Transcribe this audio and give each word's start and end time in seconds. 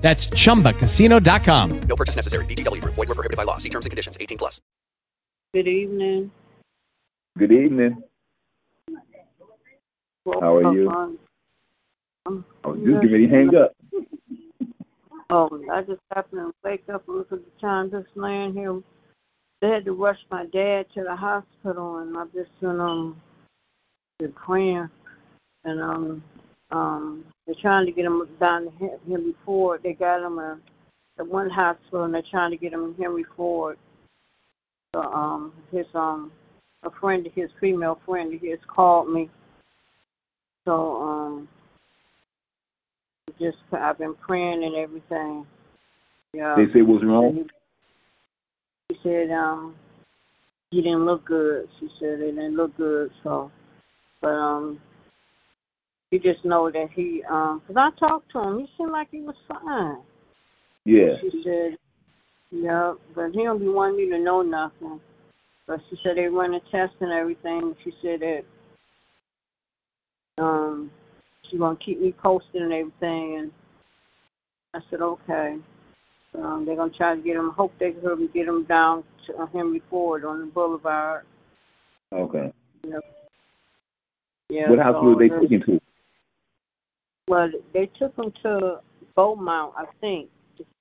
That's 0.00 0.28
chumbacasino.com. 0.28 1.80
No 1.82 1.96
purchase 1.96 2.16
necessary. 2.16 2.44
VGW 2.46 2.80
Group. 2.80 2.94
Void 2.94 3.08
were 3.08 3.14
prohibited 3.14 3.36
by 3.36 3.44
law. 3.44 3.58
See 3.58 3.68
terms 3.68 3.86
and 3.86 3.90
conditions. 3.90 4.16
18 4.20 4.38
plus. 4.38 4.60
Good 5.52 5.68
evening. 5.68 6.30
Good 7.38 7.52
evening. 7.52 8.02
How 10.26 10.56
are 10.56 10.74
you? 10.74 10.90
Um, 10.90 11.18
um, 12.26 12.44
I 12.64 12.68
was 12.68 12.78
just 12.80 13.02
getting 13.02 13.12
ready 13.12 13.26
to 13.26 13.34
hang 13.34 13.54
up. 13.56 13.72
Oh, 15.32 15.48
I 15.72 15.82
just 15.82 16.00
happened 16.12 16.40
to 16.40 16.52
wake 16.64 16.88
up 16.92 17.06
and 17.06 17.18
look 17.18 17.30
at 17.30 17.38
the 17.38 17.60
time 17.60 17.88
just 17.88 18.08
laying 18.16 18.52
here. 18.52 18.82
They 19.60 19.68
had 19.68 19.84
to 19.84 19.92
rush 19.92 20.18
my 20.28 20.44
dad 20.46 20.86
to 20.94 21.04
the 21.04 21.14
hospital, 21.14 21.98
and 21.98 22.18
I've 22.18 22.32
just 22.32 22.50
been 22.60 22.80
um 22.80 23.20
been 24.18 24.32
praying, 24.32 24.90
and 25.62 25.80
um 25.80 26.24
um 26.72 27.24
they're 27.50 27.60
trying 27.60 27.84
to 27.84 27.90
get 27.90 28.04
him 28.04 28.28
down 28.38 28.66
to 28.66 28.70
Hen- 28.78 28.98
Henry 29.08 29.34
Ford. 29.44 29.80
They 29.82 29.92
got 29.92 30.22
him 30.22 30.38
at 30.38 31.26
one 31.26 31.50
hospital, 31.50 32.04
and 32.04 32.14
they're 32.14 32.22
trying 32.22 32.52
to 32.52 32.56
get 32.56 32.72
him 32.72 32.84
in 32.84 32.94
Henry 33.02 33.24
Ford. 33.36 33.76
So 34.94 35.02
um 35.02 35.52
his 35.72 35.86
um 35.94 36.30
a 36.84 36.90
friend 36.90 37.26
of 37.26 37.32
his, 37.32 37.50
female 37.60 37.98
friend 38.06 38.32
of 38.32 38.40
his, 38.40 38.60
called 38.68 39.10
me. 39.10 39.28
So 40.64 41.02
um 41.02 41.48
just 43.40 43.58
I've 43.72 43.98
been 43.98 44.14
praying 44.14 44.62
and 44.62 44.76
everything. 44.76 45.44
Yeah. 46.32 46.54
They 46.56 46.72
say 46.72 46.82
what's 46.82 47.04
wrong? 47.04 47.24
And 47.26 47.50
He, 48.88 48.94
he 48.94 49.00
said 49.02 49.32
um 49.32 49.74
he 50.70 50.82
didn't 50.82 51.04
look 51.04 51.24
good. 51.24 51.68
She 51.80 51.88
said 51.98 52.20
it 52.20 52.36
didn't 52.36 52.54
look 52.54 52.76
good. 52.76 53.10
So, 53.24 53.50
but 54.20 54.28
um, 54.28 54.80
you 56.10 56.18
just 56.18 56.44
know 56.44 56.70
that 56.70 56.90
he 56.90 57.22
um, 57.30 57.62
cause 57.66 57.76
I 57.76 57.90
talked 57.98 58.32
to 58.32 58.40
him. 58.40 58.58
He 58.60 58.68
seemed 58.76 58.90
like 58.90 59.08
he 59.10 59.20
was 59.20 59.36
fine. 59.46 59.98
Yeah. 60.84 61.16
She 61.20 61.42
said, 61.44 61.76
yeah, 62.50 62.94
but 63.14 63.30
he 63.32 63.44
don't 63.44 63.60
be 63.60 63.68
wanting 63.68 64.00
you 64.00 64.10
to 64.10 64.18
know 64.18 64.42
nothing. 64.42 65.00
But 65.66 65.80
she 65.88 65.96
said 66.02 66.16
they 66.16 66.26
run 66.26 66.54
a 66.54 66.60
test 66.70 66.94
and 67.00 67.12
everything. 67.12 67.76
She 67.84 67.92
said 68.02 68.20
that 68.20 68.42
um 70.42 70.90
she 71.48 71.58
gonna 71.58 71.76
keep 71.76 72.00
me 72.00 72.12
posted 72.12 72.62
and 72.62 72.72
everything. 72.72 73.36
And 73.38 73.52
I 74.74 74.80
said 74.90 75.00
okay. 75.00 75.56
Um, 76.36 76.64
they're 76.64 76.76
gonna 76.76 76.92
try 76.92 77.14
to 77.14 77.20
get 77.20 77.36
him. 77.36 77.50
Hope 77.50 77.72
they 77.78 77.92
can 77.92 78.28
get 78.32 78.48
him 78.48 78.64
down 78.64 79.04
to 79.26 79.36
uh, 79.36 79.46
Henry 79.46 79.82
Ford 79.90 80.24
on 80.24 80.40
the 80.40 80.46
Boulevard. 80.46 81.24
Okay. 82.12 82.52
Yeah. 84.48 84.70
What 84.70 84.78
house 84.80 84.96
so 85.00 85.14
they 85.16 85.28
that's- 85.28 85.42
taking 85.42 85.62
to? 85.66 85.80
Well, 87.30 87.48
they 87.72 87.86
took 87.86 88.16
him 88.16 88.32
to 88.42 88.80
Beaumont, 89.14 89.74
I 89.76 89.84
think. 90.00 90.30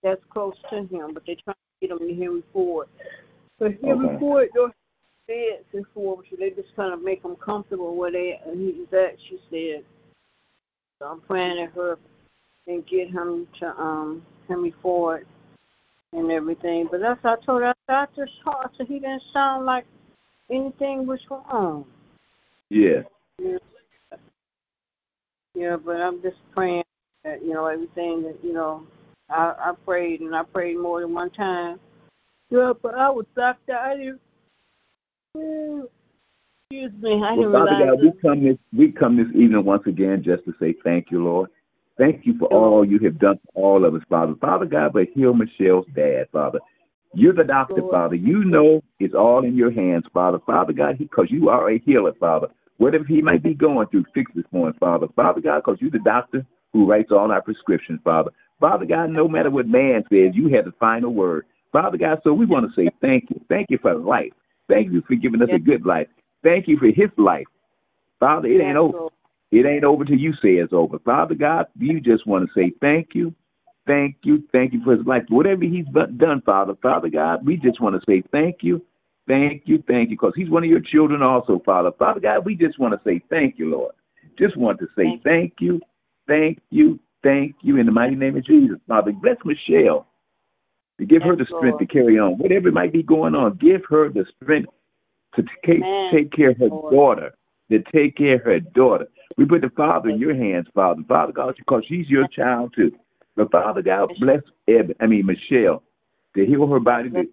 That's 0.02 0.20
close 0.32 0.56
to 0.72 0.78
him, 0.78 1.14
but 1.14 1.22
they're 1.28 1.36
trying 1.44 1.56
to 1.56 1.88
get 1.88 1.92
him 1.92 2.00
to 2.00 2.16
Henry 2.16 2.42
Ford. 2.52 2.88
But 3.60 3.74
Henry 3.84 4.08
Okay. 4.08 4.20
Ford 4.20 4.50
don't 4.56 4.74
have 4.74 5.28
beds 5.28 5.66
in 5.74 5.86
Ford, 5.94 6.26
so 6.28 6.36
they 6.40 6.50
just 6.50 6.76
kind 6.76 6.92
of 6.92 7.04
make 7.04 7.24
him 7.24 7.36
comfortable 7.36 7.96
where 7.96 8.12
they 8.12 8.42
he's 8.56 8.92
at. 8.92 9.18
She 9.30 9.40
said. 9.52 9.86
So 10.98 11.06
I'm 11.06 11.22
praying 11.22 11.62
at 11.62 11.72
her 11.74 12.00
and 12.66 12.84
get 12.88 13.12
him 13.12 13.48
to 13.60 13.80
um 13.80 14.26
Henry 14.48 14.74
Ford 14.82 15.28
and 16.14 16.32
everything. 16.32 16.88
But 16.90 17.02
that's 17.02 17.24
I 17.24 17.36
told 17.46 17.62
her 17.62 17.76
doctor's 17.88 18.34
heart, 18.44 18.72
so 18.76 18.86
he 18.86 18.98
didn't 18.98 19.22
sound 19.32 19.68
like 19.68 19.86
anything 20.50 21.06
was 21.06 21.22
wrong. 21.30 21.86
Yeah. 22.72 23.04
Yeah, 23.38 23.58
but 25.84 26.02
I'm 26.02 26.22
just 26.22 26.38
praying 26.56 26.84
that, 27.24 27.44
you 27.44 27.54
know, 27.54 27.66
everything 27.66 28.24
that, 28.24 28.38
you 28.44 28.54
know, 28.54 28.86
I, 29.30 29.54
I 29.60 29.74
prayed 29.86 30.22
and 30.22 30.36
I 30.36 30.44
prayed 30.44 30.78
more 30.78 31.02
than 31.02 31.14
one 31.14 31.30
time. 31.30 31.80
Yeah, 32.50 32.74
but 32.82 32.96
I 32.96 33.10
was 33.10 33.26
knocked 33.38 33.70
out. 33.70 33.82
I 33.82 33.98
didn't, 33.98 34.20
excuse 36.72 36.92
me, 37.02 37.24
I 37.24 37.36
didn't 37.36 37.52
Well, 37.52 37.68
Father 37.68 37.76
realize 37.76 37.90
God, 37.90 38.02
we 38.02 38.12
come 38.22 38.44
this 38.44 38.58
we 38.76 38.92
come 38.92 39.18
this 39.18 39.28
evening 39.36 39.64
once 39.66 39.84
again 39.86 40.24
just 40.24 40.46
to 40.46 40.54
say 40.60 40.74
thank 40.84 41.12
you, 41.12 41.24
Lord. 41.24 41.50
Thank 41.98 42.26
you 42.26 42.38
for 42.40 42.48
all 42.48 42.86
you 42.86 42.98
have 43.00 43.20
done 43.20 43.40
for 43.44 43.62
all 43.62 43.86
of 43.86 43.94
us, 43.94 44.02
Father. 44.10 44.34
Father 44.40 44.66
God, 44.66 44.94
but 44.94 45.08
heal 45.14 45.34
Michelle's 45.34 45.86
dad, 45.94 46.28
Father. 46.32 46.60
You're 47.14 47.34
the 47.34 47.44
doctor. 47.44 47.82
Father. 47.92 48.16
You 48.16 48.46
know 48.46 48.82
it's 49.00 49.14
all 49.14 49.44
in 49.44 49.56
your 49.56 49.72
hands, 49.72 50.06
Father. 50.14 50.40
Father 50.46 50.74
God, 50.74 50.98
because 50.98 51.28
you 51.30 51.50
are 51.50 51.70
a 51.70 51.80
healer, 51.80 52.14
Father. 52.20 52.48
Whatever 52.80 53.06
he 53.06 53.22
might 53.22 53.44
be 53.44 53.54
going 53.54 53.88
through, 53.90 54.06
fix 54.14 54.32
this 54.36 54.46
for 54.52 54.68
him, 54.68 54.74
Father. 54.80 55.08
Father 55.16 55.42
God, 55.42 55.62
because 55.64 55.78
you're 55.82 55.92
the 55.92 56.00
doctor 56.00 56.46
who 56.74 56.90
writes 56.90 57.12
all 57.12 57.32
our 57.32 57.42
prescriptions, 57.42 58.00
Father. 58.04 58.32
Father 58.60 58.86
God, 58.86 59.12
no 59.12 59.28
matter 59.28 59.52
what 59.52 59.68
man 59.68 60.04
says, 60.12 60.32
you 60.34 60.50
have 60.56 60.66
the 60.66 60.74
final 60.80 61.14
word. 61.14 61.46
Father 61.72 61.98
God, 61.98 62.20
so 62.24 62.34
we 62.34 62.46
want 62.46 62.66
to 62.68 62.82
say 62.82 62.90
thank 63.02 63.30
you. 63.30 63.42
Thank 63.50 63.70
you 63.70 63.78
for 63.82 63.96
life. 63.96 64.34
Thank 64.68 64.92
you 64.92 65.04
for 65.08 65.16
giving 65.16 65.42
us 65.42 65.50
a 65.54 65.60
good 65.60 65.86
life. 65.86 66.08
Thank 66.44 66.68
you 66.68 66.78
for 66.78 66.88
his 66.88 67.10
life. 67.18 67.48
Father, 68.20 68.48
it 68.48 68.58
Yes, 68.58 68.68
ain't 68.68 68.78
over. 68.78 68.98
Lord. 68.98 69.14
It 69.52 69.66
ain't 69.66 69.84
over 69.84 70.06
till 70.06 70.18
you 70.18 70.34
say 70.34 70.54
it's 70.54 70.74
over. 70.74 71.00
Father 71.00 71.36
God, 71.36 71.66
we 71.80 72.00
just 72.02 72.28
want 72.28 72.48
to 72.48 72.54
say 72.54 72.72
thank 72.82 73.16
you, 73.16 73.34
thank 73.88 74.18
you, 74.24 74.44
thank 74.52 74.74
you 74.74 74.84
for 74.84 74.96
his 74.96 75.06
life. 75.08 75.24
Whatever 75.30 75.64
he's 75.64 75.88
done, 76.18 76.42
Father, 76.46 76.76
Father 76.82 77.10
God, 77.10 77.46
we 77.46 77.58
just 77.58 77.82
want 77.82 77.96
to 77.96 78.02
say 78.08 78.24
thank 78.32 78.58
you, 78.62 78.82
thank 79.30 79.64
you, 79.66 79.82
thank 79.88 80.10
you, 80.10 80.18
because 80.18 80.34
he's 80.36 80.50
one 80.50 80.64
of 80.64 80.70
your 80.70 80.82
children 80.82 81.22
also, 81.22 81.62
Father. 81.66 81.92
Father 81.98 82.20
God, 82.20 82.46
we 82.46 82.56
just 82.56 82.80
want 82.80 82.94
to 82.94 83.00
say 83.10 83.22
thank 83.30 83.58
you, 83.58 83.70
Lord. 83.70 83.94
Just 84.38 84.58
want 84.58 84.80
to 84.80 84.88
say 84.98 85.20
Thank 85.24 85.54
you, 85.60 85.80
thank 86.28 86.60
you, 86.70 87.00
thank 87.24 87.56
you 87.62 87.78
in 87.78 87.86
the 87.86 87.92
mighty 87.92 88.16
name 88.16 88.38
of 88.38 88.46
Jesus. 88.46 88.78
Father, 88.88 89.12
bless 89.12 89.38
Michelle 89.46 90.08
to 90.98 91.06
give 91.06 91.22
her 91.24 91.36
the 91.36 91.46
strength 91.46 91.80
Lord. 91.80 91.80
to 91.80 91.86
carry 91.86 92.18
on. 92.18 92.38
Whatever 92.38 92.72
might 92.72 92.92
be 92.92 93.04
going 93.04 93.36
on, 93.36 93.58
give 93.58 93.82
her 93.90 94.10
the 94.10 94.26
strength 94.42 94.70
to 95.36 95.44
take, 95.66 95.84
take 96.12 96.32
care 96.32 96.52
of 96.52 96.58
her 96.58 96.68
Lord. 96.68 96.94
daughter, 96.94 97.36
to 97.70 97.84
take 97.94 98.18
care 98.18 98.36
of 98.36 98.44
her 98.44 98.60
daughter. 98.60 99.08
We 99.38 99.46
put 99.46 99.62
the 99.62 99.70
Father 99.70 100.10
in 100.10 100.20
your 100.20 100.36
hands, 100.36 100.68
Father. 100.74 101.02
Father 101.08 101.34
God, 101.34 101.56
because 101.58 101.84
she's 101.88 102.10
your 102.10 102.28
child 102.28 102.74
too. 102.76 102.92
But 103.36 103.52
Father 103.52 103.82
God, 103.82 104.12
bless 104.20 104.42
Eb, 104.68 104.96
I 105.00 105.06
mean 105.06 105.26
Michelle, 105.26 105.84
to 106.36 106.46
heal 106.46 106.68
her 106.68 106.80
body 106.80 107.10
to, 107.12 107.24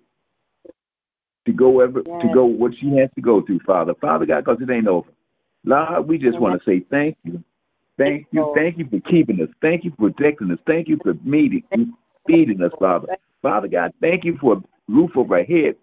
to 1.47 1.53
go 1.53 1.81
ever 1.81 2.03
to 2.03 2.31
go 2.35 2.45
what 2.45 2.73
she 2.79 2.89
has 2.97 3.09
to 3.15 3.21
go 3.21 3.43
through, 3.43 3.61
Father. 3.67 3.95
Father 4.01 4.27
God, 4.27 4.45
because 4.45 4.61
it 4.61 4.71
ain't 4.71 4.89
over. 4.89 5.11
Lord, 5.65 6.07
we 6.07 6.19
just 6.19 6.39
want 6.39 6.61
to 6.61 6.65
say 6.71 6.85
thank 6.91 7.17
you. 7.25 7.43
Thank 7.99 8.27
you. 8.31 8.53
Thank 8.55 8.79
you 8.79 8.87
for 8.91 9.01
keeping 9.11 9.41
us. 9.41 9.49
Thank 9.63 9.85
you 9.85 9.93
for 9.99 10.11
protecting 10.11 10.51
us. 10.51 10.59
Thank 10.67 10.89
you 10.89 10.99
for 11.03 11.15
meeting 11.25 11.63
feeding 12.27 12.63
us, 12.63 12.73
Father. 12.79 13.17
Father 13.43 13.69
God, 13.69 13.93
thank 14.01 14.25
you 14.25 14.37
for 14.41 14.55
a 14.55 14.63
roof 14.89 15.11
over 15.17 15.39
our 15.39 15.45
head, 15.45 15.77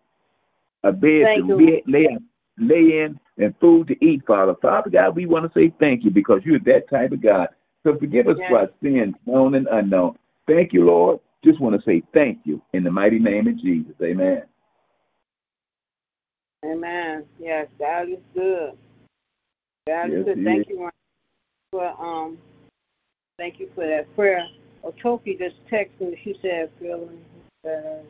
a 0.83 0.91
bed 0.91 1.23
Thank 1.23 1.47
to 1.47 1.55
lay, 1.55 1.83
lay, 1.87 2.17
lay 2.57 3.03
in, 3.03 3.19
and 3.37 3.55
food 3.59 3.87
to 3.87 4.05
eat, 4.05 4.21
Father. 4.27 4.53
Father 4.61 4.89
God, 4.89 5.15
we 5.15 5.25
want 5.25 5.51
to 5.51 5.59
say 5.59 5.73
thank 5.79 6.03
you 6.03 6.11
because 6.11 6.41
you're 6.43 6.59
that 6.59 6.89
type 6.89 7.11
of 7.11 7.21
God. 7.21 7.47
So 7.83 7.97
forgive 7.97 8.27
us 8.27 8.37
for 8.47 8.59
our 8.59 8.69
sins, 8.81 9.15
known 9.25 9.55
and 9.55 9.67
unknown. 9.67 10.17
Thank 10.47 10.73
you, 10.73 10.85
Lord. 10.85 11.19
Just 11.43 11.59
want 11.59 11.75
to 11.75 11.81
say 11.85 12.03
thank 12.13 12.39
you 12.45 12.61
in 12.73 12.83
the 12.83 12.91
mighty 12.91 13.19
name 13.19 13.47
of 13.47 13.59
Jesus. 13.59 13.93
Amen. 14.01 14.43
Amen. 16.63 17.25
Yes, 17.39 17.67
God 17.77 18.09
is 18.09 18.19
good. 18.33 18.71
God 19.87 20.11
Yes, 20.11 20.19
is 20.19 20.25
good. 20.25 20.43
Thank 20.43 20.61
is. 20.61 20.67
you 20.69 20.89
for 21.71 22.01
um 22.01 22.37
thank 23.37 23.59
you 23.59 23.69
for 23.75 23.85
that 23.85 24.13
prayer. 24.15 24.47
Otoki 24.83 25.37
just 25.37 25.55
texted 25.71 25.99
me. 26.01 26.19
She 26.23 26.35
said 26.41 26.69
feeling 26.79 27.23
better. 27.63 28.01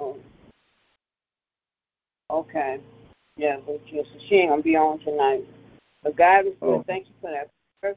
Oh. 0.00 0.16
Okay. 2.30 2.80
Yeah, 3.36 3.58
but 3.66 3.84
just 3.86 4.10
she 4.28 4.36
ain't 4.36 4.50
gonna 4.50 4.62
be 4.62 4.76
on 4.76 4.98
tonight. 5.00 5.44
But 6.02 6.16
God 6.16 6.46
is 6.46 6.54
good. 6.60 6.74
Oh. 6.74 6.84
Thank 6.86 7.06
you 7.06 7.14
for 7.20 7.30
that 7.30 7.48
prayer. 7.80 7.96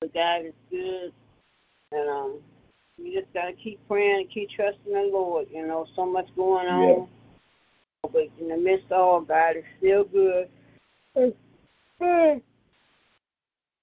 But 0.00 0.14
God 0.14 0.46
is 0.46 0.54
good 0.70 1.12
and 1.92 2.08
um 2.08 2.40
we 2.98 3.14
just 3.14 3.32
gotta 3.32 3.52
keep 3.52 3.78
praying 3.88 4.20
and 4.20 4.30
keep 4.30 4.50
trusting 4.50 4.92
the 4.92 5.08
Lord. 5.12 5.46
You 5.52 5.66
know, 5.66 5.86
so 5.94 6.04
much 6.06 6.28
going 6.36 6.66
on. 6.66 7.08
But 8.02 8.28
in 8.40 8.48
the 8.48 8.56
midst 8.56 8.86
of 8.90 9.00
all, 9.00 9.20
God 9.20 9.56
is 9.56 9.64
still 9.78 10.04
good. 10.04 10.48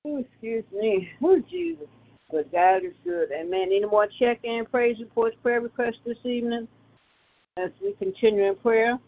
Excuse 0.03 0.63
me. 0.71 1.09
Oh, 1.23 1.39
Jesus. 1.50 1.88
But 2.31 2.51
God 2.51 2.83
is 2.83 2.94
good. 3.03 3.29
Amen. 3.31 3.63
Any 3.63 3.85
more 3.85 4.07
check 4.19 4.39
in, 4.44 4.65
praise 4.65 5.00
reports, 5.00 5.35
prayer 5.41 5.62
requests 5.62 6.00
this 6.06 6.17
evening 6.23 6.67
as 7.57 7.71
we 7.81 7.94
continue 7.94 8.44
in 8.44 8.56
prayer? 8.56 9.00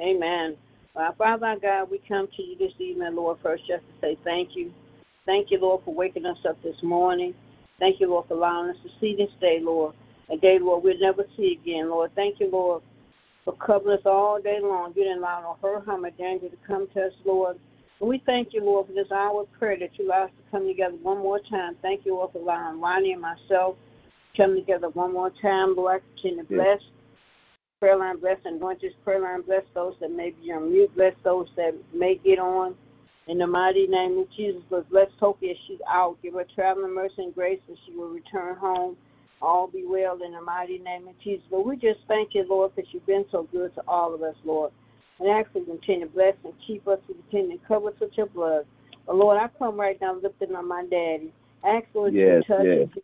Amen. 0.00 0.56
Well, 0.94 1.14
Father 1.18 1.56
God, 1.60 1.90
we 1.90 2.00
come 2.06 2.28
to 2.36 2.42
you 2.42 2.56
this 2.56 2.72
evening, 2.78 3.16
Lord, 3.16 3.38
first 3.42 3.66
just 3.66 3.82
to 3.82 3.92
say 4.00 4.18
thank 4.24 4.54
you. 4.54 4.72
Thank 5.26 5.50
you, 5.50 5.58
Lord, 5.58 5.82
for 5.84 5.92
waking 5.92 6.24
us 6.24 6.38
up 6.48 6.60
this 6.62 6.82
morning. 6.82 7.34
Thank 7.78 8.00
you, 8.00 8.08
Lord, 8.08 8.28
for 8.28 8.34
allowing 8.34 8.70
us 8.70 8.76
to 8.84 8.88
see 9.00 9.14
this 9.16 9.30
day, 9.40 9.58
Lord. 9.60 9.94
A 10.30 10.36
day, 10.36 10.58
Lord, 10.58 10.82
we'll 10.82 10.98
never 10.98 11.24
see 11.36 11.58
again, 11.60 11.90
Lord. 11.90 12.12
Thank 12.14 12.40
you, 12.40 12.48
Lord, 12.50 12.82
for 13.44 13.54
covering 13.54 13.98
us 13.98 14.06
all 14.06 14.40
day 14.40 14.60
long. 14.60 14.92
You 14.96 15.04
didn't 15.04 15.18
allow 15.18 15.40
no 15.40 15.56
hurt, 15.60 15.84
harm, 15.84 16.04
or 16.04 16.10
danger 16.10 16.48
to 16.48 16.56
come 16.66 16.88
to 16.94 17.06
us, 17.06 17.12
Lord. 17.24 17.58
And 18.00 18.08
we 18.08 18.22
thank 18.24 18.52
you, 18.52 18.62
Lord, 18.62 18.86
for 18.86 18.92
this 18.92 19.10
hour 19.10 19.42
of 19.42 19.52
prayer 19.52 19.76
that 19.80 19.98
you 19.98 20.06
allowed 20.06 20.24
us 20.24 20.30
to 20.30 20.50
come 20.50 20.66
together 20.66 20.96
one 21.02 21.18
more 21.18 21.40
time. 21.40 21.76
Thank 21.82 22.06
you, 22.06 22.14
Lord, 22.14 22.32
for 22.32 22.38
allowing 22.38 22.80
Ronnie 22.80 23.12
and 23.12 23.22
myself 23.22 23.76
to 24.34 24.42
come 24.42 24.54
together 24.54 24.88
one 24.90 25.12
more 25.12 25.30
time, 25.42 25.74
Lord. 25.76 26.02
Continue 26.14 26.42
to 26.42 26.48
bless 26.48 26.80
prayer 27.80 27.96
line, 27.96 28.18
bless 28.18 28.38
and 28.44 28.56
anoint 28.56 28.80
this 28.80 28.94
prayer 29.04 29.20
line, 29.20 29.42
bless 29.42 29.62
those 29.74 29.94
that 30.00 30.10
may 30.10 30.30
be 30.30 30.50
on 30.50 30.70
mute, 30.70 30.94
bless 30.94 31.14
those 31.24 31.48
that 31.56 31.74
may 31.92 32.16
get 32.16 32.38
on. 32.38 32.74
In 33.28 33.38
the 33.38 33.46
mighty 33.46 33.88
name 33.88 34.18
of 34.18 34.30
Jesus, 34.30 34.62
Lord, 34.70 34.88
bless 34.88 35.08
as 35.20 35.56
she's 35.66 35.80
out. 35.88 36.16
Give 36.22 36.34
her 36.34 36.44
traveling 36.54 36.94
mercy 36.94 37.24
and 37.24 37.34
grace 37.34 37.60
as 37.70 37.76
she 37.84 37.92
will 37.92 38.08
return 38.08 38.56
home. 38.56 38.96
All 39.42 39.66
be 39.66 39.84
well 39.84 40.22
in 40.22 40.32
the 40.32 40.40
mighty 40.40 40.78
name 40.78 41.08
of 41.08 41.18
Jesus. 41.18 41.44
Lord, 41.50 41.66
we 41.66 41.76
just 41.76 42.00
thank 42.06 42.34
you, 42.34 42.46
Lord, 42.48 42.74
because 42.74 42.92
you've 42.94 43.06
been 43.06 43.26
so 43.30 43.48
good 43.50 43.74
to 43.74 43.82
all 43.88 44.14
of 44.14 44.22
us, 44.22 44.36
Lord. 44.44 44.70
And 45.18 45.28
actually 45.28 45.64
continue 45.64 46.06
to 46.06 46.12
bless 46.12 46.34
and 46.44 46.54
keep 46.64 46.86
us 46.86 47.00
and 47.08 47.16
continue 47.28 47.58
to 47.58 47.66
cover 47.66 47.88
us 47.88 47.94
with 48.00 48.16
your 48.16 48.26
blood. 48.26 48.64
But 49.06 49.16
Lord, 49.16 49.38
I 49.38 49.48
come 49.58 49.78
right 49.78 50.00
now 50.00 50.14
lifting 50.14 50.54
up 50.54 50.64
my 50.64 50.84
daddy. 50.84 51.32
Ask 51.64 51.86
Lord 51.94 52.14
yes, 52.14 52.44
you 52.48 52.54
touch 52.56 52.66
yes. 52.66 52.78
him. 52.78 53.02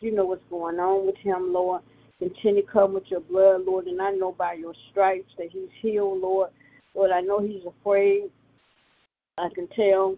You 0.00 0.14
know 0.14 0.24
what's 0.24 0.42
going 0.50 0.80
on 0.80 1.06
with 1.06 1.16
him, 1.16 1.52
Lord. 1.52 1.82
Continue 2.18 2.62
to 2.62 2.68
come 2.68 2.94
with 2.94 3.08
your 3.08 3.20
blood, 3.20 3.62
Lord. 3.66 3.86
And 3.86 4.02
I 4.02 4.10
know 4.10 4.32
by 4.32 4.54
your 4.54 4.74
stripes 4.90 5.32
that 5.38 5.50
he's 5.50 5.68
healed, 5.80 6.20
Lord. 6.20 6.50
Lord, 6.94 7.12
I 7.12 7.20
know 7.20 7.40
he's 7.40 7.64
afraid. 7.64 8.30
I 9.38 9.48
can 9.48 9.66
tell. 9.68 10.16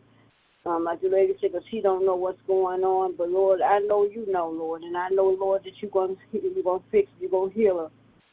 Um, 0.66 0.84
like 0.84 1.02
the 1.02 1.08
lady 1.08 1.34
said, 1.40 1.52
because 1.52 1.68
he 1.68 1.82
don't 1.82 2.06
know 2.06 2.16
what's 2.16 2.40
going 2.46 2.82
on. 2.82 3.14
But 3.16 3.28
Lord, 3.28 3.60
I 3.60 3.78
know 3.80 4.04
you 4.06 4.24
know, 4.30 4.48
Lord, 4.48 4.82
and 4.82 4.96
I 4.96 5.08
know, 5.10 5.36
Lord, 5.38 5.62
that 5.64 5.80
you're 5.80 5.90
to 5.90 6.16
you're 6.32 6.62
to 6.62 6.84
fix, 6.90 7.10
you're 7.20 7.30
to 7.30 7.54
heal 7.54 7.78
her. 7.78 7.90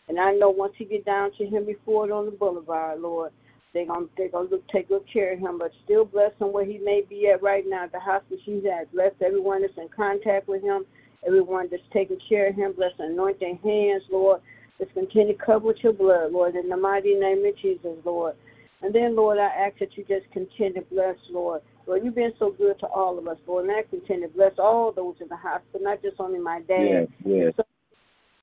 And 0.08 0.20
I 0.20 0.32
know 0.32 0.50
once 0.50 0.74
he 0.78 0.86
get 0.86 1.06
down 1.06 1.32
to 1.34 1.46
before 1.66 2.06
it 2.06 2.12
on 2.12 2.26
the 2.26 2.32
boulevard, 2.32 3.02
Lord, 3.02 3.32
they're 3.74 3.86
gonna 3.86 4.08
they're 4.18 4.30
gonna 4.30 4.50
look, 4.50 4.66
take 4.70 4.88
good 4.88 5.06
care 5.12 5.34
of 5.34 5.40
him. 5.40 5.58
But 5.60 5.72
still 5.84 6.06
bless 6.06 6.32
him 6.40 6.54
where 6.54 6.66
he 6.66 6.78
may 6.78 7.02
be 7.02 7.28
at 7.28 7.44
right 7.44 7.66
now, 7.68 7.88
the 7.88 8.00
hospital 8.00 8.40
he's 8.42 8.64
at. 8.66 8.92
Bless 8.94 9.12
everyone 9.22 9.62
that's 9.62 9.78
in 9.78 9.90
contact 9.90 10.48
with 10.48 10.64
him, 10.64 10.86
everyone 11.28 11.68
that's 11.70 11.84
taking 11.92 12.20
care 12.28 12.48
of 12.48 12.56
him. 12.56 12.74
Bless 12.74 12.94
anoint 12.98 13.40
their 13.40 13.56
hands, 13.58 14.04
Lord. 14.10 14.42
Let's 14.80 14.94
continue 14.94 15.38
to 15.38 15.44
cover 15.46 15.68
with 15.68 15.84
your 15.84 15.94
blood, 15.94 16.32
Lord, 16.32 16.56
in 16.56 16.70
the 16.70 16.78
mighty 16.78 17.14
name 17.14 17.46
of 17.46 17.56
Jesus, 17.58 17.98
Lord. 18.04 18.36
And 18.82 18.94
then, 18.94 19.16
Lord, 19.16 19.38
I 19.38 19.46
ask 19.46 19.78
that 19.80 19.96
you 19.98 20.04
just 20.08 20.30
continue 20.32 20.74
to 20.74 20.82
bless, 20.82 21.16
Lord. 21.30 21.62
Lord, 21.86 22.04
you've 22.04 22.16
been 22.16 22.34
so 22.40 22.52
good 22.52 22.80
to 22.80 22.88
all 22.88 23.18
of 23.18 23.28
us, 23.28 23.38
Lord, 23.46 23.66
and 23.66 23.76
I 23.76 23.84
continue 23.84 24.28
to 24.28 24.34
bless 24.34 24.54
all 24.58 24.92
those 24.92 25.16
in 25.20 25.28
the 25.28 25.36
hospital, 25.36 25.82
not 25.82 26.02
just 26.02 26.20
only 26.20 26.40
my 26.40 26.62
dad. 26.62 26.84
Yes, 26.84 27.08
yes. 27.24 27.54
So 27.58 27.64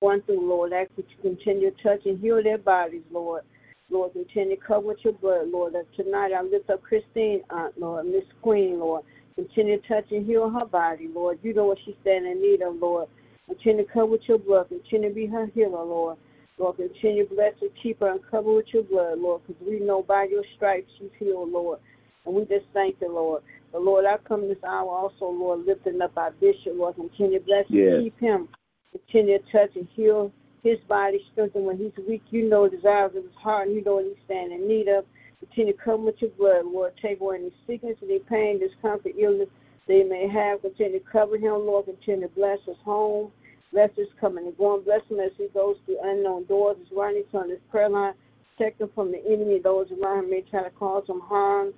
going 0.01 0.23
through, 0.23 0.49
Lord, 0.49 0.73
I 0.73 0.83
ask 0.83 0.91
that 0.97 1.07
you 1.11 1.17
continue 1.23 1.71
to 1.71 1.83
touch 1.83 2.07
and 2.07 2.21
heal 2.21 2.43
their 2.43 2.59
bodies, 2.59 3.03
Lord. 3.11 3.43
Lord, 3.91 4.13
continue 4.13 4.57
to 4.57 4.63
cover 4.63 4.87
with 4.89 5.03
your 5.03 5.15
blood, 5.15 5.49
Lord. 5.49 5.73
That 5.73 5.87
tonight 5.95 6.33
I 6.33 6.43
lift 6.43 6.69
up 6.71 6.83
Christine, 6.83 7.43
Aunt, 7.51 7.79
Lord, 7.79 8.07
Miss 8.07 8.25
Queen, 8.43 8.79
Lord. 8.79 9.05
Continue 9.35 9.81
to 9.81 9.89
touch 9.89 10.11
and 10.11 10.27
heal 10.27 10.51
her 10.51 10.67
body, 10.67 11.09
Lord. 11.09 11.39
You 11.43 11.55
know 11.55 11.65
what 11.65 11.79
she's 11.85 11.95
standing 12.03 12.33
in 12.33 12.43
need 12.43 12.61
of, 12.61 12.77
Lord. 12.77 13.09
Continue 13.47 13.87
to 13.87 13.93
cover 13.93 14.07
with 14.07 14.29
your 14.29 14.39
blood. 14.39 14.69
Continue 14.69 15.09
to 15.09 15.15
be 15.15 15.27
her 15.27 15.47
healer, 15.47 15.83
Lord. 15.83 16.19
Lord, 16.59 16.77
continue 16.77 17.27
to 17.29 17.35
bless 17.35 17.55
and 17.61 17.71
keep 17.81 18.01
her 18.01 18.11
and 18.11 18.21
cover 18.31 18.53
with 18.53 18.73
your 18.73 18.83
blood, 18.83 19.19
Lord, 19.19 19.43
because 19.47 19.63
we 19.67 19.81
know 19.81 20.03
by 20.03 20.25
your 20.25 20.43
stripes 20.57 20.93
she's 20.99 21.11
healed, 21.19 21.51
Lord. 21.51 21.79
And 22.27 22.35
we 22.35 22.45
just 22.45 22.67
thank 22.75 22.97
you, 23.01 23.13
Lord. 23.13 23.43
But 23.73 23.83
Lord, 23.83 24.05
I 24.05 24.17
come 24.19 24.49
this 24.49 24.63
hour 24.67 24.91
also, 24.91 25.27
Lord, 25.27 25.67
lifting 25.67 26.01
up 26.01 26.17
our 26.17 26.33
bishop, 26.33 26.73
Lord. 26.75 26.97
Continue 26.97 27.39
to 27.39 27.45
bless 27.45 27.67
Yes. 27.69 27.95
and 27.95 28.05
keep 28.05 28.19
him. 28.19 28.49
Continue 28.93 29.39
to 29.39 29.53
touch 29.53 29.77
and 29.77 29.87
heal 29.95 30.33
his 30.63 30.79
body, 30.89 31.25
strengthen 31.33 31.65
when 31.65 31.77
he's 31.77 31.93
weak. 32.07 32.23
You 32.31 32.49
know 32.49 32.69
the 32.69 32.77
desires 32.77 33.15
of 33.15 33.25
his 33.25 33.35
heart, 33.35 33.69
and 33.69 33.77
you 33.77 33.85
know 33.85 33.97
what 33.97 34.07
he's 34.07 34.25
standing 34.25 34.63
in 34.63 34.69
need 34.69 34.89
of. 34.89 35.05
Continue 35.41 35.73
to 35.73 35.79
come 35.79 36.05
with 36.05 36.21
your 36.21 36.31
blood, 36.33 36.67
Lord. 36.67 36.93
Take 37.01 37.21
away 37.21 37.37
any 37.37 37.53
sickness, 37.67 37.97
any 38.03 38.19
pain, 38.19 38.59
discomfort, 38.59 39.13
illness 39.17 39.49
they 39.87 40.03
may 40.03 40.27
have. 40.29 40.63
Continue 40.63 40.99
to 40.99 41.05
cover 41.05 41.37
him, 41.37 41.67
Lord. 41.67 41.87
Continue 41.87 42.29
to 42.29 42.35
bless 42.35 42.59
his 42.67 42.77
home. 42.85 43.31
Bless 43.73 43.91
his 43.97 44.09
coming 44.21 44.47
and 44.47 44.57
going. 44.57 44.83
Bless 44.83 45.03
him 45.11 45.21
as 45.21 45.33
he 45.37 45.49
goes 45.49 45.77
through 45.85 45.99
unknown 46.03 46.45
doors. 46.45 46.77
He's 46.83 46.97
running 46.97 47.25
on 47.35 47.51
his 47.51 47.59
prayer 47.71 47.89
line. 47.89 48.15
Protect 48.57 48.81
him 48.81 48.91
from 48.95 49.13
the 49.13 49.23
enemy. 49.27 49.59
Those 49.59 49.91
around 49.93 50.25
him 50.25 50.31
may 50.31 50.41
try 50.43 50.63
to 50.63 50.71
cause 50.71 51.09
him 51.09 51.21
harm. 51.21 51.75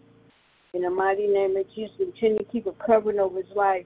In 0.72 0.82
the 0.82 0.90
mighty 0.90 1.26
name 1.26 1.56
of 1.56 1.68
Jesus, 1.74 1.96
continue 1.96 2.38
to 2.38 2.44
keep 2.44 2.66
a 2.66 2.72
covering 2.72 3.18
over 3.18 3.42
his 3.42 3.50
life. 3.56 3.84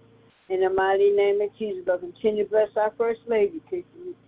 In 0.50 0.60
the 0.60 0.68
mighty 0.68 1.10
name 1.10 1.40
of 1.40 1.56
Jesus, 1.56 1.82
Lord, 1.86 2.00
continue 2.00 2.44
to 2.44 2.50
bless 2.50 2.76
our 2.76 2.92
First 2.98 3.22
Lady. 3.26 3.62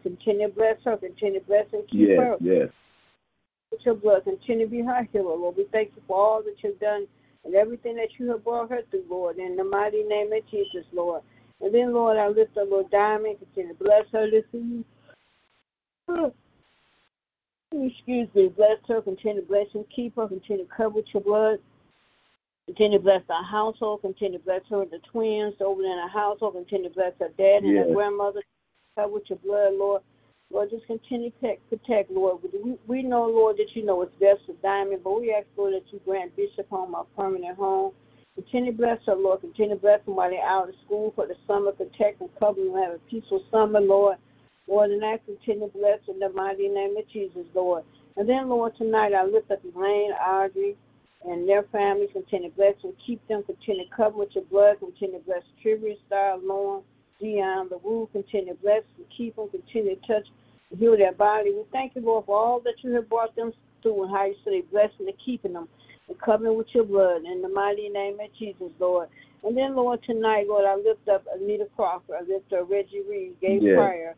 Continue 0.03 0.49
to 0.49 0.55
bless 0.55 0.83
her. 0.85 0.97
Continue 0.97 1.41
to 1.41 1.47
bless 1.47 1.67
and 1.75 1.87
keep 1.87 2.09
Yes, 2.09 2.19
her 2.19 2.37
yes. 2.41 2.69
with 3.71 3.85
your 3.85 3.95
blood. 3.95 4.25
Continue 4.25 4.65
to 4.65 4.71
be 4.71 4.81
her 4.81 5.07
healer, 5.13 5.37
Lord. 5.37 5.57
We 5.59 5.65
thank 5.71 5.93
you 5.95 6.03
for 6.09 6.17
all 6.17 6.43
that 6.43 6.57
you've 6.65 6.81
done 6.81 7.07
and 7.45 7.55
everything 7.55 7.95
that 7.97 8.19
you 8.19 8.31
have 8.31 8.43
brought 8.43 8.71
her 8.71 8.81
through, 8.91 9.05
Lord. 9.11 9.37
In 9.37 9.57
the 9.57 9.65
mighty 9.65 10.03
name 10.05 10.33
of 10.33 10.47
Jesus, 10.51 10.87
Lord. 10.95 11.23
And 11.61 11.75
then, 11.75 11.93
Lord, 11.93 12.17
I 12.17 12.29
lift 12.29 12.57
up 12.59 12.69
Lord 12.71 12.91
Diamond. 12.91 13.39
Continue 13.39 13.75
to 13.75 13.85
bless 13.85 14.05
her 14.13 14.31
this 14.31 14.45
evening. 14.53 14.85
Excuse 17.73 18.29
me. 18.35 18.49
Bless 18.49 18.79
her. 18.89 19.01
Continue 19.01 19.43
to 19.43 19.47
bless 19.47 19.67
and 19.75 19.89
keep 19.89 20.17
her. 20.17 20.29
Continue 20.29 20.65
to 20.65 20.75
cover 20.75 20.91
with 20.91 21.07
your 21.13 21.23
blood. 21.23 21.59
Continue 22.67 22.99
to 22.99 23.03
bless 23.03 23.23
our 23.31 23.45
household. 23.45 24.03
Continue 24.03 24.39
to 24.39 24.45
bless 24.45 24.63
her 24.71 24.83
and 24.83 24.91
the 24.91 24.99
twins 25.11 25.55
over 25.61 25.83
in 25.83 25.99
her 25.99 26.09
household. 26.09 26.55
Continue 26.55 26.89
to 26.89 26.95
bless 26.95 27.13
her 27.21 27.31
dad 27.39 27.63
and 27.63 27.77
her 27.79 27.95
grandmother. 27.95 28.43
Cover 28.97 29.15
with 29.15 29.31
your 29.31 29.39
blood, 29.39 29.75
Lord. 29.75 30.03
Lord, 30.53 30.71
just 30.71 30.87
continue 30.87 31.31
to 31.31 31.37
protect, 31.39 31.69
protect 31.69 32.11
Lord. 32.11 32.39
We, 32.43 32.77
we 32.87 33.03
know, 33.03 33.27
Lord, 33.27 33.57
that 33.57 33.75
you 33.75 33.85
know 33.85 33.97
what's 33.97 34.15
best 34.17 34.47
for 34.47 34.55
Diamond, 34.63 35.01
but 35.03 35.21
we 35.21 35.33
ask, 35.33 35.47
Lord, 35.57 35.75
that 35.75 35.93
you 35.93 36.01
grant 36.05 36.37
Bishop 36.37 36.69
home 36.71 36.95
a 36.95 37.05
permanent 37.17 37.57
home. 37.57 37.93
Continue 38.37 38.73
to 38.73 38.77
bless 38.77 38.99
her, 39.07 39.15
Lord. 39.15 39.41
Continue 39.41 39.77
to 39.77 39.81
bless 39.81 40.05
them 40.05 40.15
while 40.17 40.29
they're 40.29 40.45
out 40.45 40.69
of 40.69 40.75
school 40.85 41.13
for 41.17 41.27
the 41.27 41.35
summer. 41.47 41.73
Protect 41.73 42.21
and 42.21 42.31
cover 42.39 42.63
them. 42.63 42.75
Have 42.75 42.93
a 42.93 42.99
peaceful 43.11 43.43
summer, 43.51 43.81
Lord. 43.81 44.19
Lord, 44.69 44.91
and 44.91 45.05
I 45.05 45.19
continue 45.25 45.69
to 45.69 45.79
bless 45.79 46.01
in 46.09 46.19
the 46.19 46.29
mighty 46.29 46.69
name 46.69 46.97
of 46.99 47.09
Jesus, 47.09 47.47
Lord. 47.55 47.85
And 48.17 48.29
then, 48.29 48.49
Lord, 48.51 48.77
tonight 48.77 49.15
I 49.15 49.25
lift 49.25 49.51
up 49.51 49.61
Elaine, 49.65 50.13
Audrey, 50.13 50.77
and 51.25 51.49
their 51.49 51.63
families. 51.65 52.11
Continue 52.13 52.51
to 52.51 52.57
bless 52.57 52.75
and 52.83 52.93
keep 52.99 53.27
them. 53.27 53.43
Continue 53.43 53.85
to 53.85 53.91
cover 53.91 54.19
with 54.19 54.35
your 54.35 54.45
blood. 54.45 54.81
Continue 54.81 55.19
to 55.19 55.25
bless 55.25 55.43
Trivia, 55.63 55.95
Star, 56.07 56.37
Lauren, 56.37 56.83
Dion, 57.19 57.69
the 57.71 57.79
Woo. 57.79 58.09
Continue 58.13 58.55
to 58.55 58.61
bless 58.61 58.83
and 58.99 59.07
keep 59.17 59.37
them. 59.37 59.49
Continue 59.49 59.97
to 59.97 60.07
touch 60.07 60.27
and 60.71 60.79
heal 60.79 60.97
their 60.97 61.13
body. 61.13 61.55
We 61.55 61.63
thank 61.73 61.95
you, 61.95 62.03
Lord, 62.03 62.27
for 62.27 62.37
all 62.37 62.61
that 62.61 62.85
you 62.85 62.93
have 62.93 63.09
brought 63.09 63.35
them 63.35 63.53
through 63.83 64.05
and 64.05 64.13
how 64.15 64.27
you 64.27 64.35
say 64.45 64.61
blessing 64.61 65.07
and 65.09 65.19
keeping 65.25 65.55
them 65.55 65.69
and 66.09 66.21
covering 66.21 66.57
with 66.57 66.75
your 66.75 66.85
blood 66.85 67.25
in 67.25 67.43
the 67.43 67.49
mighty 67.49 67.89
name 67.89 68.19
of 68.21 68.33
Jesus, 68.35 68.71
Lord. 68.79 69.09
And 69.45 69.57
then, 69.57 69.75
Lord, 69.77 70.03
tonight, 70.03 70.47
Lord, 70.49 70.65
I 70.65 70.75
lift 70.77 71.09
up 71.09 71.25
Anita 71.35 71.67
Crawford. 71.77 72.17
I 72.21 72.23
lift 72.23 72.53
up 72.53 72.71
Reggie 72.71 73.03
Reed, 73.09 73.35
Gabe 73.41 73.63
Yes. 73.63 73.77
Pryor, 73.77 74.15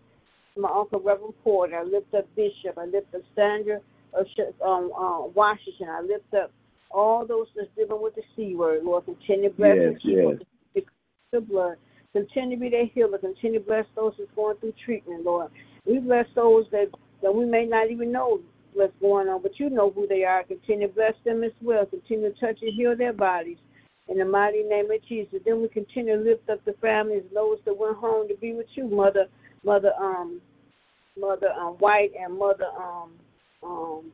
my 0.57 0.71
uncle 0.71 1.01
Reverend 1.01 1.35
Porter. 1.43 1.79
I 1.79 1.83
lift 1.83 2.15
up 2.15 2.27
Bishop. 2.37 2.79
I 2.79 2.87
lift 2.87 3.15
up 3.15 3.23
Sandra 3.35 3.81
of 4.15 4.27
Sh- 4.29 4.55
um, 4.65 4.91
uh, 4.93 5.27
Washington. 5.27 5.89
I 5.89 6.01
lift 6.01 6.33
up 6.35 6.51
all 6.91 7.27
those 7.27 7.49
that's 7.55 7.69
dealing 7.77 8.03
with 8.03 8.15
the 8.15 8.23
C 8.35 8.55
word, 8.55 8.85
Lord. 8.85 9.05
Continue 9.05 9.51
to 9.51 9.57
bless 9.57 9.77
Yes, 9.77 9.87
and 9.87 10.01
keep 10.01 10.17
yes. 10.17 10.39
them 10.39 10.41
the 11.33 11.41
blood. 11.41 11.77
Continue 12.15 12.57
to 12.57 12.61
be 12.61 12.71
their 12.71 12.87
healer. 12.87 13.19
Continue 13.19 13.61
to 13.61 13.67
bless 13.67 13.85
those 13.95 14.15
that's 14.19 14.31
going 14.35 14.57
through 14.57 14.73
treatment, 14.83 15.25
Lord. 15.25 15.51
We 15.85 15.99
bless 15.99 16.27
those 16.35 16.67
that, 16.71 16.89
that 17.23 17.35
we 17.35 17.45
may 17.45 17.67
not 17.67 17.91
even 17.91 18.11
know 18.11 18.41
what's 18.79 18.93
going 19.01 19.29
on, 19.29 19.43
but 19.43 19.59
you 19.59 19.69
know 19.69 19.91
who 19.91 20.07
they 20.07 20.25
are. 20.25 20.45
Continue 20.45 20.89
to 20.89 20.95
bless 20.95 21.15
them 21.25 21.43
as 21.43 21.53
well. 21.61 21.85
Continue 21.85 22.33
to 22.33 22.41
touch 22.41 22.63
and 22.63 22.73
heal 22.73 22.97
their 22.97 23.13
bodies. 23.13 23.59
In 24.09 24.19
the 24.19 24.25
mighty 24.25 24.63
name 24.63 24.91
of 24.91 25.03
Jesus. 25.05 25.41
Then 25.45 25.61
we 25.61 25.69
continue 25.69 26.17
to 26.17 26.23
lift 26.23 26.49
up 26.49 26.65
the 26.65 26.73
families, 26.81 27.25
those 27.35 27.59
that 27.67 27.77
went 27.77 27.97
home 27.97 28.27
to 28.29 28.35
be 28.37 28.55
with 28.55 28.69
you, 28.71 28.87
Mother, 28.87 29.27
Mother, 29.65 29.93
um, 30.01 30.41
Mother 31.19 31.53
um, 31.53 31.75
White 31.75 32.13
and 32.19 32.39
Mother 32.39 32.69
um, 32.79 33.11
um, 33.63 34.05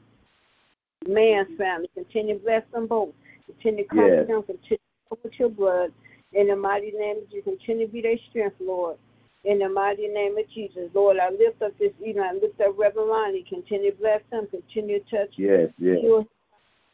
Man's 1.06 1.56
family. 1.56 1.88
Continue 1.94 2.38
to 2.38 2.44
bless 2.44 2.62
them 2.72 2.88
both. 2.88 3.10
Continue 3.46 3.84
to 3.84 3.88
comfort 3.88 4.16
Yes. 4.16 4.26
them. 4.26 4.42
Continue 4.42 4.78
to 5.10 5.18
with 5.22 5.38
your 5.38 5.50
blood. 5.50 5.92
In 6.32 6.48
the 6.48 6.56
mighty 6.56 6.90
name 6.90 7.18
of 7.18 7.30
Jesus, 7.30 7.44
continue 7.44 7.86
to 7.86 7.92
be 7.92 8.02
their 8.02 8.18
strength, 8.30 8.56
Lord. 8.58 8.96
In 9.44 9.58
the 9.58 9.68
mighty 9.68 10.08
name 10.08 10.38
of 10.38 10.48
Jesus, 10.48 10.88
Lord, 10.94 11.18
I 11.18 11.28
lift 11.30 11.60
up 11.60 11.76
this 11.78 11.92
evening. 12.00 12.24
I 12.24 12.32
lift 12.32 12.60
up 12.60 12.78
Reverend 12.78 13.10
Ronnie. 13.10 13.44
Continue 13.46 13.90
to 13.90 13.96
bless 13.98 14.22
him. 14.32 14.46
Continue 14.46 15.00
to 15.00 15.10
touch 15.10 15.34
Yes, 15.36 15.68
yes. 15.78 15.98
heal 16.00 16.26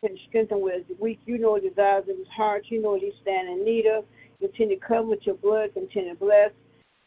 and 0.02 0.19
strengthen 0.28 0.61
where 0.61 0.80
weak. 0.99 1.21
You 1.26 1.38
know 1.38 1.59
the 1.61 1.69
desires 1.69 2.07
of 2.09 2.19
his 2.19 2.28
heart. 2.28 2.64
You 2.69 2.83
know 2.83 2.92
what 2.92 3.02
he's 3.02 3.14
standing 3.23 3.59
in 3.59 3.64
need 3.64 3.87
of. 3.87 4.04
Continue 4.40 4.80
to 4.80 4.85
cover 4.85 5.07
with 5.09 5.26
your 5.26 5.37
blood. 5.37 5.75
Continue 5.75 6.14
to 6.14 6.19
bless. 6.19 6.50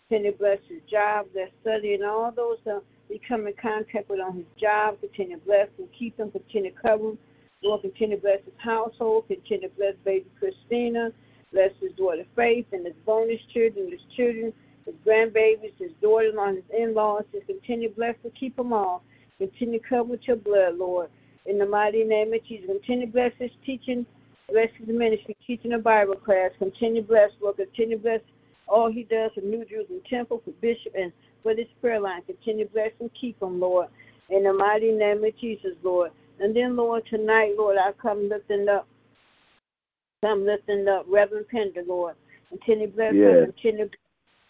Continue 0.07 0.31
to 0.31 0.37
bless 0.37 0.59
his 0.69 0.81
job, 0.89 1.25
bless 1.33 1.49
study, 1.61 1.93
and 1.93 2.05
all 2.05 2.31
those 2.31 2.57
that 2.65 2.81
we 3.09 3.19
come 3.27 3.47
in 3.47 3.53
contact 3.61 4.09
with 4.09 4.21
on 4.21 4.35
his 4.35 4.45
job. 4.57 4.99
Continue 5.01 5.39
to 5.39 5.45
bless 5.45 5.67
and 5.77 5.91
keep 5.91 6.17
him. 6.19 6.31
Continue 6.31 6.71
to 6.71 6.81
cover 6.81 7.09
him. 7.09 7.17
Lord, 7.63 7.81
continue 7.81 8.15
to 8.15 8.21
bless 8.21 8.39
his 8.45 8.53
household. 8.57 9.27
Continue 9.27 9.67
to 9.67 9.75
bless 9.75 9.95
baby 10.05 10.27
Christina. 10.39 11.11
Bless 11.51 11.71
his 11.79 11.91
daughter 11.93 12.25
Faith 12.35 12.65
and 12.71 12.85
his 12.85 12.95
bonus 13.05 13.39
children, 13.53 13.91
his 13.91 14.01
children, 14.15 14.51
his 14.85 14.95
grandbabies, 15.05 15.73
his 15.77 15.91
daughters-in-law, 16.01 16.53
his 16.53 16.63
in-laws. 16.77 17.23
Just 17.31 17.47
continue 17.47 17.89
to 17.89 17.95
bless 17.95 18.15
and 18.23 18.33
keep 18.35 18.55
them 18.55 18.73
all. 18.73 19.03
Continue 19.37 19.79
to 19.79 19.87
cover 19.87 20.03
with 20.03 20.27
your 20.27 20.37
blood, 20.37 20.75
Lord. 20.75 21.09
In 21.45 21.57
the 21.57 21.65
mighty 21.65 22.03
name 22.03 22.33
of 22.33 22.43
Jesus. 22.43 22.67
Continue 22.67 23.07
to 23.07 23.11
bless 23.11 23.33
his 23.37 23.51
teaching, 23.65 24.05
bless 24.49 24.69
his 24.77 24.87
ministry, 24.87 25.35
teaching 25.45 25.73
a 25.73 25.79
Bible 25.79 26.15
class. 26.15 26.51
Continue 26.59 27.01
to 27.01 27.07
bless, 27.07 27.31
Lord. 27.41 27.57
Continue 27.57 27.97
to 27.97 28.03
bless 28.03 28.21
all 28.67 28.91
he 28.91 29.03
does 29.03 29.31
for 29.35 29.41
New 29.41 29.65
Jerusalem 29.65 30.01
Temple, 30.09 30.41
for 30.45 30.51
Bishop, 30.61 30.93
and 30.97 31.11
for 31.41 31.53
this 31.53 31.67
prayer 31.81 31.99
line. 31.99 32.21
Continue 32.23 32.65
to 32.65 32.71
bless 32.71 32.91
and 32.99 33.13
keep 33.13 33.41
him, 33.41 33.59
Lord. 33.59 33.87
In 34.29 34.43
the 34.43 34.53
mighty 34.53 34.91
name 34.91 35.23
of 35.23 35.35
Jesus, 35.37 35.73
Lord. 35.83 36.11
And 36.39 36.55
then, 36.55 36.75
Lord, 36.75 37.05
tonight, 37.05 37.53
Lord, 37.57 37.77
I 37.77 37.91
come 37.91 38.29
lifting 38.29 38.69
up, 38.69 38.87
come 40.23 40.45
lifting 40.45 40.87
up 40.87 41.05
Reverend 41.07 41.47
Pender, 41.49 41.83
Lord. 41.85 42.15
Continue 42.49 42.87
to 42.87 42.93
bless 42.93 43.13
Yes. 43.13 43.23
her, 43.23 43.45
continue 43.45 43.89
to 43.89 43.97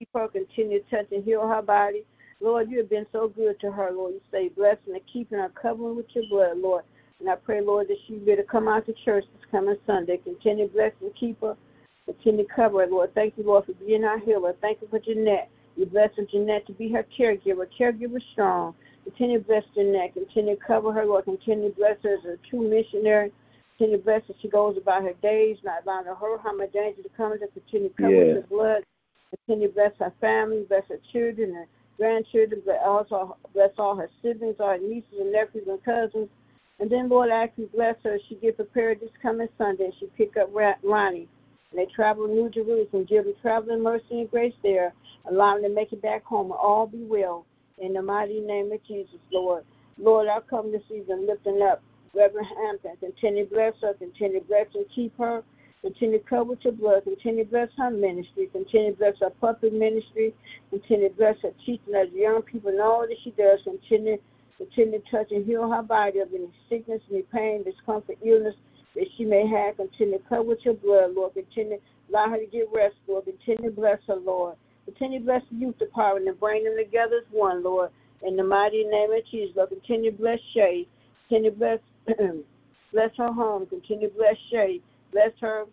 keep 0.03 0.09
her, 0.13 0.27
continue 0.27 0.81
to 0.83 0.89
touch 0.89 1.11
and 1.11 1.23
heal 1.23 1.47
her 1.47 1.61
body. 1.61 2.03
Lord, 2.41 2.69
you 2.69 2.79
have 2.79 2.89
been 2.89 3.05
so 3.13 3.29
good 3.29 3.59
to 3.61 3.71
her, 3.71 3.91
Lord. 3.91 4.15
You 4.15 4.21
say 4.31 4.49
blessing 4.49 4.93
and 4.93 5.01
keeping 5.11 5.39
her 5.39 5.49
covering 5.49 5.95
with 5.95 6.07
your 6.13 6.25
blood, 6.29 6.57
Lord. 6.57 6.83
And 7.19 7.29
I 7.29 7.35
pray, 7.35 7.61
Lord, 7.61 7.87
that 7.87 7.97
she 8.05 8.15
be 8.15 8.35
to 8.35 8.43
come 8.43 8.67
out 8.67 8.85
to 8.87 8.93
church 9.05 9.23
this 9.33 9.49
coming 9.49 9.77
Sunday. 9.87 10.17
Continue 10.17 10.67
to 10.67 10.73
bless 10.73 10.91
and 11.01 11.15
keep 11.15 11.39
her. 11.41 11.55
Continue 12.05 12.45
to 12.45 12.53
cover 12.53 12.81
her, 12.81 12.87
Lord. 12.87 13.15
Thank 13.15 13.37
you, 13.37 13.45
Lord, 13.45 13.65
for 13.65 13.73
being 13.73 14.03
our 14.03 14.19
healer. 14.19 14.53
Thank 14.59 14.81
you 14.81 14.89
for 14.89 14.99
Jeanette. 14.99 15.49
You 15.77 15.85
bless 15.85 16.09
her 16.17 16.25
Jeanette 16.25 16.67
to 16.67 16.73
be 16.73 16.91
her 16.91 17.05
caregiver, 17.17 17.65
caregiver 17.79 18.21
strong. 18.33 18.75
Continue 19.05 19.39
to 19.39 19.45
bless 19.45 19.63
Jeanette. 19.73 20.13
Continue 20.13 20.57
to 20.57 20.61
cover 20.61 20.91
her, 20.91 21.05
Lord. 21.05 21.23
Continue 21.23 21.69
to 21.69 21.75
bless 21.75 21.97
her 22.03 22.15
as 22.15 22.25
a 22.25 22.37
true 22.49 22.69
missionary. 22.69 23.31
Continue 23.77 23.99
to 23.99 24.03
bless 24.03 24.27
her. 24.27 24.33
She 24.41 24.49
goes 24.49 24.77
about 24.77 25.03
her 25.03 25.13
days, 25.21 25.57
not 25.63 25.83
allowing 25.85 26.05
her 26.07 26.15
harm 26.15 26.59
or 26.59 26.67
danger 26.67 27.03
to 27.03 27.09
come 27.15 27.39
to 27.39 27.47
continue 27.47 27.87
to 27.87 27.95
cover 27.95 28.11
Yeah. 28.11 28.19
with 28.19 28.33
your 28.33 28.43
blood. 28.43 28.83
Continue 29.45 29.69
to 29.69 29.73
bless 29.73 29.91
her 29.99 30.13
family, 30.21 30.65
bless 30.67 30.83
her 30.89 30.99
children 31.11 31.55
and 31.55 31.67
grandchildren, 31.97 32.61
but 32.65 32.79
also 32.83 33.37
bless 33.53 33.71
all 33.77 33.95
her 33.95 34.09
siblings, 34.21 34.55
all 34.59 34.69
her 34.69 34.77
nieces 34.77 35.19
and 35.19 35.31
nephews 35.31 35.67
and 35.67 35.83
cousins. 35.83 36.29
And 36.79 36.89
then, 36.89 37.09
Lord, 37.09 37.29
I 37.29 37.45
ask 37.45 37.53
you 37.57 37.69
bless 37.73 37.95
her. 38.03 38.17
She 38.27 38.35
get 38.35 38.57
prepared 38.57 38.99
this 38.99 39.09
coming 39.21 39.47
Sunday. 39.57 39.91
She 39.99 40.07
pick 40.17 40.37
up 40.37 40.49
Ronnie. 40.53 41.27
And 41.71 41.79
they 41.79 41.85
travel 41.85 42.27
to 42.27 42.33
New 42.33 42.49
Jerusalem. 42.49 43.05
Give 43.05 43.25
them 43.25 43.33
traveling 43.41 43.81
mercy 43.81 44.21
and 44.21 44.29
grace 44.29 44.53
there. 44.63 44.93
Allow 45.29 45.53
them 45.53 45.63
to 45.63 45.69
make 45.69 45.93
it 45.93 46.01
back 46.01 46.23
home. 46.25 46.51
And 46.51 46.59
all 46.61 46.87
be 46.87 47.03
well. 47.03 47.45
In 47.79 47.93
the 47.93 48.01
mighty 48.01 48.39
name 48.39 48.71
of 48.71 48.83
Jesus, 48.83 49.19
Lord. 49.31 49.63
Lord, 49.97 50.27
I 50.27 50.39
come 50.41 50.71
this 50.71 50.83
evening 50.93 51.25
lifting 51.27 51.61
up 51.61 51.81
Reverend 52.13 52.47
Hampton. 52.47 52.97
Continue 52.99 53.45
to 53.47 53.53
bless 53.53 53.73
her. 53.81 53.93
Continue 53.93 54.41
to 54.41 54.45
bless 54.45 54.67
and 54.75 54.85
keep 54.93 55.17
her. 55.17 55.43
Continue 55.83 56.19
to 56.19 56.23
cover 56.23 56.45
with 56.45 56.63
your 56.63 56.71
blood. 56.71 57.03
Continue 57.03 57.43
to 57.43 57.49
bless 57.49 57.69
her 57.77 57.91
ministry. 57.91 58.47
Continue 58.53 58.91
to 58.91 58.97
bless 58.97 59.19
her 59.19 59.29
puppet 59.29 59.73
ministry. 59.73 60.33
Continue 60.69 61.09
to 61.09 61.15
bless 61.15 61.41
her 61.41 61.51
teaching 61.65 61.93
as 61.93 62.07
young 62.13 62.41
people 62.41 62.69
and 62.69 62.79
all 62.79 63.05
that 63.05 63.17
she 63.21 63.31
does. 63.31 63.59
Continue, 63.63 64.17
continue 64.57 65.01
to 65.01 65.11
touch 65.11 65.31
and 65.31 65.45
heal 65.45 65.69
her 65.69 65.83
body 65.83 66.19
of 66.19 66.29
any 66.33 66.47
sickness, 66.69 67.01
any 67.11 67.23
pain, 67.23 67.63
discomfort, 67.63 68.17
illness 68.23 68.55
that 68.95 69.07
she 69.17 69.25
may 69.25 69.45
have. 69.45 69.75
Continue 69.75 70.19
to 70.19 70.23
cover 70.29 70.43
with 70.43 70.63
your 70.63 70.75
blood, 70.75 71.15
Lord. 71.15 71.33
Continue 71.33 71.77
to 71.77 71.81
allow 72.09 72.29
her 72.29 72.37
to 72.37 72.45
get 72.45 72.69
rest, 72.73 72.95
Lord. 73.05 73.25
Continue 73.25 73.69
to 73.69 73.75
bless 73.75 73.99
her, 74.07 74.15
Lord. 74.15 74.55
Continue 74.85 75.19
to 75.19 75.25
bless 75.25 75.41
the 75.51 75.57
youth 75.57 75.77
department 75.79 76.29
and 76.29 76.39
bring 76.39 76.63
them 76.63 76.77
together 76.77 77.17
as 77.17 77.23
one, 77.29 77.61
Lord. 77.61 77.89
In 78.21 78.37
the 78.37 78.43
mighty 78.43 78.85
name 78.85 79.11
of 79.11 79.25
Jesus, 79.25 79.53
Lord. 79.57 79.67
Continue 79.67 80.11
to 80.11 80.17
bless 80.17 80.39
Shay. 80.53 80.87
Continue 81.27 81.51
to 81.51 81.57
bless, 81.57 81.79
bless 82.93 83.17
her 83.17 83.33
home. 83.33 83.65
Continue 83.65 84.07
to 84.07 84.15
bless 84.15 84.37
Shay. 84.49 84.79
Bless 85.13 85.31
her 85.39 85.65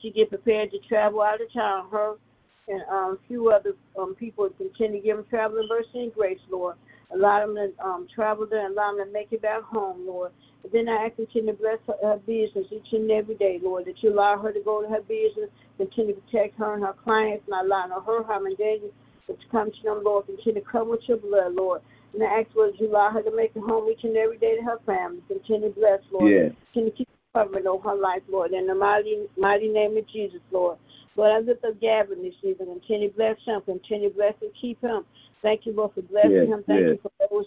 she 0.00 0.10
get 0.10 0.28
prepared 0.28 0.70
to 0.70 0.78
travel 0.80 1.22
out 1.22 1.40
of 1.40 1.52
town. 1.52 1.88
Her 1.90 2.16
and 2.66 2.82
um, 2.90 3.18
a 3.22 3.28
few 3.28 3.50
other 3.50 3.74
um, 3.98 4.14
people 4.14 4.48
continue 4.56 5.00
to 5.00 5.04
give 5.04 5.16
them 5.18 5.26
traveling 5.28 5.68
mercy 5.68 6.04
and 6.04 6.14
grace, 6.14 6.40
Lord. 6.50 6.76
Allow 7.12 7.46
them 7.46 7.56
to 7.56 7.84
um, 7.84 8.08
travel 8.12 8.46
there 8.50 8.64
and 8.64 8.74
allow 8.74 8.94
them 8.94 9.06
to 9.06 9.12
make 9.12 9.32
it 9.32 9.42
back 9.42 9.62
home, 9.62 10.06
Lord. 10.06 10.32
And 10.62 10.72
then 10.72 10.88
I 10.88 11.06
ask 11.06 11.18
you 11.18 11.26
to 11.42 11.52
bless 11.52 11.78
her, 11.86 11.94
her 12.02 12.16
business 12.26 12.66
each 12.70 12.92
and 12.92 13.10
every 13.10 13.34
day, 13.34 13.60
Lord, 13.62 13.84
that 13.84 14.02
you 14.02 14.10
allow 14.10 14.38
her 14.38 14.50
to 14.50 14.60
go 14.60 14.80
to 14.80 14.88
her 14.88 15.02
business, 15.02 15.50
continue 15.76 16.14
to 16.14 16.20
protect 16.22 16.58
her 16.58 16.74
and 16.74 16.82
her 16.82 16.94
clients, 17.04 17.44
not 17.48 17.66
allowing 17.66 17.90
her 17.90 18.22
harm 18.24 18.46
and 18.46 18.56
danger 18.56 18.88
to 19.26 19.36
come 19.50 19.70
to 19.70 19.82
them, 19.82 20.02
Lord. 20.02 20.26
Continue 20.26 20.62
to 20.62 20.66
cover 20.66 20.90
with 20.90 21.06
your 21.06 21.18
blood, 21.18 21.54
Lord. 21.54 21.82
And 22.14 22.22
I 22.22 22.40
ask, 22.40 22.48
Lord, 22.54 22.72
that 22.72 22.80
you 22.80 22.90
allow 22.90 23.10
her 23.10 23.22
to 23.22 23.36
make 23.36 23.52
it 23.54 23.60
home 23.60 23.90
each 23.90 24.04
and 24.04 24.16
every 24.16 24.38
day 24.38 24.56
to 24.56 24.62
her 24.62 24.78
family. 24.86 25.22
Continue 25.28 25.68
to 25.68 25.74
bless, 25.74 26.00
Lord. 26.10 26.32
Yeah. 26.32 26.48
Continue 26.72 26.90
to 26.90 26.96
keep 26.96 27.08
covering 27.34 27.66
over 27.66 27.90
her 27.90 27.96
life, 27.96 28.22
Lord. 28.30 28.52
In 28.52 28.66
the 28.66 28.74
mighty, 28.74 29.26
mighty 29.36 29.68
name 29.68 29.96
of 29.96 30.06
Jesus, 30.06 30.40
Lord. 30.50 30.78
Lord, 31.16 31.32
I 31.32 31.38
lift 31.40 31.64
up 31.64 31.80
Gavin 31.80 32.22
this 32.22 32.34
evening. 32.42 32.68
Continue 32.80 33.10
to 33.10 33.16
bless 33.16 33.36
him. 33.44 33.60
Continue 33.62 34.08
to 34.08 34.14
bless 34.14 34.34
and 34.40 34.54
keep 34.54 34.80
him. 34.80 35.04
Thank 35.42 35.66
you, 35.66 35.72
Lord, 35.72 35.92
for 35.94 36.02
blessing 36.02 36.32
Yes, 36.32 36.46
him. 36.46 36.64
Thank 36.66 36.80
yes. 36.80 36.90
you 36.90 36.98
for 37.02 37.28
those 37.28 37.46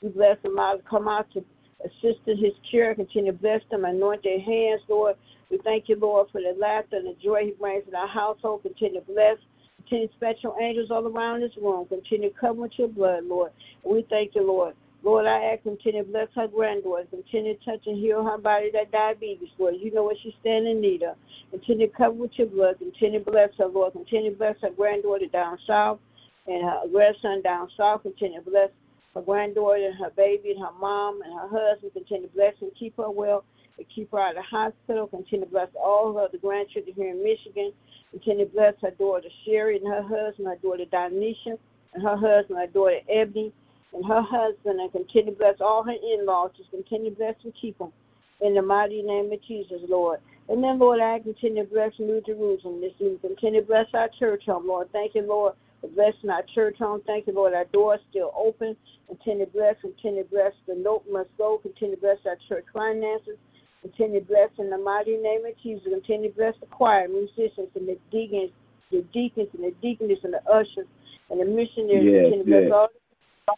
who 0.00 0.08
bless 0.10 0.38
him 0.42 0.58
out 0.58 0.82
come 0.84 1.08
out 1.08 1.30
to 1.32 1.44
assist 1.84 2.20
in 2.26 2.38
his 2.38 2.54
cure. 2.68 2.94
Continue 2.94 3.32
to 3.32 3.38
bless 3.38 3.62
them, 3.70 3.84
anoint 3.84 4.22
their 4.24 4.40
hands, 4.40 4.80
Lord. 4.88 5.16
We 5.50 5.58
thank 5.58 5.88
you, 5.88 5.96
Lord, 5.96 6.28
for 6.32 6.40
the 6.40 6.56
laughter 6.58 6.96
and 6.96 7.06
the 7.06 7.16
joy 7.22 7.44
he 7.44 7.50
brings 7.52 7.86
in 7.86 7.94
our 7.94 8.08
household. 8.08 8.62
Continue 8.62 9.00
to 9.00 9.06
bless. 9.06 9.36
Continue 9.76 10.08
special 10.16 10.56
angels 10.60 10.90
all 10.90 11.06
around 11.06 11.40
this 11.40 11.56
room. 11.60 11.86
Continue 11.86 12.30
to 12.30 12.38
cover 12.38 12.62
with 12.62 12.78
your 12.78 12.88
blood, 12.88 13.24
Lord. 13.24 13.52
And 13.84 13.94
we 13.94 14.06
thank 14.08 14.34
you, 14.34 14.46
Lord. 14.46 14.74
Lord, 15.02 15.26
I 15.26 15.44
ask 15.44 15.62
continue 15.62 16.02
to 16.02 16.10
bless 16.10 16.28
her 16.34 16.48
granddaughter. 16.48 17.06
Continue 17.10 17.56
to 17.56 17.64
touch 17.64 17.86
and 17.86 17.96
heal 17.96 18.24
her 18.24 18.36
body 18.36 18.70
that 18.72 18.90
diabetes, 18.90 19.50
Lord. 19.56 19.76
You 19.78 19.92
know 19.92 20.02
what 20.02 20.16
she's 20.22 20.34
standing 20.40 20.72
in 20.72 20.80
need 20.80 21.02
of. 21.04 21.16
Continue 21.50 21.86
to 21.86 21.92
cover 21.92 22.14
with 22.14 22.36
your 22.36 22.48
blood. 22.48 22.78
Continue 22.78 23.22
to 23.22 23.30
bless 23.30 23.50
her, 23.58 23.66
Lord. 23.66 23.92
Continue 23.92 24.32
to 24.32 24.36
bless 24.36 24.56
her 24.62 24.70
granddaughter 24.70 25.26
down 25.26 25.58
south 25.66 26.00
and 26.46 26.64
her 26.64 26.82
grandson 26.90 27.42
down 27.42 27.68
south. 27.76 28.02
Continue 28.02 28.42
to 28.42 28.50
bless 28.50 28.70
her 29.14 29.22
granddaughter 29.22 29.86
and 29.86 29.94
her 29.94 30.10
baby 30.16 30.50
and 30.50 30.60
her 30.60 30.72
mom 30.80 31.22
and 31.22 31.32
her 31.32 31.48
husband. 31.48 31.92
Continue 31.92 32.26
to 32.26 32.34
bless 32.34 32.54
and 32.60 32.74
keep 32.74 32.96
her 32.96 33.10
well 33.10 33.44
and 33.78 33.86
keep 33.88 34.10
her 34.10 34.18
out 34.18 34.36
of 34.36 34.36
the 34.36 34.42
hospital. 34.42 35.06
Continue 35.06 35.46
to 35.46 35.50
bless 35.52 35.68
all 35.80 36.12
her 36.14 36.22
other 36.22 36.38
grandchildren 36.38 36.94
here 36.96 37.10
in 37.10 37.22
Michigan. 37.22 37.72
Continue 38.10 38.46
to 38.46 38.52
bless 38.52 38.74
her 38.82 38.90
daughter 38.90 39.28
Sherry 39.44 39.76
and 39.76 39.86
her 39.86 40.02
husband, 40.02 40.48
her 40.48 40.56
daughter 40.56 40.86
Donisha, 40.86 41.56
and 41.94 42.02
her 42.02 42.16
husband, 42.16 42.58
her 42.58 42.66
daughter 42.66 42.98
Ebony, 43.08 43.52
and 43.92 44.04
her 44.04 44.22
husband, 44.22 44.80
and 44.80 44.92
continue 44.92 45.32
to 45.32 45.38
bless 45.38 45.60
all 45.60 45.82
her 45.82 45.92
in-laws. 45.92 46.50
Just 46.56 46.70
continue 46.70 47.10
to 47.10 47.16
bless 47.16 47.34
and 47.44 47.54
keep 47.54 47.78
them. 47.78 47.92
In 48.40 48.54
the 48.54 48.62
mighty 48.62 49.02
name 49.02 49.32
of 49.32 49.42
Jesus, 49.42 49.82
Lord. 49.88 50.20
And 50.48 50.62
then, 50.62 50.78
Lord, 50.78 51.00
I 51.00 51.18
continue 51.18 51.64
to 51.64 51.70
bless 51.70 51.98
New 51.98 52.22
Jerusalem 52.24 52.80
this 52.80 52.92
evening. 53.00 53.18
Continue 53.20 53.60
to 53.60 53.66
bless 53.66 53.86
our 53.94 54.08
church 54.08 54.44
home, 54.46 54.68
Lord. 54.68 54.88
Thank 54.92 55.14
you, 55.14 55.22
Lord, 55.22 55.54
for 55.80 55.88
blessing 55.88 56.30
our 56.30 56.44
church 56.54 56.78
home. 56.78 57.02
Thank 57.06 57.26
you, 57.26 57.32
Lord. 57.32 57.52
Our 57.52 57.64
doors 57.66 58.00
still 58.10 58.32
open. 58.36 58.76
Continue 59.08 59.46
to 59.46 59.52
bless. 59.52 59.74
Continue 59.80 60.22
to 60.22 60.28
bless 60.30 60.52
the 60.66 60.74
note 60.74 61.04
must 61.10 61.30
go. 61.36 61.58
Continue 61.58 61.96
to 61.96 62.00
bless 62.00 62.18
our 62.26 62.36
church 62.48 62.64
finances. 62.72 63.36
Continue 63.82 64.20
to 64.20 64.26
bless 64.26 64.50
in 64.58 64.70
the 64.70 64.78
mighty 64.78 65.16
name 65.16 65.44
of 65.44 65.52
Jesus. 65.62 65.88
Continue 65.88 66.30
to 66.30 66.36
bless 66.36 66.54
the 66.60 66.66
choir, 66.66 67.08
musicians, 67.08 67.68
and 67.74 67.88
the 67.88 67.98
deacons, 68.10 68.50
the 68.90 69.02
deacons 69.12 69.48
and 69.52 69.64
the 69.64 69.74
deaconess 69.82 70.18
and 70.24 70.32
the 70.32 70.50
ushers 70.50 70.86
and 71.30 71.40
the 71.40 71.44
missionaries. 71.44 72.06
Yes, 72.06 72.24
Continue 72.24 72.44
to 72.44 72.50
bless 72.50 72.62
yes. 72.62 72.72
all, 72.72 72.88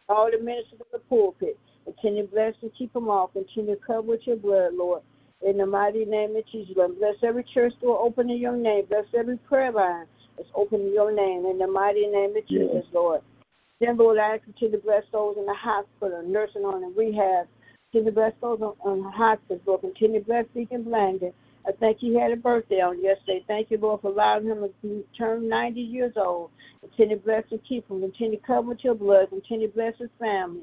all 0.08 0.30
the 0.30 0.38
ministers 0.38 0.80
of 0.80 0.86
the 0.92 0.98
pulpit. 0.98 1.58
Continue 1.84 2.26
to 2.26 2.32
bless 2.32 2.54
and 2.62 2.72
keep 2.74 2.92
them 2.92 3.08
all. 3.08 3.28
Continue 3.28 3.74
to 3.76 3.80
cover 3.80 4.02
with 4.02 4.26
your 4.26 4.36
blood, 4.36 4.74
Lord. 4.74 5.02
In 5.42 5.56
the 5.56 5.66
mighty 5.66 6.04
name 6.04 6.36
of 6.36 6.46
Jesus, 6.46 6.74
Lord. 6.76 6.98
Bless 6.98 7.16
every 7.22 7.44
church 7.44 7.72
door 7.80 7.98
open 7.98 8.28
in 8.30 8.38
your 8.38 8.56
name. 8.56 8.84
Bless 8.86 9.06
every 9.16 9.38
prayer 9.38 9.72
line 9.72 10.06
that's 10.36 10.50
open 10.54 10.80
in 10.82 10.92
your 10.92 11.12
name. 11.12 11.46
In 11.46 11.58
the 11.58 11.66
mighty 11.66 12.06
name 12.06 12.30
of 12.30 12.44
Yes. 12.46 12.68
Jesus, 12.70 12.86
Lord. 12.92 13.22
Then, 13.80 13.96
Lord, 13.96 14.18
I 14.18 14.34
ask 14.34 14.42
you 14.58 14.70
to 14.70 14.78
bless 14.78 15.04
those 15.10 15.36
in 15.38 15.46
the 15.46 15.54
hospital, 15.54 16.22
nursing 16.22 16.62
home, 16.62 16.84
and 16.84 16.94
rehab. 16.94 17.46
Continue 17.90 18.10
to 18.10 18.14
bless 18.14 18.32
those 18.42 18.60
on, 18.60 18.74
on 18.82 19.02
the 19.02 19.10
hospital, 19.10 19.60
Lord. 19.64 19.80
Continue 19.80 20.20
to 20.20 20.26
bless 20.26 20.44
Deacon 20.54 20.84
Blandon. 20.84 21.32
I 21.66 21.72
think 21.72 21.98
he 21.98 22.14
had 22.14 22.32
a 22.32 22.36
birthday 22.36 22.80
on 22.80 23.02
yesterday. 23.02 23.44
Thank 23.46 23.70
you, 23.70 23.78
Lord, 23.78 24.00
for 24.00 24.08
allowing 24.08 24.46
him 24.46 24.66
to 24.82 25.04
turn 25.16 25.48
90 25.48 25.80
years 25.80 26.14
old. 26.16 26.50
Continue 26.80 27.16
to 27.16 27.22
bless 27.22 27.44
and 27.50 27.62
keep 27.62 27.88
him. 27.88 28.00
Continue 28.00 28.38
to 28.38 28.46
cover 28.46 28.68
with 28.68 28.82
your 28.82 28.94
blood. 28.94 29.28
Continue 29.28 29.68
to 29.68 29.74
bless 29.74 29.96
his 29.98 30.08
family. 30.18 30.62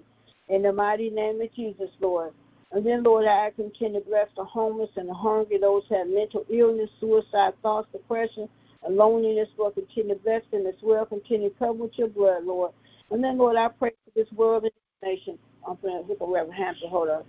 In 0.49 0.63
the 0.63 0.73
mighty 0.73 1.09
name 1.09 1.39
of 1.41 1.53
Jesus, 1.53 1.89
Lord. 1.99 2.33
And 2.71 2.85
then, 2.85 3.03
Lord, 3.03 3.25
I 3.25 3.51
continue 3.51 4.01
to 4.01 4.05
bless 4.05 4.27
the 4.35 4.43
homeless 4.43 4.89
and 4.95 5.07
the 5.07 5.13
hungry, 5.13 5.57
those 5.57 5.83
who 5.87 5.95
have 5.95 6.07
mental 6.07 6.45
illness, 6.49 6.89
suicide 6.99 7.53
thoughts, 7.61 7.87
depression, 7.91 8.49
and 8.83 8.95
loneliness, 8.95 9.49
Lord. 9.57 9.75
Continue 9.75 10.15
to 10.15 10.21
bless 10.21 10.41
them 10.51 10.65
as 10.67 10.75
well. 10.81 11.05
Continue 11.05 11.49
to 11.49 11.55
cover 11.57 11.73
with 11.73 11.97
your 11.97 12.09
blood, 12.09 12.43
Lord. 12.43 12.71
And 13.11 13.23
then, 13.23 13.37
Lord, 13.37 13.55
I 13.55 13.69
pray 13.69 13.91
for 13.91 14.11
this 14.15 14.31
world 14.33 14.63
and 14.63 14.71
this 14.71 15.09
nation. 15.09 15.37
I'm 15.67 15.77
going 15.81 16.01
to 16.01 16.07
hit 16.07 16.19
the 16.19 16.25
Reverend 16.25 16.55
Hampton. 16.55 16.89
Hold 16.89 17.09
on. 17.09 17.23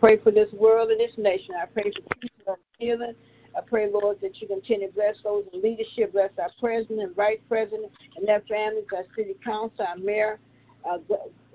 Pray 0.00 0.16
for 0.16 0.32
this 0.32 0.50
world 0.52 0.90
and 0.90 0.98
this 0.98 1.12
nation. 1.18 1.54
I 1.60 1.66
pray 1.66 1.92
for 1.94 2.14
peace 2.16 2.30
and 2.46 2.56
healing. 2.78 3.14
I 3.56 3.60
pray, 3.60 3.90
Lord, 3.90 4.18
that 4.22 4.40
you 4.40 4.48
continue 4.48 4.88
to 4.88 4.94
bless 4.94 5.16
those 5.22 5.44
in 5.52 5.60
leadership, 5.60 6.12
bless 6.12 6.30
our 6.38 6.50
president 6.58 7.00
and 7.00 7.14
vice 7.14 7.38
president 7.48 7.92
and 8.16 8.26
their 8.26 8.42
families, 8.48 8.84
our 8.94 9.04
city 9.16 9.36
council, 9.44 9.84
our 9.86 9.96
mayor, 9.96 10.38
our, 10.84 10.98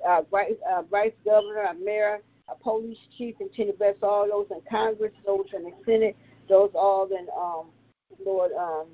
our, 0.05 0.23
vice, 0.29 0.51
our 0.69 0.83
vice 0.83 1.13
governor, 1.23 1.61
our 1.61 1.73
mayor, 1.73 2.19
our 2.47 2.55
police 2.61 2.97
chief, 3.17 3.37
continue 3.37 3.71
to 3.71 3.77
bless 3.77 3.95
all 4.03 4.27
those 4.29 4.47
in 4.51 4.61
Congress, 4.69 5.13
those 5.25 5.45
in 5.55 5.63
the 5.63 5.71
Senate, 5.85 6.15
those 6.47 6.69
all 6.75 7.07
in, 7.07 7.27
um, 7.35 7.67
Lord, 8.23 8.51
um, 8.51 8.87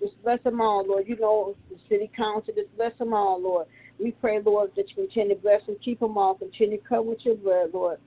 just 0.00 0.20
bless 0.22 0.42
them 0.42 0.60
all, 0.60 0.84
Lord. 0.86 1.04
You 1.06 1.16
know 1.16 1.56
the 1.70 1.76
city 1.88 2.10
council, 2.16 2.52
just 2.56 2.74
bless 2.76 2.96
them 2.98 3.12
all, 3.12 3.40
Lord. 3.40 3.66
We 3.98 4.12
pray, 4.12 4.40
Lord, 4.40 4.72
that 4.76 4.90
you 4.90 4.94
continue 5.06 5.34
to 5.36 5.40
bless 5.40 5.64
them, 5.66 5.76
keep 5.82 6.00
them 6.00 6.18
all, 6.18 6.34
continue 6.34 6.78
to 6.78 6.84
cover 6.84 7.02
with 7.02 7.24
your 7.24 7.36
blood, 7.36 7.70
Lord. 7.72 7.98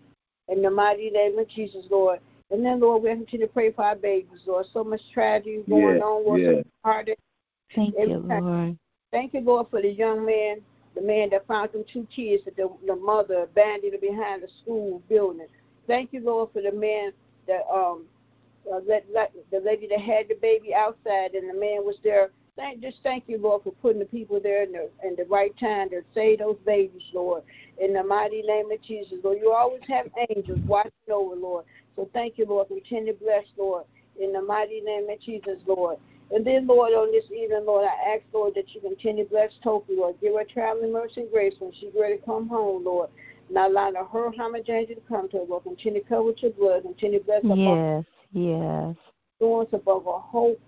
In 0.49 0.61
the 0.61 0.69
mighty 0.69 1.09
name 1.09 1.37
of 1.37 1.47
Jesus, 1.47 1.85
Lord. 1.89 2.19
And 2.51 2.65
then, 2.65 2.79
Lord, 2.79 3.03
we 3.03 3.09
continue 3.09 3.45
to 3.45 3.53
pray 3.53 3.71
for 3.71 3.83
our 3.83 3.95
babies, 3.95 4.39
Lord. 4.45 4.65
So 4.73 4.83
much 4.83 5.01
tragedy 5.13 5.63
going 5.69 5.97
yeah, 5.97 6.03
on, 6.03 6.25
Lord. 6.25 6.41
Yeah. 6.41 6.47
So 6.47 6.63
heartache. 6.83 7.19
Thank 7.75 7.95
Every 7.95 8.13
you, 8.13 8.25
time. 8.27 8.45
Lord. 8.45 8.77
Thank 9.11 9.33
you, 9.33 9.41
Lord, 9.41 9.67
for 9.69 9.81
the 9.81 9.89
young 9.91 10.25
man, 10.25 10.57
the 10.95 11.01
man 11.01 11.29
that 11.31 11.45
found 11.47 11.71
them 11.71 11.83
two 11.91 12.07
kids 12.13 12.43
that 12.45 12.55
the, 12.55 12.71
the 12.87 12.95
mother 12.95 13.43
abandoned 13.43 13.99
behind 14.01 14.43
the 14.43 14.47
school 14.61 15.01
building. 15.09 15.47
Thank 15.87 16.13
you, 16.13 16.21
Lord, 16.21 16.49
for 16.53 16.61
the 16.61 16.71
man 16.71 17.11
that 17.47 17.65
um 17.73 18.05
uh, 18.71 18.79
let, 18.87 19.05
let, 19.13 19.31
the 19.51 19.59
lady 19.59 19.87
that 19.87 20.01
had 20.01 20.27
the 20.27 20.35
baby 20.35 20.73
outside 20.73 21.33
and 21.33 21.49
the 21.49 21.59
man 21.59 21.83
was 21.85 21.95
there. 22.03 22.29
Thank, 22.59 22.81
just 22.81 22.97
thank 23.03 23.23
you, 23.27 23.37
Lord, 23.37 23.63
for 23.63 23.71
putting 23.71 23.99
the 23.99 24.05
people 24.05 24.41
there 24.43 24.63
in 24.63 24.73
the, 24.73 24.89
in 25.07 25.15
the 25.15 25.23
right 25.29 25.57
time 25.57 25.89
to 25.91 26.01
save 26.13 26.39
those 26.39 26.57
babies, 26.65 27.01
Lord. 27.13 27.43
In 27.79 27.93
the 27.93 28.03
mighty 28.03 28.41
name 28.41 28.69
of 28.69 28.81
Jesus, 28.81 29.19
Lord. 29.23 29.37
You 29.41 29.53
always 29.53 29.81
have 29.87 30.07
angels 30.29 30.59
watching 30.67 30.91
over, 31.09 31.37
Lord. 31.37 31.63
So 31.95 32.09
thank 32.11 32.37
you, 32.37 32.45
Lord. 32.45 32.67
Continue 32.67 33.13
to 33.13 33.19
bless, 33.19 33.45
Lord. 33.57 33.85
In 34.19 34.33
the 34.33 34.41
mighty 34.41 34.81
name 34.81 35.09
of 35.09 35.21
Jesus, 35.21 35.61
Lord. 35.65 35.99
And 36.31 36.45
then, 36.45 36.67
Lord, 36.67 36.91
on 36.91 37.13
this 37.13 37.23
evening, 37.31 37.63
Lord, 37.65 37.87
I 37.87 38.15
ask, 38.15 38.23
Lord, 38.33 38.55
that 38.55 38.75
you 38.75 38.81
continue 38.81 39.23
to 39.23 39.29
bless 39.29 39.51
Topi, 39.63 39.93
Lord. 39.95 40.15
Give 40.19 40.35
her 40.35 40.43
traveling 40.43 40.91
mercy 40.91 41.21
and 41.21 41.31
grace 41.31 41.53
when 41.59 41.71
she's 41.79 41.93
ready 41.97 42.17
to 42.17 42.25
come 42.25 42.49
home, 42.49 42.83
Lord. 42.83 43.09
Not 43.49 43.71
allow 43.71 43.93
her 43.93 44.03
harm 44.03 44.55
and 44.55 44.65
danger 44.65 44.95
to 44.95 45.01
come 45.07 45.29
to 45.29 45.37
her, 45.37 45.43
Lord. 45.43 45.63
Continue 45.63 46.03
to 46.03 46.09
cover 46.09 46.23
with 46.23 46.43
your 46.43 46.51
blood. 46.51 46.83
Continue 46.83 47.19
to 47.19 47.25
bless 47.25 47.43
her 47.43 47.55
Yes, 47.55 48.03
yes. 48.33 48.95
influence 49.39 49.69
above 49.71 50.03
her 50.03 50.19
hope. 50.19 50.59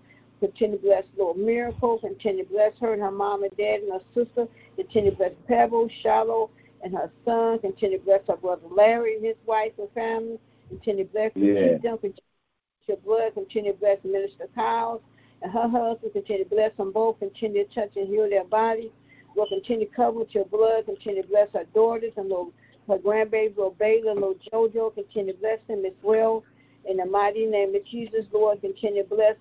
Continue 0.42 0.76
to 0.76 0.82
bless 0.82 1.04
Lord 1.16 1.36
Miracle. 1.36 1.98
Continue 2.00 2.44
to 2.44 2.50
bless 2.50 2.72
her 2.80 2.92
and 2.94 3.00
her 3.00 3.12
mom 3.12 3.44
and 3.44 3.56
dad 3.56 3.80
and 3.82 3.92
her 3.92 4.00
sister. 4.12 4.48
Continue 4.74 5.12
to 5.12 5.16
bless 5.16 5.32
Pebble, 5.46 5.88
Shallow, 6.02 6.50
and 6.82 6.92
her 6.92 7.12
son. 7.24 7.60
Continue 7.60 7.98
to 7.98 8.04
bless 8.04 8.22
her 8.26 8.36
brother 8.36 8.66
Larry 8.68 9.14
and 9.14 9.24
his 9.24 9.36
wife 9.46 9.70
and 9.78 9.88
family. 9.92 10.40
Continue 10.68 11.04
to 11.04 11.12
bless 11.12 11.30
Yeah. 11.36 11.74
keep 11.74 11.82
them. 11.82 11.98
Continue 11.98 12.16
to 12.16 12.22
bless 12.24 12.88
your 12.88 12.96
blood. 12.98 13.34
Continue 13.34 13.72
to 13.72 13.78
bless 13.78 13.98
Minister 14.02 14.48
Kyles 14.52 15.00
and 15.42 15.52
her 15.52 15.68
husband. 15.68 16.12
Continue 16.12 16.42
to 16.42 16.50
bless 16.50 16.76
them 16.76 16.90
both. 16.90 17.20
Continue 17.20 17.64
to 17.64 17.72
touch 17.74 17.96
and 17.96 18.08
heal 18.08 18.28
their 18.28 18.42
bodies. 18.44 18.90
Lord, 19.36 19.48
continue 19.48 19.86
to 19.86 19.94
cover 19.94 20.18
with 20.18 20.34
your 20.34 20.46
blood. 20.46 20.86
Continue 20.86 21.22
to 21.22 21.28
bless 21.28 21.52
her 21.52 21.64
daughters 21.72 22.12
and 22.16 22.28
Lord, 22.28 22.52
her 22.88 22.98
grandbaby, 22.98 23.56
Lord 23.56 23.78
Baylor, 23.78 24.10
and 24.10 24.20
Lord 24.20 24.38
JoJo. 24.52 24.92
Continue 24.96 25.34
to 25.34 25.38
bless 25.38 25.60
them 25.68 25.84
as 25.86 25.94
well. 26.02 26.42
In 26.84 26.96
the 26.96 27.06
mighty 27.06 27.46
name 27.46 27.76
of 27.76 27.84
Jesus, 27.84 28.26
Lord, 28.32 28.60
continue 28.60 29.04
to 29.04 29.08
bless 29.08 29.36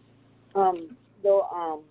um, 0.56 0.96
the 1.24 1.42
um, 1.54 1.82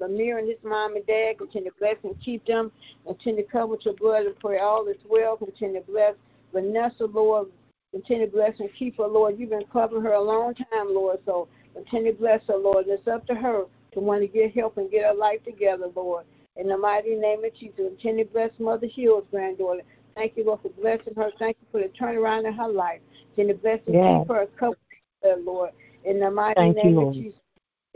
Lamir 0.00 0.38
and 0.38 0.48
his 0.48 0.58
mom 0.62 0.96
and 0.96 1.06
dad. 1.06 1.38
Continue 1.38 1.70
to 1.70 1.76
bless 1.78 1.96
and 2.04 2.14
keep 2.20 2.44
them. 2.46 2.70
Continue 3.06 3.44
to 3.44 3.50
cover 3.50 3.68
with 3.68 3.84
your 3.84 3.94
blood 3.94 4.26
and 4.26 4.38
pray 4.38 4.58
all 4.58 4.86
is 4.88 4.96
well. 5.08 5.36
Continue 5.36 5.80
to 5.80 5.86
bless 5.86 6.14
Vanessa, 6.52 7.04
Lord. 7.04 7.48
Continue 7.92 8.26
to 8.26 8.32
bless 8.32 8.58
and 8.60 8.68
keep 8.78 8.98
her, 8.98 9.06
Lord. 9.06 9.38
You've 9.38 9.50
been 9.50 9.64
covering 9.72 10.02
her 10.02 10.12
a 10.12 10.22
long 10.22 10.54
time, 10.54 10.88
Lord. 10.94 11.18
So 11.24 11.48
continue 11.74 12.12
to 12.12 12.18
bless 12.18 12.42
her, 12.48 12.56
Lord. 12.56 12.86
And 12.86 12.98
It's 12.98 13.08
up 13.08 13.26
to 13.26 13.34
her 13.34 13.64
to 13.92 14.00
want 14.00 14.20
to 14.20 14.28
get 14.28 14.52
help 14.54 14.76
and 14.76 14.90
get 14.90 15.04
her 15.04 15.14
life 15.14 15.42
together, 15.44 15.86
Lord. 15.94 16.26
In 16.56 16.68
the 16.68 16.76
mighty 16.76 17.14
name 17.14 17.44
of 17.44 17.54
Jesus, 17.54 17.76
continue 17.76 18.24
to 18.24 18.30
bless 18.32 18.50
Mother 18.58 18.86
Hill's 18.86 19.24
granddaughter. 19.30 19.82
Thank 20.14 20.36
you, 20.36 20.44
Lord, 20.46 20.60
for 20.62 20.70
blessing 20.70 21.14
her. 21.16 21.30
Thank 21.38 21.58
you 21.60 21.66
for 21.70 21.80
the 21.80 21.92
turnaround 21.98 22.46
in 22.46 22.54
her 22.54 22.68
life. 22.68 23.00
Continue 23.34 23.54
to 23.54 23.60
bless 23.60 23.80
and 23.86 23.94
Yes. 23.94 24.20
keep 24.20 24.28
her 24.28 24.46
covered, 24.58 24.78
uh, 25.24 25.36
Lord. 25.36 25.70
In 26.04 26.20
the 26.20 26.30
mighty 26.30 26.54
Thank 26.60 26.76
you, 26.78 26.84
name 26.84 26.96
Lord. 26.96 27.08
of 27.08 27.22
Jesus, 27.22 27.40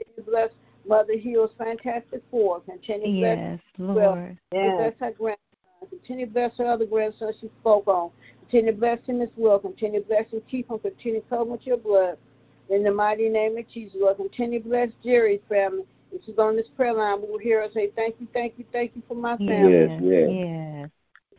continue 0.00 0.24
to 0.24 0.30
bless 0.30 0.50
Mother 0.86 1.18
Hill's 1.18 1.50
fantastic 1.58 2.22
four. 2.30 2.60
Continue 2.60 3.06
to 3.06 3.20
bless 3.20 3.38
Yes, 3.38 3.60
well, 3.78 3.96
Lord. 3.96 4.38
Continue 4.50 4.70
to 4.70 4.76
bless 4.76 4.94
her 5.00 5.12
grandson. 5.16 5.88
Continue 5.90 6.26
to 6.26 6.32
bless 6.32 6.58
her 6.58 6.66
other 6.66 6.86
grandson 6.86 7.32
she 7.40 7.50
spoke 7.60 7.86
on. 7.86 8.10
Continue 8.42 8.72
to 8.72 8.78
bless 8.78 9.06
him 9.06 9.20
as 9.20 9.28
well. 9.36 9.58
Continue 9.58 10.00
to 10.00 10.06
bless 10.06 10.24
and 10.32 10.46
keep 10.48 10.70
him. 10.70 10.78
Continue 10.78 11.20
to 11.20 11.28
cover 11.28 11.44
with 11.44 11.66
your 11.66 11.76
blood. 11.76 12.16
In 12.68 12.84
the 12.84 12.92
mighty 12.92 13.28
name 13.28 13.56
of 13.58 13.68
Jesus, 13.68 13.96
Lord, 13.98 14.16
continue 14.16 14.62
to 14.62 14.68
bless 14.68 14.88
Jerry's 15.02 15.40
family. 15.48 15.84
This 16.12 16.22
is 16.28 16.38
on 16.38 16.56
this 16.56 16.66
prayer 16.76 16.94
line. 16.94 17.20
We 17.22 17.28
will 17.28 17.38
hear 17.38 17.62
her 17.62 17.68
say, 17.72 17.90
Thank 17.96 18.16
you, 18.20 18.28
thank 18.32 18.54
you, 18.58 18.64
thank 18.72 18.92
you 18.94 19.02
for 19.08 19.14
my 19.14 19.36
family. 19.38 19.72
Yes, 19.72 20.00
yes. 20.02 20.28
yes. 20.30 20.90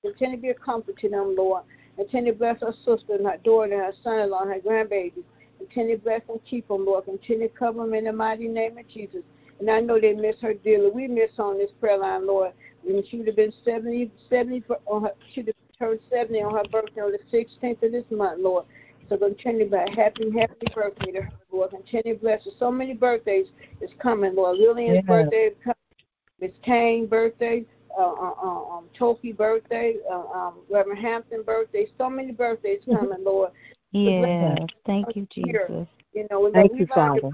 Continue 0.01 0.37
to 0.37 0.41
be 0.41 0.49
a 0.49 0.53
comfort 0.53 0.97
to 0.99 1.09
them, 1.09 1.35
Lord. 1.37 1.63
Continue 1.95 2.33
to 2.33 2.37
bless 2.37 2.61
her 2.61 2.73
sister 2.85 3.15
and 3.15 3.25
her 3.27 3.37
daughter 3.43 3.73
and 3.73 3.81
her 3.81 3.93
son 4.03 4.19
in 4.19 4.29
law 4.31 4.41
and 4.41 4.51
her 4.51 4.59
grandbabies. 4.59 5.23
Continue 5.67 5.97
to 5.97 6.03
bless 6.03 6.21
and 6.27 6.39
keep 6.43 6.67
them, 6.67 6.85
Lord. 6.85 7.05
Continue 7.05 7.47
to 7.47 7.53
cover 7.53 7.79
them 7.83 7.93
in 7.93 8.05
the 8.05 8.13
mighty 8.13 8.47
name 8.47 8.77
of 8.77 8.87
Jesus. 8.87 9.21
And 9.59 9.69
I 9.69 9.79
know 9.79 9.99
they 9.99 10.13
miss 10.13 10.35
her 10.41 10.55
dearly. 10.55 10.89
We 10.89 11.07
miss 11.07 11.31
on 11.37 11.59
this 11.59 11.69
prayer 11.79 11.99
line, 11.99 12.25
Lord. 12.25 12.53
When 12.83 13.03
she 13.07 13.17
would 13.17 13.27
have 13.27 13.35
been 13.35 13.53
70, 13.63 14.11
70 14.27 14.61
for- 14.61 14.79
on 14.87 15.03
her, 15.03 15.13
she 15.33 15.41
would 15.41 15.47
have 15.47 15.77
turned 15.77 15.99
70 16.09 16.41
on 16.41 16.55
her 16.55 16.63
birthday 16.71 17.01
on 17.01 17.11
the 17.11 17.19
16th 17.29 17.83
of 17.83 17.91
this 17.91 18.09
month, 18.09 18.41
Lord. 18.41 18.65
So 19.07 19.17
continue 19.17 19.69
to 19.69 19.85
happy, 19.95 20.31
happy 20.31 20.67
birthday 20.73 21.11
to 21.11 21.21
her, 21.21 21.31
Lord. 21.51 21.69
Continue 21.69 22.15
to 22.15 22.19
bless 22.19 22.43
her. 22.45 22.51
So 22.57 22.71
many 22.71 22.93
birthdays 22.93 23.47
is 23.81 23.91
coming, 23.99 24.35
Lord. 24.35 24.57
Lillian's 24.57 24.95
Yes. 24.95 25.05
birthday 25.05 25.45
is 25.47 25.57
coming. 25.63 25.75
Miss 26.39 26.51
Tang 26.63 27.05
birthday, 27.05 27.65
uh, 27.95 28.01
uh, 28.01 28.33
uh, 28.41 28.77
um, 28.77 28.89
Toki 28.97 29.31
birthday, 29.31 29.97
uh, 30.09 30.25
um, 30.33 30.61
Reverend 30.69 30.99
Hampton 30.99 31.43
birthday. 31.43 31.85
So 31.99 32.09
many 32.09 32.31
birthdays 32.31 32.83
coming, 32.85 33.23
Lord. 33.23 33.51
Yes. 33.91 34.67
Thank 34.85 35.15
you, 35.15 35.27
Jesus. 35.33 35.87
You 36.13 36.27
know, 36.29 36.41
we 36.41 36.51
Thank 36.51 36.79
you, 36.79 36.87
Father. 36.87 37.29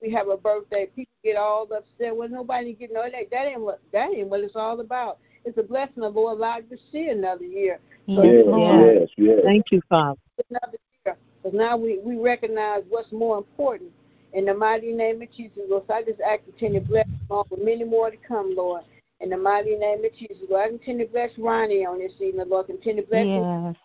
we 0.00 0.12
have 0.12 0.28
a 0.28 0.36
birthday. 0.36 0.86
People 0.94 1.12
get 1.24 1.36
all 1.36 1.64
upset. 1.64 2.14
Well, 2.14 2.28
nobody 2.28 2.74
get 2.74 2.90
all 2.96 3.04
That, 3.04 3.30
that 3.30 3.46
ain't 3.46 3.60
what 3.60 3.80
that 3.92 4.10
ain't 4.14 4.28
what 4.28 4.40
it's 4.40 4.56
all 4.56 4.80
about. 4.80 5.18
It's 5.44 5.58
a 5.58 5.62
blessing 5.62 6.02
the 6.02 6.08
Lord 6.08 6.38
allowed 6.38 6.70
to 6.70 6.76
see 6.92 7.08
another 7.08 7.44
year. 7.44 7.80
Yes, 8.06 8.44
Yes, 8.46 8.46
yes, 8.46 9.08
yes. 9.16 9.38
Thank 9.44 9.66
you, 9.72 9.80
Father. 9.88 10.18
Another 10.50 10.78
year. 11.04 11.16
Because 11.42 11.56
now 11.56 11.76
we, 11.76 11.98
we 12.04 12.16
recognize 12.16 12.82
what's 12.88 13.10
more 13.12 13.38
important. 13.38 13.90
In 14.32 14.46
the 14.46 14.54
mighty 14.54 14.92
name 14.92 15.20
of 15.20 15.28
Jesus, 15.36 15.58
Lord. 15.68 15.84
So 15.88 15.94
I 15.94 16.02
just 16.02 16.20
ask 16.20 16.40
you 16.46 16.52
to 16.52 16.58
continue 16.58 16.80
to 16.80 16.86
bless 16.86 17.04
them 17.04 17.18
all 17.30 17.46
with 17.50 17.62
many 17.62 17.84
more 17.84 18.10
to 18.10 18.16
come, 18.16 18.54
Lord. 18.56 18.82
In 19.20 19.30
the 19.30 19.36
mighty 19.36 19.74
name 19.74 20.04
of 20.04 20.12
Jesus, 20.12 20.38
Lord. 20.48 20.66
I 20.66 20.68
continue 20.68 21.06
to 21.06 21.12
bless 21.12 21.30
Ronnie 21.38 21.84
on 21.84 21.98
this 21.98 22.12
evening, 22.20 22.48
Lord. 22.48 22.66
Continue 22.66 23.02
to 23.02 23.08
bless 23.08 23.26
him. 23.26 23.76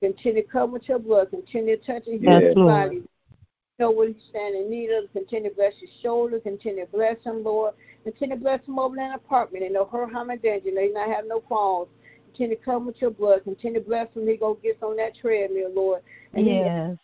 Continue 0.00 0.42
to 0.42 0.48
cover 0.48 0.72
with 0.72 0.88
your 0.88 0.98
blood. 0.98 1.30
Continue 1.30 1.76
to 1.76 1.84
touch 1.84 2.06
and 2.06 2.22
Yes, 2.22 2.40
heal 2.40 2.48
his 2.48 2.54
body. 2.54 3.02
Know 3.78 3.90
what 3.90 4.08
he's 4.08 4.16
standing 4.30 4.62
in 4.62 4.70
need 4.70 4.90
of. 4.90 5.12
Continue 5.12 5.50
to 5.50 5.56
bless 5.56 5.72
his 5.80 5.90
shoulder. 6.02 6.40
Continue 6.40 6.84
to 6.84 6.90
bless 6.90 7.22
him, 7.24 7.44
Lord. 7.44 7.74
Continue 8.04 8.36
to 8.36 8.42
bless 8.42 8.64
him 8.66 8.78
over 8.78 8.96
in 8.96 9.02
an 9.02 9.12
apartment 9.12 9.64
and 9.64 9.74
no 9.74 9.84
hurt, 9.84 10.12
harm, 10.12 10.30
and 10.30 10.42
danger. 10.42 10.70
They 10.74 10.90
not 10.90 11.08
have 11.08 11.26
no 11.26 11.42
falls. 11.48 11.88
Continue 12.26 12.56
to 12.56 12.62
come 12.62 12.86
with 12.86 13.00
your 13.00 13.10
blood. 13.10 13.44
Continue 13.44 13.80
to 13.80 13.86
bless 13.86 14.08
him. 14.14 14.26
He 14.26 14.36
go 14.36 14.54
get 14.54 14.82
on 14.82 14.96
that 14.96 15.16
treadmill, 15.16 15.72
Lord. 15.74 16.02
And 16.34 16.46
Yes. 16.46 16.96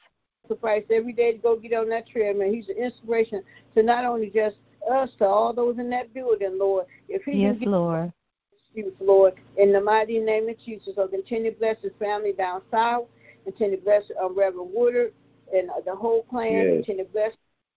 sacrifice 0.42 0.84
every 0.90 1.12
day 1.12 1.32
to 1.32 1.38
go 1.38 1.56
get 1.56 1.72
on 1.72 1.88
that 1.88 2.06
treadmill. 2.08 2.52
He's 2.52 2.68
an 2.68 2.76
inspiration 2.76 3.42
to 3.74 3.82
not 3.82 4.04
only 4.04 4.30
just 4.30 4.56
us, 4.90 5.10
to 5.18 5.26
all 5.26 5.52
those 5.52 5.78
in 5.78 5.90
that 5.90 6.12
building, 6.12 6.58
Lord. 6.58 6.86
If 7.08 7.24
he 7.24 7.42
Yes, 7.42 7.56
Lord. 7.62 8.12
Excuse, 8.74 8.94
Lord, 9.00 9.34
in 9.56 9.72
the 9.72 9.80
mighty 9.80 10.18
name 10.18 10.48
of 10.48 10.56
Jesus. 10.64 10.94
So 10.96 11.06
continue 11.06 11.52
to 11.52 11.58
bless 11.58 11.76
his 11.82 11.92
family 11.98 12.32
down 12.32 12.62
south. 12.70 13.06
Continue 13.44 13.76
to 13.76 13.84
bless 13.84 14.02
uh, 14.22 14.28
Reverend 14.30 14.70
Woodard 14.72 15.12
and 15.54 15.70
uh, 15.70 15.74
the 15.84 15.94
whole 15.94 16.24
clan. 16.24 16.52
Yes. 16.52 16.84
Continue 16.86 17.04
to 17.04 17.10
bless, 17.12 17.32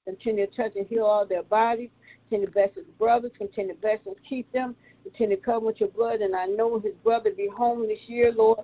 continue 0.06 0.48
to 0.48 0.56
touch 0.56 0.72
and 0.76 0.88
heal 0.88 1.04
all 1.04 1.26
their 1.26 1.44
bodies. 1.44 1.90
Continue 2.30 2.48
to 2.48 2.54
bless 2.54 2.76
his 2.76 2.86
brothers. 2.98 3.32
Continue 3.38 3.74
to 3.74 3.80
bless 3.80 4.00
and 4.06 4.16
keep 4.28 4.52
them. 4.52 4.76
Continue 5.04 5.36
to 5.36 5.42
cover 5.42 5.66
with 5.66 5.80
your 5.80 5.90
blood. 5.90 6.22
And 6.22 6.36
I 6.36 6.46
know 6.46 6.80
his 6.80 6.94
brother 7.04 7.32
be 7.36 7.50
home 7.56 7.88
this 7.88 8.00
year, 8.08 8.32
Lord. 8.32 8.60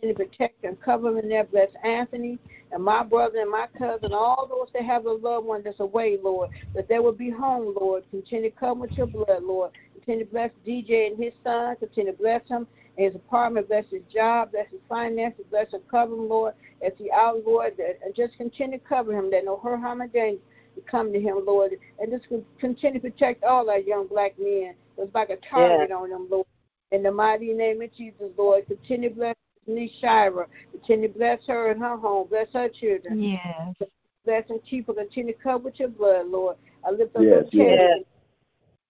Continue 0.00 0.14
to 0.14 0.24
protect 0.24 0.64
and 0.64 0.80
cover 0.80 1.08
him 1.08 1.18
in 1.18 1.28
there. 1.28 1.44
Bless 1.44 1.70
Anthony 1.84 2.38
and 2.72 2.82
my 2.82 3.02
brother 3.02 3.38
and 3.38 3.50
my 3.50 3.66
cousin, 3.78 4.12
all 4.12 4.46
those 4.48 4.68
that 4.72 4.84
have 4.84 5.04
a 5.04 5.12
loved 5.12 5.46
one 5.46 5.62
that's 5.62 5.80
away, 5.80 6.18
Lord, 6.22 6.50
that 6.74 6.88
they 6.88 6.98
will 6.98 7.12
be 7.12 7.30
home, 7.30 7.74
Lord. 7.78 8.04
Continue 8.10 8.50
to 8.50 8.56
cover 8.56 8.80
with 8.80 8.92
your 8.92 9.06
blood, 9.06 9.42
Lord. 9.42 9.72
Continue 10.04 10.24
to 10.24 10.30
bless 10.32 10.50
DJ 10.66 11.06
and 11.08 11.22
his 11.22 11.32
son. 11.44 11.76
Continue 11.76 12.12
to 12.12 12.18
bless 12.18 12.46
him 12.48 12.66
and 12.96 13.06
his 13.06 13.14
apartment. 13.14 13.68
Bless 13.68 13.84
his 13.90 14.02
job. 14.12 14.50
Bless 14.50 14.68
his 14.70 14.80
finances. 14.88 15.44
Bless 15.50 15.72
and 15.72 15.86
cover 15.88 16.14
him, 16.14 16.28
Lord, 16.28 16.54
as 16.84 16.92
he 16.98 17.10
out, 17.10 17.42
Lord. 17.46 17.74
That, 17.76 18.00
and 18.04 18.14
just 18.14 18.36
continue 18.36 18.78
to 18.78 18.84
cover 18.84 19.16
him. 19.16 19.30
That 19.30 19.44
no 19.44 19.58
hurt, 19.58 19.80
harm, 19.80 20.02
or 20.02 20.08
danger 20.08 20.42
come 20.90 21.12
to 21.12 21.20
him, 21.20 21.40
Lord. 21.46 21.72
And 22.00 22.10
just 22.10 22.28
con- 22.28 22.44
continue 22.58 23.00
to 23.00 23.10
protect 23.10 23.44
all 23.44 23.70
our 23.70 23.78
young 23.78 24.08
black 24.08 24.32
men. 24.38 24.74
There's 24.96 25.10
like 25.14 25.30
a 25.30 25.36
target 25.48 25.92
on 25.92 26.10
them, 26.10 26.26
Lord. 26.30 26.46
In 26.90 27.02
the 27.02 27.12
mighty 27.12 27.52
name 27.52 27.80
of 27.82 27.94
Jesus, 27.94 28.30
Lord. 28.36 28.66
Continue 28.66 29.10
to 29.10 29.14
bless 29.14 29.36
niece 29.66 29.92
Shira. 30.00 30.46
Continue 30.72 31.08
to 31.08 31.18
bless 31.18 31.38
her 31.46 31.70
and 31.70 31.80
her 31.80 31.96
home. 31.96 32.28
Bless 32.28 32.48
her 32.52 32.68
children. 32.68 33.22
Yes. 33.22 33.88
Bless 34.24 34.44
and 34.50 34.60
keep 34.68 34.88
her. 34.88 34.94
Continue 34.94 35.34
to 35.34 35.38
cover 35.38 35.64
with 35.64 35.78
your 35.78 35.88
blood, 35.88 36.26
Lord. 36.26 36.56
I 36.86 36.90
lift 36.90 37.16
up 37.16 37.22
Yes, 37.22 37.44
little 37.52 37.70
yes. 37.70 37.98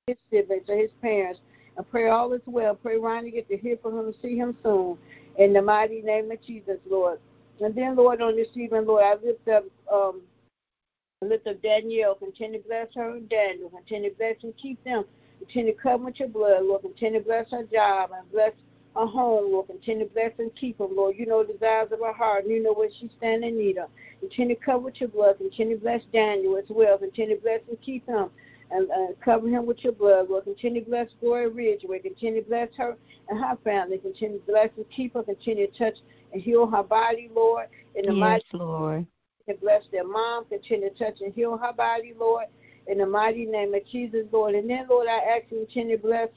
His 0.08 0.16
siblings 0.32 0.64
and 0.66 0.80
his 0.80 0.90
parents. 1.00 1.38
I 1.78 1.82
pray 1.82 2.10
all 2.10 2.32
is 2.32 2.40
well. 2.46 2.74
Pray 2.74 2.98
Ronnie 2.98 3.30
get 3.30 3.48
to 3.48 3.56
hear 3.56 3.76
from 3.80 3.96
him 3.96 4.06
and 4.06 4.14
see 4.20 4.36
him 4.36 4.56
soon. 4.60 4.98
In 5.38 5.52
the 5.52 5.62
mighty 5.62 6.02
name 6.02 6.28
of 6.32 6.42
Jesus, 6.44 6.78
Lord. 6.90 7.20
And 7.60 7.72
then, 7.72 7.94
Lord, 7.94 8.20
on 8.20 8.34
this 8.34 8.48
evening, 8.56 8.84
Lord, 8.84 9.04
I 9.04 9.14
lift 9.24 9.46
up 9.46 9.64
um 9.92 10.22
I 11.22 11.26
lift 11.26 11.46
up 11.46 11.62
Danielle. 11.62 12.16
Continue 12.16 12.60
to 12.60 12.66
bless 12.66 12.88
her 12.96 13.14
and 13.14 13.28
Daniel. 13.28 13.70
Continue 13.70 14.10
to 14.10 14.16
bless 14.16 14.34
and 14.42 14.56
keep 14.56 14.82
them. 14.82 15.04
Continue 15.38 15.72
to 15.72 15.78
cover 15.78 16.06
with 16.06 16.18
your 16.18 16.30
blood, 16.30 16.64
Lord. 16.64 16.82
Continue 16.82 17.20
to 17.20 17.24
bless 17.24 17.52
her 17.52 17.62
job 17.62 18.10
and 18.12 18.28
bless 18.32 18.54
her 18.96 19.06
home, 19.06 19.52
Lord. 19.52 19.68
Continue 19.68 20.08
to 20.08 20.12
bless 20.12 20.32
and 20.40 20.52
keep 20.56 20.78
them, 20.78 20.96
Lord. 20.96 21.14
You 21.16 21.26
know 21.26 21.44
the 21.44 21.52
desires 21.52 21.92
of 21.92 22.00
her 22.00 22.12
heart. 22.12 22.42
And 22.42 22.52
you 22.52 22.60
know 22.60 22.72
what 22.72 22.90
she's 22.98 23.10
standing 23.18 23.50
in 23.50 23.56
need 23.56 23.78
of. 23.78 23.88
Continue 24.18 24.56
to 24.56 24.60
cover 24.60 24.86
with 24.86 25.00
your 25.00 25.10
blood. 25.10 25.38
Continue 25.38 25.76
to 25.76 25.80
bless 25.80 26.02
Daniel 26.12 26.56
as 26.56 26.68
well. 26.70 26.98
Continue 26.98 27.36
to 27.36 27.42
bless 27.42 27.60
and 27.68 27.80
keep 27.80 28.04
him 28.08 28.28
and 28.72 28.90
uh, 28.90 29.12
cover 29.24 29.48
him 29.48 29.66
with 29.66 29.78
your 29.84 29.92
blood, 29.92 30.28
Lord. 30.30 30.44
Continue 30.44 30.82
to 30.84 30.90
bless 30.90 31.08
Gloria 31.20 31.48
Ridgeway. 31.48 31.98
Continue 32.00 32.42
to 32.42 32.48
bless 32.48 32.68
her 32.76 32.96
and 33.28 33.38
her 33.38 33.56
family. 33.62 33.98
Continue 33.98 34.38
to 34.38 34.46
bless 34.46 34.68
and 34.76 34.86
keep 34.90 35.14
her. 35.14 35.22
Continue 35.22 35.66
to 35.70 35.78
touch 35.78 35.98
and 36.32 36.42
heal 36.42 36.66
her 36.66 36.82
body, 36.82 37.30
Lord. 37.34 37.66
In 37.94 38.06
the 38.06 38.12
Yes, 38.12 38.20
mighty 38.20 38.44
Lord. 38.52 39.06
to 39.48 39.54
bless 39.54 39.82
their 39.92 40.06
mom, 40.06 40.44
continue 40.46 40.88
to 40.88 40.94
touch 40.96 41.20
and 41.20 41.34
heal 41.34 41.56
her 41.58 41.72
body, 41.72 42.14
Lord, 42.18 42.46
in 42.86 42.98
the 42.98 43.06
mighty 43.06 43.44
name 43.44 43.74
of 43.74 43.84
Jesus, 43.86 44.24
Lord. 44.32 44.54
And 44.54 44.68
then, 44.70 44.86
Lord, 44.88 45.08
I 45.08 45.36
ask 45.36 45.44
you 45.50 45.66
continue 45.66 45.96
to 45.96 46.02
bless, 46.02 46.28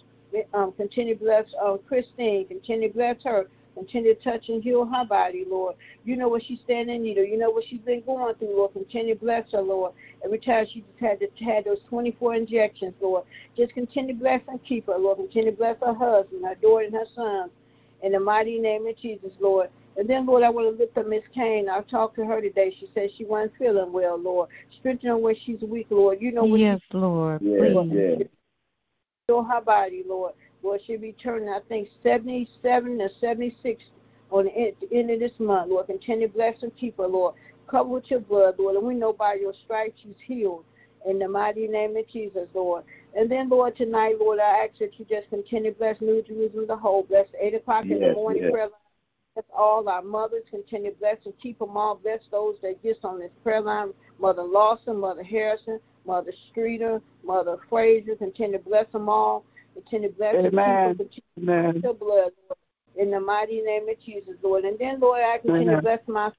um, 0.53 0.73
continue 0.73 1.15
to 1.15 1.23
bless 1.23 1.45
um, 1.63 1.79
Christine, 1.87 2.47
continue 2.47 2.89
to 2.89 2.93
bless 2.93 3.15
her, 3.23 3.47
continue 3.75 4.15
to 4.15 4.23
touch 4.23 4.49
and 4.49 4.63
heal 4.63 4.85
her 4.85 5.05
body, 5.05 5.45
Lord. 5.47 5.75
You 6.03 6.15
know 6.15 6.27
what 6.27 6.43
she's 6.43 6.59
standing 6.63 6.95
in 6.95 7.03
need 7.03 7.17
of. 7.17 7.27
You 7.27 7.37
know 7.37 7.49
what 7.49 7.65
she's 7.69 7.81
been 7.81 8.01
going 8.05 8.35
through, 8.35 8.55
Lord. 8.55 8.73
Continue 8.73 9.15
to 9.15 9.19
bless 9.19 9.51
her, 9.51 9.61
Lord. 9.61 9.93
Every 10.23 10.39
time 10.39 10.65
she 10.71 10.81
just 10.81 10.99
had 10.99 11.19
to 11.19 11.43
had 11.43 11.65
those 11.65 11.79
24 11.89 12.35
injections, 12.35 12.93
Lord. 13.01 13.25
Just 13.55 13.73
continue 13.73 14.13
to 14.13 14.19
bless 14.19 14.41
and 14.47 14.63
keep 14.63 14.87
her, 14.87 14.97
Lord. 14.97 15.17
Continue 15.17 15.51
to 15.51 15.57
bless 15.57 15.77
her 15.81 15.93
husband, 15.93 16.45
her 16.45 16.55
daughter, 16.55 16.85
and 16.85 16.93
her 16.93 17.05
sons. 17.13 17.51
In 18.01 18.11
the 18.11 18.19
mighty 18.19 18.59
name 18.59 18.87
of 18.87 18.97
Jesus, 18.97 19.31
Lord. 19.39 19.69
And 19.97 20.09
then, 20.09 20.25
Lord, 20.25 20.43
I 20.43 20.49
want 20.49 20.75
to 20.75 20.83
lift 20.83 20.97
up 20.97 21.07
Miss 21.07 21.23
Kane. 21.33 21.69
I 21.69 21.81
talked 21.81 22.15
to 22.17 22.25
her 22.25 22.41
today. 22.41 22.75
She 22.79 22.89
said 22.93 23.09
she 23.17 23.23
wasn't 23.23 23.53
feeling 23.57 23.93
well, 23.93 24.19
Lord. 24.19 24.49
Strengthen 24.79 25.09
her 25.09 25.17
where 25.17 25.35
she's 25.45 25.61
weak, 25.61 25.87
Lord. 25.89 26.17
You 26.21 26.33
know 26.33 26.43
what 26.43 26.59
Yes, 26.59 26.81
Lord. 26.91 27.41
Yes, 27.41 27.59
Please. 27.59 28.17
yes. 28.19 28.27
heal 29.27 29.43
her 29.43 29.61
body, 29.61 30.03
Lord. 30.07 30.33
Lord, 30.65 30.81
she'll 30.85 30.99
be 30.99 31.13
turning, 31.13 31.49
I 31.49 31.59
think, 31.69 31.87
77 32.01 32.99
or 32.99 33.09
76 33.21 33.83
on 34.31 34.45
the 34.45 34.51
end, 34.91 35.11
of 35.11 35.19
this 35.19 35.31
month, 35.39 35.69
Lord. 35.69 35.85
Continue 35.85 36.27
to 36.27 36.33
bless 36.33 36.63
and 36.63 36.75
keep 36.75 36.97
her, 36.97 37.07
Lord. 37.07 37.35
Cover 37.69 37.89
with 37.89 38.09
your 38.09 38.19
blood, 38.19 38.55
Lord. 38.57 38.75
And 38.75 38.85
we 38.85 38.95
know 38.95 39.13
by 39.13 39.35
your 39.35 39.53
stripes 39.63 39.99
she's 40.01 40.15
healed. 40.25 40.65
In 41.07 41.19
the 41.19 41.27
mighty 41.27 41.67
name 41.67 41.95
of 41.95 42.07
Jesus, 42.07 42.49
Lord. 42.55 42.83
And 43.15 43.29
then, 43.29 43.47
Lord, 43.47 43.77
tonight, 43.77 44.15
Lord, 44.19 44.39
I 44.39 44.65
ask 44.65 44.79
that 44.79 44.97
you 44.97 45.05
just 45.07 45.29
continue 45.29 45.71
to 45.71 45.77
bless 45.77 46.01
New 46.01 46.23
Jerusalem, 46.23 46.65
the 46.67 46.75
whole. 46.75 47.03
Bless 47.03 47.27
8 47.39 47.53
o'clock 47.53 47.85
in 47.85 48.01
the 48.01 48.13
morning 48.13 48.43
yes. 48.43 48.51
prayer 48.51 48.65
line. 48.65 48.71
Bless 49.35 49.45
all 49.55 49.87
our 49.87 50.01
mothers. 50.01 50.43
Continue 50.49 50.93
to 50.93 50.97
bless 50.97 51.17
and 51.25 51.33
keep 51.39 51.59
them 51.59 51.77
all. 51.77 51.95
Bless 51.95 52.21
those 52.31 52.55
that 52.63 52.81
just 52.81 53.05
on 53.05 53.19
this 53.19 53.29
prayer 53.43 53.61
line. 53.61 53.93
Mother 54.19 54.41
Lawson, 54.41 54.97
Mother 54.97 55.23
Harrison, 55.23 55.79
Mother 56.07 56.33
Streeter, 56.49 57.01
Mother 57.23 57.57
Frazier. 57.69 58.15
Continue 58.15 58.57
to 58.57 58.63
bless 58.63 58.91
them 58.91 59.07
all. 59.07 59.45
Continue 59.75 60.09
to 60.09 60.15
bless 60.15 60.35
and 60.35 61.11
keep 61.11 61.23
Amen. 61.37 61.81
your 61.83 61.93
blood, 61.93 62.31
Lord, 62.47 62.57
in 62.95 63.11
the 63.11 63.19
mighty 63.19 63.61
name 63.61 63.89
of 63.89 63.99
Jesus, 63.99 64.35
Lord. 64.41 64.63
And 64.63 64.79
then, 64.79 65.01
Lord, 65.01 65.21
I 65.21 65.37
continue 65.37 65.75
to 65.75 65.81
bless 65.81 65.99
my. 66.07 66.31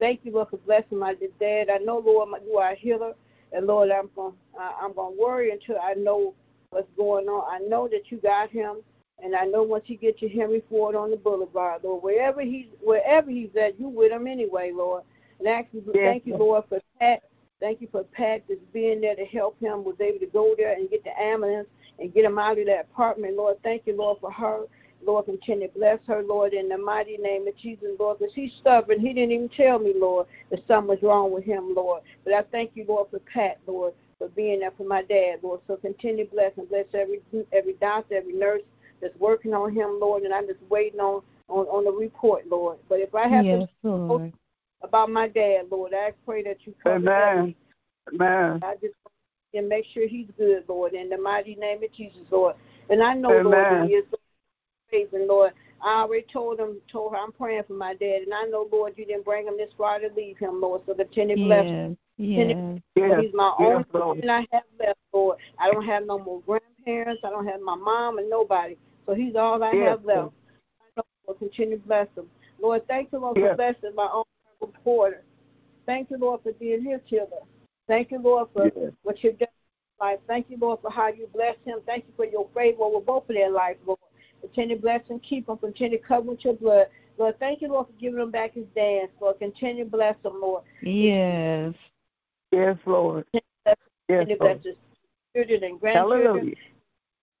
Thank 0.00 0.20
you, 0.24 0.32
Lord, 0.32 0.48
for 0.48 0.56
blessing 0.56 0.98
my 0.98 1.14
dad. 1.38 1.68
I 1.70 1.76
know, 1.78 1.98
Lord, 1.98 2.30
my, 2.30 2.38
you 2.44 2.56
are 2.56 2.72
a 2.72 2.74
healer, 2.74 3.12
and 3.52 3.66
Lord, 3.66 3.90
I'm 3.90 4.08
going, 4.16 4.32
I'm 4.58 4.94
going 4.94 5.14
to 5.14 5.22
worry 5.22 5.50
until 5.52 5.76
I 5.80 5.92
know 5.94 6.34
what's 6.70 6.88
going 6.96 7.26
on. 7.28 7.44
I 7.48 7.64
know 7.68 7.86
that 7.88 8.10
you 8.10 8.16
got 8.18 8.50
him, 8.50 8.78
and 9.22 9.36
I 9.36 9.44
know 9.44 9.62
once 9.62 9.84
he 9.86 9.96
gets 9.96 10.18
to 10.20 10.28
Henry 10.28 10.62
Ford 10.68 10.96
on 10.96 11.10
the 11.10 11.16
Boulevard, 11.16 11.82
Lord, 11.84 12.02
wherever 12.02 12.40
he's, 12.40 12.66
wherever 12.82 13.30
he's 13.30 13.50
at, 13.60 13.78
you 13.78 13.88
with 13.88 14.10
him 14.10 14.26
anyway, 14.26 14.72
Lord. 14.74 15.04
And 15.38 15.48
actually, 15.48 15.82
Yes, 15.86 15.96
thank 15.96 16.26
you, 16.26 16.36
Lord. 16.36 16.40
Lord, 16.40 16.64
for 16.70 16.80
Pat. 16.98 17.22
Thank 17.60 17.80
you 17.80 17.88
for 17.90 18.04
Pat 18.04 18.46
just 18.48 18.60
being 18.72 19.00
there 19.00 19.16
to 19.16 19.24
help 19.24 19.58
him, 19.60 19.84
was 19.84 19.96
able 20.00 20.18
to 20.18 20.26
go 20.26 20.54
there 20.56 20.72
and 20.74 20.90
get 20.90 21.04
the 21.04 21.18
ambulance 21.20 21.68
and 21.98 22.12
get 22.12 22.24
him 22.24 22.38
out 22.38 22.58
of 22.58 22.66
that 22.66 22.88
apartment, 22.92 23.36
Lord. 23.36 23.56
Thank 23.62 23.86
you, 23.86 23.96
Lord, 23.96 24.18
for 24.20 24.30
her. 24.32 24.64
Lord, 25.04 25.26
continue 25.26 25.68
to 25.68 25.74
bless 25.74 25.98
her, 26.06 26.22
Lord, 26.22 26.54
in 26.54 26.68
the 26.68 26.78
mighty 26.78 27.18
name 27.18 27.46
of 27.46 27.56
Jesus, 27.56 27.88
Lord, 27.98 28.18
because 28.18 28.34
he's 28.34 28.52
stubborn. 28.60 29.00
He 29.00 29.12
didn't 29.12 29.32
even 29.32 29.48
tell 29.50 29.78
me, 29.78 29.92
Lord, 29.94 30.26
that 30.50 30.66
something 30.66 30.88
was 30.88 31.02
wrong 31.02 31.32
with 31.32 31.44
him, 31.44 31.74
Lord. 31.74 32.02
But 32.24 32.32
I 32.32 32.42
thank 32.50 32.72
you, 32.74 32.86
Lord, 32.88 33.08
for 33.10 33.18
Pat, 33.18 33.58
Lord, 33.66 33.92
for 34.18 34.28
being 34.28 34.60
there 34.60 34.70
for 34.70 34.84
my 34.86 35.02
dad, 35.02 35.40
Lord. 35.42 35.60
So 35.66 35.76
continue 35.76 36.24
to 36.24 36.30
bless 36.30 36.52
and 36.56 36.68
bless 36.68 36.86
every 36.94 37.20
every 37.52 37.74
doctor, 37.74 38.14
every 38.14 38.32
nurse 38.32 38.62
that's 39.02 39.18
working 39.18 39.52
on 39.52 39.74
him, 39.74 39.98
Lord, 40.00 40.22
and 40.22 40.32
I'm 40.32 40.46
just 40.46 40.60
waiting 40.70 41.00
on 41.00 41.22
on, 41.48 41.66
on 41.66 41.84
the 41.84 41.92
report, 41.92 42.48
Lord. 42.48 42.78
But 42.88 43.00
if 43.00 43.14
I 43.14 43.28
have 43.28 43.44
Yes, 43.44 43.68
to 43.84 43.90
Lord. 43.90 44.32
About 44.82 45.10
my 45.10 45.28
dad, 45.28 45.66
Lord, 45.70 45.92
I 45.94 46.12
pray 46.26 46.42
that 46.44 46.58
you 46.64 46.74
cover 46.82 46.96
Amen. 46.96 47.54
Amen. 48.12 48.60
I 48.62 48.74
just 48.80 48.94
and 49.54 49.68
make 49.68 49.84
sure 49.94 50.08
he's 50.08 50.26
good, 50.36 50.64
Lord, 50.68 50.94
in 50.94 51.08
the 51.08 51.16
mighty 51.16 51.54
name 51.54 51.82
of 51.82 51.92
Jesus, 51.92 52.22
Lord. 52.30 52.56
And 52.90 53.02
I 53.02 53.14
know, 53.14 53.30
Lord, 53.30 53.46
Amen. 53.46 53.80
that 53.80 53.88
he 53.88 53.94
is 53.94 54.04
praising, 54.88 55.28
Lord. 55.28 55.52
I 55.80 56.00
already 56.00 56.26
told 56.32 56.58
him, 56.58 56.78
told 56.90 57.12
her 57.12 57.18
I'm 57.18 57.32
praying 57.32 57.62
for 57.66 57.74
my 57.74 57.94
dad, 57.94 58.22
and 58.22 58.34
I 58.34 58.44
know, 58.44 58.68
Lord, 58.70 58.94
you 58.96 59.04
didn't 59.04 59.24
bring 59.24 59.46
him 59.46 59.56
this 59.56 59.70
far 59.76 59.98
to 60.00 60.08
leave 60.16 60.38
him, 60.38 60.60
Lord. 60.60 60.82
So 60.86 60.94
continue 60.94 61.36
to 61.36 61.42
bless 61.42 61.66
him. 61.66 61.96
Yes. 62.16 62.48
Yes. 62.48 62.80
Yes. 62.96 63.20
He's 63.20 63.34
my 63.34 63.54
Yes, 63.58 63.68
only 63.68 63.84
Lord. 63.92 64.16
person 64.16 64.30
I 64.30 64.46
have 64.52 64.62
left, 64.78 64.98
Lord. 65.12 65.38
I 65.58 65.70
don't 65.70 65.84
have 65.84 66.06
no 66.06 66.18
more 66.18 66.40
grandparents. 66.40 67.22
I 67.24 67.30
don't 67.30 67.46
have 67.46 67.60
my 67.60 67.76
mom 67.76 68.18
and 68.18 68.30
nobody. 68.30 68.76
So 69.06 69.14
he's 69.14 69.36
all 69.36 69.62
I 69.62 69.72
Yes, 69.72 69.90
have 69.90 70.04
left. 70.04 70.18
Lord. 70.18 70.32
I 70.80 70.84
know, 70.96 71.04
Lord, 71.26 71.38
continue 71.38 71.78
to 71.78 71.86
bless 71.86 72.08
him. 72.16 72.26
Lord, 72.60 72.86
thank 72.88 73.12
you, 73.12 73.18
Lord, 73.18 73.36
Yes. 73.36 73.50
for 73.50 73.56
blessing 73.56 73.94
my 73.94 74.08
own 74.12 74.24
reporter. 74.66 75.22
Thank 75.86 76.10
you, 76.10 76.18
Lord, 76.18 76.42
for 76.42 76.52
being 76.52 76.84
his 76.84 77.00
healer. 77.04 77.28
Thank 77.86 78.10
you, 78.10 78.18
Lord, 78.18 78.48
for 78.52 78.64
Yes. 78.66 78.92
what 79.02 79.22
you've 79.22 79.38
done 79.38 79.48
in 79.48 79.92
his 79.92 80.00
life. 80.00 80.20
Thank 80.26 80.50
you, 80.50 80.56
Lord, 80.58 80.80
for 80.80 80.90
how 80.90 81.08
you 81.08 81.26
blessed 81.34 81.60
him. 81.64 81.80
Thank 81.86 82.06
you 82.06 82.12
for 82.16 82.24
your 82.24 82.48
favor 82.54 82.82
over 82.82 83.00
both 83.00 83.28
of 83.28 83.34
their 83.34 83.50
life, 83.50 83.76
Lord. 83.86 83.98
Continue 84.40 84.76
to 84.76 84.82
bless 84.82 85.08
and 85.10 85.22
keep 85.22 85.48
him. 85.48 85.56
Continue 85.58 85.98
to 85.98 86.04
cover 86.04 86.30
with 86.30 86.44
your 86.44 86.54
blood. 86.54 86.86
Lord, 87.16 87.38
thank 87.38 87.62
you, 87.62 87.68
Lord, 87.68 87.86
for 87.86 87.92
giving 88.00 88.20
him 88.20 88.30
back 88.30 88.54
his 88.54 88.66
dance. 88.74 89.10
Lord, 89.20 89.38
continue 89.38 89.84
to 89.84 89.90
bless 89.90 90.16
him, 90.24 90.40
Lord. 90.40 90.64
Yes. 90.82 91.74
Yes, 92.50 92.76
Lord. 92.86 93.24
Yes, 93.32 93.44
Continue 94.08 94.36
to 94.36 94.40
bless 94.40 94.54
Lord. 94.54 94.64
his 94.64 94.76
children 95.34 95.64
and 95.70 95.80
grandchildren. 95.80 96.26
Hallelujah. 96.26 96.54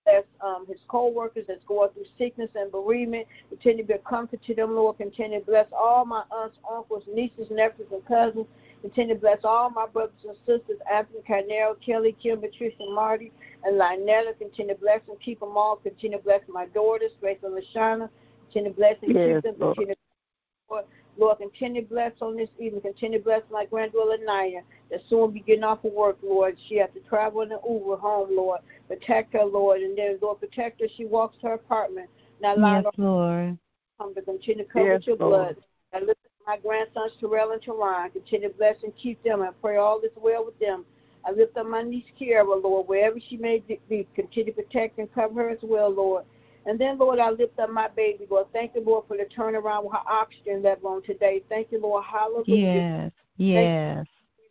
Bless 0.04 0.24
um, 0.40 0.66
his 0.68 0.78
co-workers 0.88 1.44
that's 1.48 1.64
going 1.64 1.90
through 1.92 2.04
sickness 2.18 2.50
and 2.54 2.70
bereavement. 2.70 3.26
Continue 3.48 3.84
to 3.84 3.88
be 3.88 3.94
a 3.94 3.98
comfort 3.98 4.40
to 4.46 4.54
them, 4.54 4.74
Lord. 4.74 4.98
Continue 4.98 5.40
to 5.40 5.46
bless 5.46 5.66
all 5.72 6.04
my 6.04 6.22
aunts, 6.30 6.58
uncles, 6.70 7.04
nieces, 7.12 7.48
nephews, 7.50 7.88
and 7.92 8.04
cousins. 8.06 8.46
Continue 8.82 9.14
to 9.14 9.20
bless 9.20 9.38
all 9.44 9.70
my 9.70 9.86
brothers 9.86 10.14
and 10.26 10.36
sisters, 10.38 10.78
Anthony, 10.92 11.20
Carnero, 11.28 11.74
Kelly, 11.84 12.14
Kim, 12.22 12.40
Patricia, 12.40 12.84
Marty, 12.90 13.32
and 13.64 13.80
Lynetta. 13.80 14.38
Continue 14.38 14.74
to 14.74 14.80
bless 14.80 15.00
and 15.08 15.18
keep 15.20 15.40
them 15.40 15.56
all. 15.56 15.76
Continue 15.76 16.18
to 16.18 16.24
bless 16.24 16.40
my 16.48 16.66
daughters, 16.66 17.12
Grace 17.20 17.38
and 17.42 17.54
Lashana. 17.54 18.08
Continue 18.46 18.70
to 18.70 18.76
bless 18.76 18.96
and 19.02 19.14
Yes, 19.14 19.42
keep 19.42 19.42
them. 19.42 19.74
Continue 19.74 19.94
to 19.94 20.84
Lord, 21.16 21.38
Lord, 21.40 21.50
continue 21.50 21.82
to 21.82 21.88
bless 21.88 22.12
on 22.20 22.36
this 22.36 22.48
evening. 22.58 22.80
Continue 22.82 23.18
to 23.18 23.24
bless 23.24 23.42
my 23.50 23.64
granddaughter 23.64 24.18
Naya 24.24 24.60
that 24.90 25.00
soon 25.08 25.30
be 25.32 25.40
getting 25.40 25.64
off 25.64 25.84
of 25.84 25.92
work, 25.92 26.18
Lord. 26.22 26.56
She 26.68 26.76
has 26.76 26.90
to 26.94 27.00
travel 27.08 27.42
in 27.42 27.52
an 27.52 27.58
Uber 27.68 27.96
home, 27.96 28.34
Lord. 28.34 28.60
Protect 28.88 29.32
her, 29.34 29.44
Lord, 29.44 29.80
and 29.80 29.96
then 29.96 30.18
Lord 30.20 30.40
protect 30.40 30.80
her. 30.80 30.86
She 30.96 31.04
walks 31.04 31.36
to 31.40 31.48
her 31.48 31.52
apartment. 31.54 32.08
Now 32.40 32.56
allow 32.56 32.76
Yes, 32.76 32.84
her 32.84 33.02
Lord. 33.02 33.58
come 33.98 34.14
to 34.14 34.22
continue 34.22 34.64
to 34.64 34.70
cover 34.70 34.86
Yes, 34.86 34.98
with 34.98 35.06
your 35.06 35.16
Lord. 35.16 35.54
blood. 35.54 35.56
I 35.94 35.98
lift 36.00 36.10
up 36.24 36.46
my 36.46 36.56
grandsons 36.58 37.12
Terrell 37.20 37.52
and 37.52 37.62
Teron. 37.62 38.12
Continue 38.12 38.48
to 38.48 38.54
bless 38.54 38.82
and 38.82 38.94
keep 38.96 39.22
them. 39.22 39.42
I 39.42 39.50
pray 39.62 39.76
all 39.76 40.00
is 40.00 40.10
well 40.16 40.44
with 40.44 40.58
them. 40.58 40.84
I 41.26 41.32
lift 41.32 41.56
up 41.56 41.66
my 41.66 41.82
niece 41.82 42.04
Kiara, 42.20 42.62
Lord, 42.62 42.86
wherever 42.86 43.18
she 43.18 43.36
may 43.36 43.62
be. 43.88 44.06
Continue 44.14 44.52
to 44.52 44.62
protect 44.62 44.98
and 44.98 45.10
cover 45.14 45.44
her 45.44 45.50
as 45.50 45.58
well, 45.62 45.90
Lord. 45.90 46.24
And 46.66 46.78
then, 46.78 46.98
Lord, 46.98 47.18
I 47.18 47.30
lift 47.30 47.58
up 47.58 47.70
my 47.70 47.88
baby, 47.88 48.26
Lord. 48.30 48.46
Thank 48.52 48.74
you, 48.74 48.82
Lord, 48.82 49.04
for 49.06 49.16
the 49.16 49.24
turnaround 49.24 49.84
with 49.84 49.92
her 49.92 50.08
oxygen 50.08 50.62
level 50.62 50.90
on 50.90 51.02
today. 51.02 51.42
Thank 51.48 51.72
you, 51.72 51.80
Lord. 51.80 52.04
Hallelujah. 52.04 52.46
Yes. 52.46 53.12
Yes. 53.36 54.06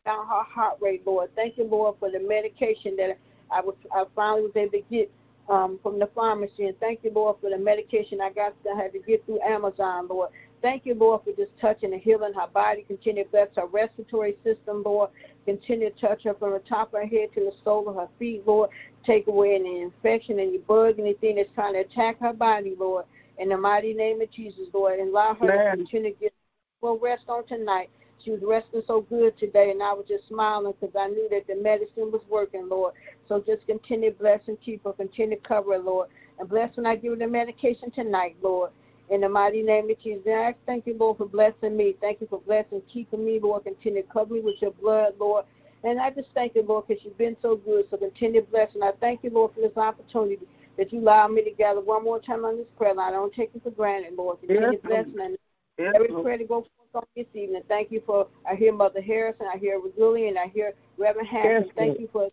Down 0.06 0.28
her 0.28 0.44
heart 0.44 0.78
rate, 0.82 1.04
Lord. 1.06 1.30
Thank 1.36 1.58
you, 1.58 1.64
Lord, 1.64 1.96
for 2.00 2.12
the 2.12 2.20
medication 2.20 2.96
that 2.98 3.18
I 3.50 3.62
was 3.62 3.76
I 3.92 4.04
finally 4.16 4.44
was 4.44 4.52
able 4.56 4.72
to 4.72 4.82
get 4.92 5.12
um, 5.50 5.80
from 5.82 6.00
the 6.00 6.08
pharmacy. 6.14 6.66
And 6.66 6.80
thank 6.80 7.04
you, 7.04 7.12
Lord, 7.14 7.38
for 7.42 7.50
the 7.50 7.58
medication 7.58 8.20
I 8.22 8.30
got 8.30 8.54
I 8.72 8.82
had 8.82 8.94
to 8.94 9.00
get 9.00 9.26
through 9.26 9.42
Amazon, 9.42 10.08
Lord. 10.08 10.30
Thank 10.64 10.86
you, 10.86 10.96
Lord, 10.96 11.24
for 11.26 11.34
just 11.34 11.52
touching 11.60 11.92
and 11.92 12.02
healing 12.02 12.32
her 12.34 12.48
body. 12.48 12.86
Continue 12.88 13.26
to 13.26 13.30
bless 13.30 13.50
her 13.58 13.66
respiratory 13.66 14.38
system, 14.46 14.82
Lord. 14.86 15.10
Continue 15.46 15.90
to 15.90 16.00
touch 16.00 16.24
her 16.24 16.34
from 16.36 16.54
the 16.54 16.60
top 16.60 16.94
of 16.94 17.02
her 17.02 17.06
head 17.06 17.34
to 17.34 17.42
the 17.42 17.52
sole 17.66 17.90
of 17.90 17.96
her 17.96 18.08
feet, 18.18 18.48
Lord. 18.48 18.70
Take 19.06 19.28
away 19.28 19.56
any 19.56 19.82
infection, 19.82 20.40
any 20.40 20.60
bug, 20.60 21.00
anything 21.00 21.36
that's 21.36 21.52
trying 21.54 21.74
to 21.74 21.82
attack 21.82 22.18
her 22.22 22.32
body, 22.32 22.76
Lord. 22.80 23.04
In 23.40 23.50
the 23.50 23.58
mighty 23.58 23.94
name 23.94 24.22
of 24.22 24.32
Jesus, 24.32 24.70
Lord, 24.74 25.00
and 25.00 25.10
allow 25.10 25.34
her 25.34 25.52
Amen. 25.52 25.72
to 25.72 25.84
continue 25.84 26.14
to 26.14 26.20
get 26.20 26.34
well 26.80 26.98
rest 26.98 27.26
on 27.28 27.46
tonight. 27.46 27.90
She 28.24 28.32
was 28.32 28.40
resting 28.42 28.84
so 28.88 29.02
good 29.02 29.38
today, 29.38 29.72
and 29.72 29.84
I 29.84 29.92
was 29.92 30.06
just 30.08 30.30
smiling 30.30 30.74
because 30.80 30.96
I 30.98 31.08
knew 31.08 31.28
that 31.30 31.46
the 31.46 31.62
medicine 31.62 32.10
was 32.10 32.22
working, 32.30 32.70
Lord. 32.70 32.94
So 33.28 33.44
just 33.46 33.68
continue 33.68 34.12
to 34.12 34.18
bless 34.18 34.40
and 34.48 34.58
keep 34.62 34.86
her, 34.86 34.94
continue 34.94 35.36
to 35.36 35.46
cover 35.46 35.74
her, 35.74 35.80
Lord. 35.80 36.08
And 36.40 36.48
bless 36.48 36.78
when 36.78 36.86
I 36.86 36.96
give 36.96 37.12
her 37.12 37.18
the 37.18 37.28
medication 37.28 37.92
tonight, 37.92 38.38
Lord. 38.42 38.72
In 39.14 39.22
the 39.22 39.30
mighty 39.30 39.62
name 39.62 39.92
of 39.92 40.00
Jesus. 40.02 40.24
And 40.26 40.36
I 40.36 40.56
thank 40.66 40.88
you, 40.88 40.98
Lord, 40.98 41.20
for 41.20 41.28
blessing 41.28 41.78
me. 41.78 41.96
Thank 42.02 42.20
you 42.20 42.26
for 42.28 42.42
blessing, 42.42 42.82
keeping 42.92 43.24
me, 43.24 43.40
Lord. 43.40 43.64
Continue 43.64 44.02
to 44.02 44.08
cover 44.10 44.34
me 44.34 44.42
with 44.42 44.56
your 44.60 44.72
blood, 44.72 45.14
Lord. 45.20 45.46
And 45.84 46.02
I 46.02 46.10
just 46.10 46.30
thank 46.34 46.56
you, 46.56 46.64
Lord, 46.64 46.88
because 46.88 47.04
you've 47.06 47.18
been 47.20 47.38
so 47.40 47.56
good. 47.56 47.86
So 47.92 47.98
continue 47.98 48.42
to 48.42 48.48
bless. 48.48 48.74
And 48.74 48.84
I 48.84 48.90
thank 49.00 49.24
you, 49.24 49.30
Lord, 49.30 49.54
for 49.54 49.62
this 49.62 49.78
opportunity 49.78 50.40
that 50.80 50.92
you 50.92 51.02
allow 51.02 51.28
me 51.28 51.44
to 51.44 51.52
gather 51.52 51.80
one 51.80 52.04
more 52.04 52.20
time 52.20 52.44
on 52.44 52.58
this 52.58 52.66
prayer 52.76 52.96
line. 52.96 53.14
I 53.14 53.18
don't 53.18 53.32
take 53.32 53.52
it 53.54 53.62
for 53.62 53.70
granted, 53.70 54.16
Lord. 54.18 54.40
Continue 54.40 54.72
Yes, 54.72 54.82
to 54.82 54.88
bless. 54.88 55.06
And 55.06 55.38
Yes, 55.78 55.92
every 55.96 56.08
prayer 56.24 56.40
to 56.40 56.46
go 56.46 56.66
forth 56.76 56.96
on 56.96 57.04
this 57.16 57.28
evening. 57.36 57.62
Thank 57.68 57.92
you 57.92 58.02
for, 58.08 58.28
I 58.50 58.56
hear 58.56 58.74
Mother 58.74 59.02
Harrison, 59.02 59.46
I 59.54 59.60
hear 59.60 59.80
Reguli, 59.80 60.28
and 60.28 60.40
I 60.40 60.48
hear 60.48 60.74
Reverend 60.98 61.28
Harrison. 61.28 61.66
Yes, 61.68 61.76
thank 61.76 62.00
you 62.00 62.10
for, 62.12 62.30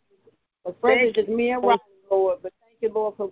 for 0.63 0.75
friends 0.81 1.13
Thank 1.15 1.17
just 1.17 1.29
me 1.29 1.51
and 1.51 1.63
Ryan, 1.63 1.79
Lord. 2.11 2.39
But 2.43 2.53
thank 2.63 2.77
you, 2.81 2.95
Lord, 2.95 3.17
for 3.19 3.31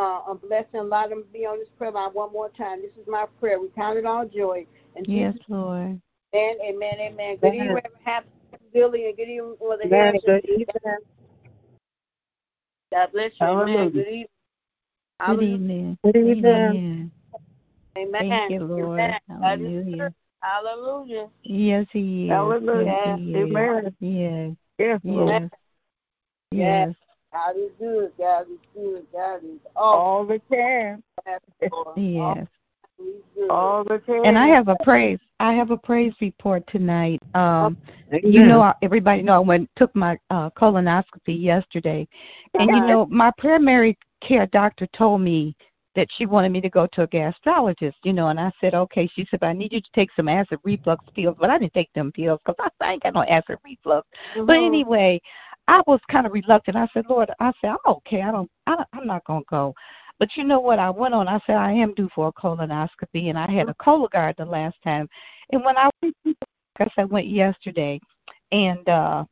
uh, 0.00 0.22
a 0.28 0.34
blessing. 0.34 0.80
Allow 0.80 1.08
them 1.08 1.22
to 1.22 1.28
be 1.28 1.40
on 1.40 1.58
this 1.58 1.68
prayer 1.76 1.92
line 1.92 2.10
one 2.12 2.32
more 2.32 2.48
time. 2.50 2.80
This 2.80 2.92
is 2.92 3.06
my 3.06 3.26
prayer. 3.38 3.60
We 3.60 3.68
count 3.76 3.98
it 3.98 4.06
all 4.06 4.26
joy. 4.26 4.66
And 4.96 5.06
Yes, 5.06 5.34
Jesus, 5.34 5.46
Lord. 5.48 6.00
amen, 6.34 6.56
amen, 6.64 6.94
amen. 7.00 7.36
Good 7.40 7.54
evening, 7.54 7.60
Amen. 7.70 7.74
Reverend 7.74 7.96
Harrison, 8.04 8.30
Reguli, 8.74 9.08
and 9.08 9.16
good 9.16 9.28
evening, 9.28 9.56
Mother 9.60 9.82
Amen. 9.84 9.98
Harrison. 9.98 10.40
Good 10.40 10.50
evening. 10.50 10.66
God 12.92 13.12
bless 13.12 13.32
you. 13.40 13.46
Hallelujah. 13.46 13.78
Amen. 13.78 13.92
Good 13.92 14.08
evening. 14.08 14.26
Good 15.26 15.42
evening. 15.42 15.98
Good 16.02 16.16
evening. 16.16 16.54
Amen. 16.54 17.12
Amen. 17.98 18.28
Thank 18.30 18.50
you, 18.52 18.64
Lord. 18.64 19.00
Amen. 19.00 19.20
Hallelujah. 19.28 20.14
Hallelujah. 20.42 21.28
Yes, 21.42 21.86
He 21.92 22.24
is. 22.24 22.30
Hallelujah. 22.30 22.84
Yes, 22.86 23.18
He 23.18 23.30
is. 23.32 23.50
Amen. 23.50 23.94
Yes. 24.00 24.56
Yes, 24.78 25.00
Lord. 25.04 25.50
Yes. 26.50 26.88
Yes. 26.88 26.94
God 27.32 27.56
is 27.56 27.70
good. 27.78 28.12
God 28.18 28.42
is 28.42 28.58
good. 28.74 29.06
God 29.12 29.36
is 29.44 29.60
awesome. 29.76 30.00
All 30.00 30.26
the 30.26 30.40
time. 30.50 31.02
Yes. 31.96 32.46
All 33.48 33.84
the 33.84 33.98
time. 33.98 34.24
And 34.24 34.38
I 34.38 34.48
have 34.48 34.68
a 34.68 34.76
praise. 34.82 35.18
I 35.38 35.52
have 35.54 35.70
a 35.70 35.76
praise 35.76 36.12
report 36.20 36.64
tonight. 36.66 37.20
Um, 37.34 37.76
Amen. 38.12 38.20
you 38.32 38.44
know, 38.44 38.60
I- 38.60 38.74
everybody 38.82 39.22
know 39.22 39.34
I 39.34 39.38
went 39.38 39.70
took 39.76 39.94
my 39.94 40.18
uh, 40.30 40.50
colonoscopy 40.50 41.40
yesterday, 41.40 42.06
and 42.58 42.70
you 42.70 42.80
know, 42.80 43.06
my 43.06 43.32
primary 43.38 43.96
care 44.20 44.46
doctor 44.46 44.86
told 44.88 45.22
me 45.22 45.56
that 45.96 46.06
she 46.16 46.26
wanted 46.26 46.52
me 46.52 46.60
to 46.60 46.68
go 46.68 46.86
to 46.92 47.02
a 47.02 47.08
gastrologist. 47.08 47.94
You 48.04 48.12
know, 48.12 48.28
and 48.28 48.38
I 48.38 48.52
said, 48.60 48.74
okay. 48.74 49.08
She 49.14 49.26
said, 49.30 49.42
I 49.42 49.52
need 49.52 49.72
you 49.72 49.80
to 49.80 49.90
take 49.94 50.10
some 50.14 50.28
acid 50.28 50.58
reflux 50.62 51.04
pills, 51.14 51.36
but 51.40 51.50
I 51.50 51.58
didn't 51.58 51.74
take 51.74 51.92
them 51.94 52.12
pills 52.12 52.40
because 52.44 52.70
I, 52.80 52.84
I 52.86 52.92
ain't 52.92 53.02
got 53.02 53.14
no 53.14 53.22
acid 53.24 53.58
reflux. 53.64 54.06
But 54.34 54.58
Mhm. 54.58 54.66
anyway, 54.66 55.20
I 55.70 55.82
was 55.86 56.00
kind 56.10 56.26
of 56.26 56.32
reluctant. 56.32 56.76
I 56.76 56.88
said, 56.92 57.04
Lord, 57.08 57.30
I 57.38 57.52
said, 57.60 57.70
I'm 57.70 57.78
okay. 57.86 58.22
I 58.22 58.32
don't, 58.32 58.50
I 58.66 58.74
don't 58.74 58.88
I'm 58.92 59.06
not 59.06 59.24
gonna 59.24 59.44
go. 59.48 59.72
But 60.18 60.36
you 60.36 60.42
know 60.42 60.58
what? 60.58 60.80
I 60.80 60.90
went 60.90 61.14
on. 61.14 61.28
I 61.28 61.38
said 61.46 61.54
I 61.54 61.70
am 61.70 61.94
due 61.94 62.08
for 62.12 62.26
a 62.26 62.32
colonoscopy, 62.32 63.30
and 63.30 63.38
I 63.38 63.48
had 63.48 63.68
a 63.68 63.74
Cologuard 63.74 64.36
the 64.36 64.44
last 64.44 64.76
time. 64.82 65.08
And 65.50 65.64
when 65.64 65.76
I, 65.78 65.88
I 66.02 66.86
I 66.98 67.04
went 67.04 67.28
yesterday, 67.28 68.00
and 68.50 68.88
uh 68.88 69.24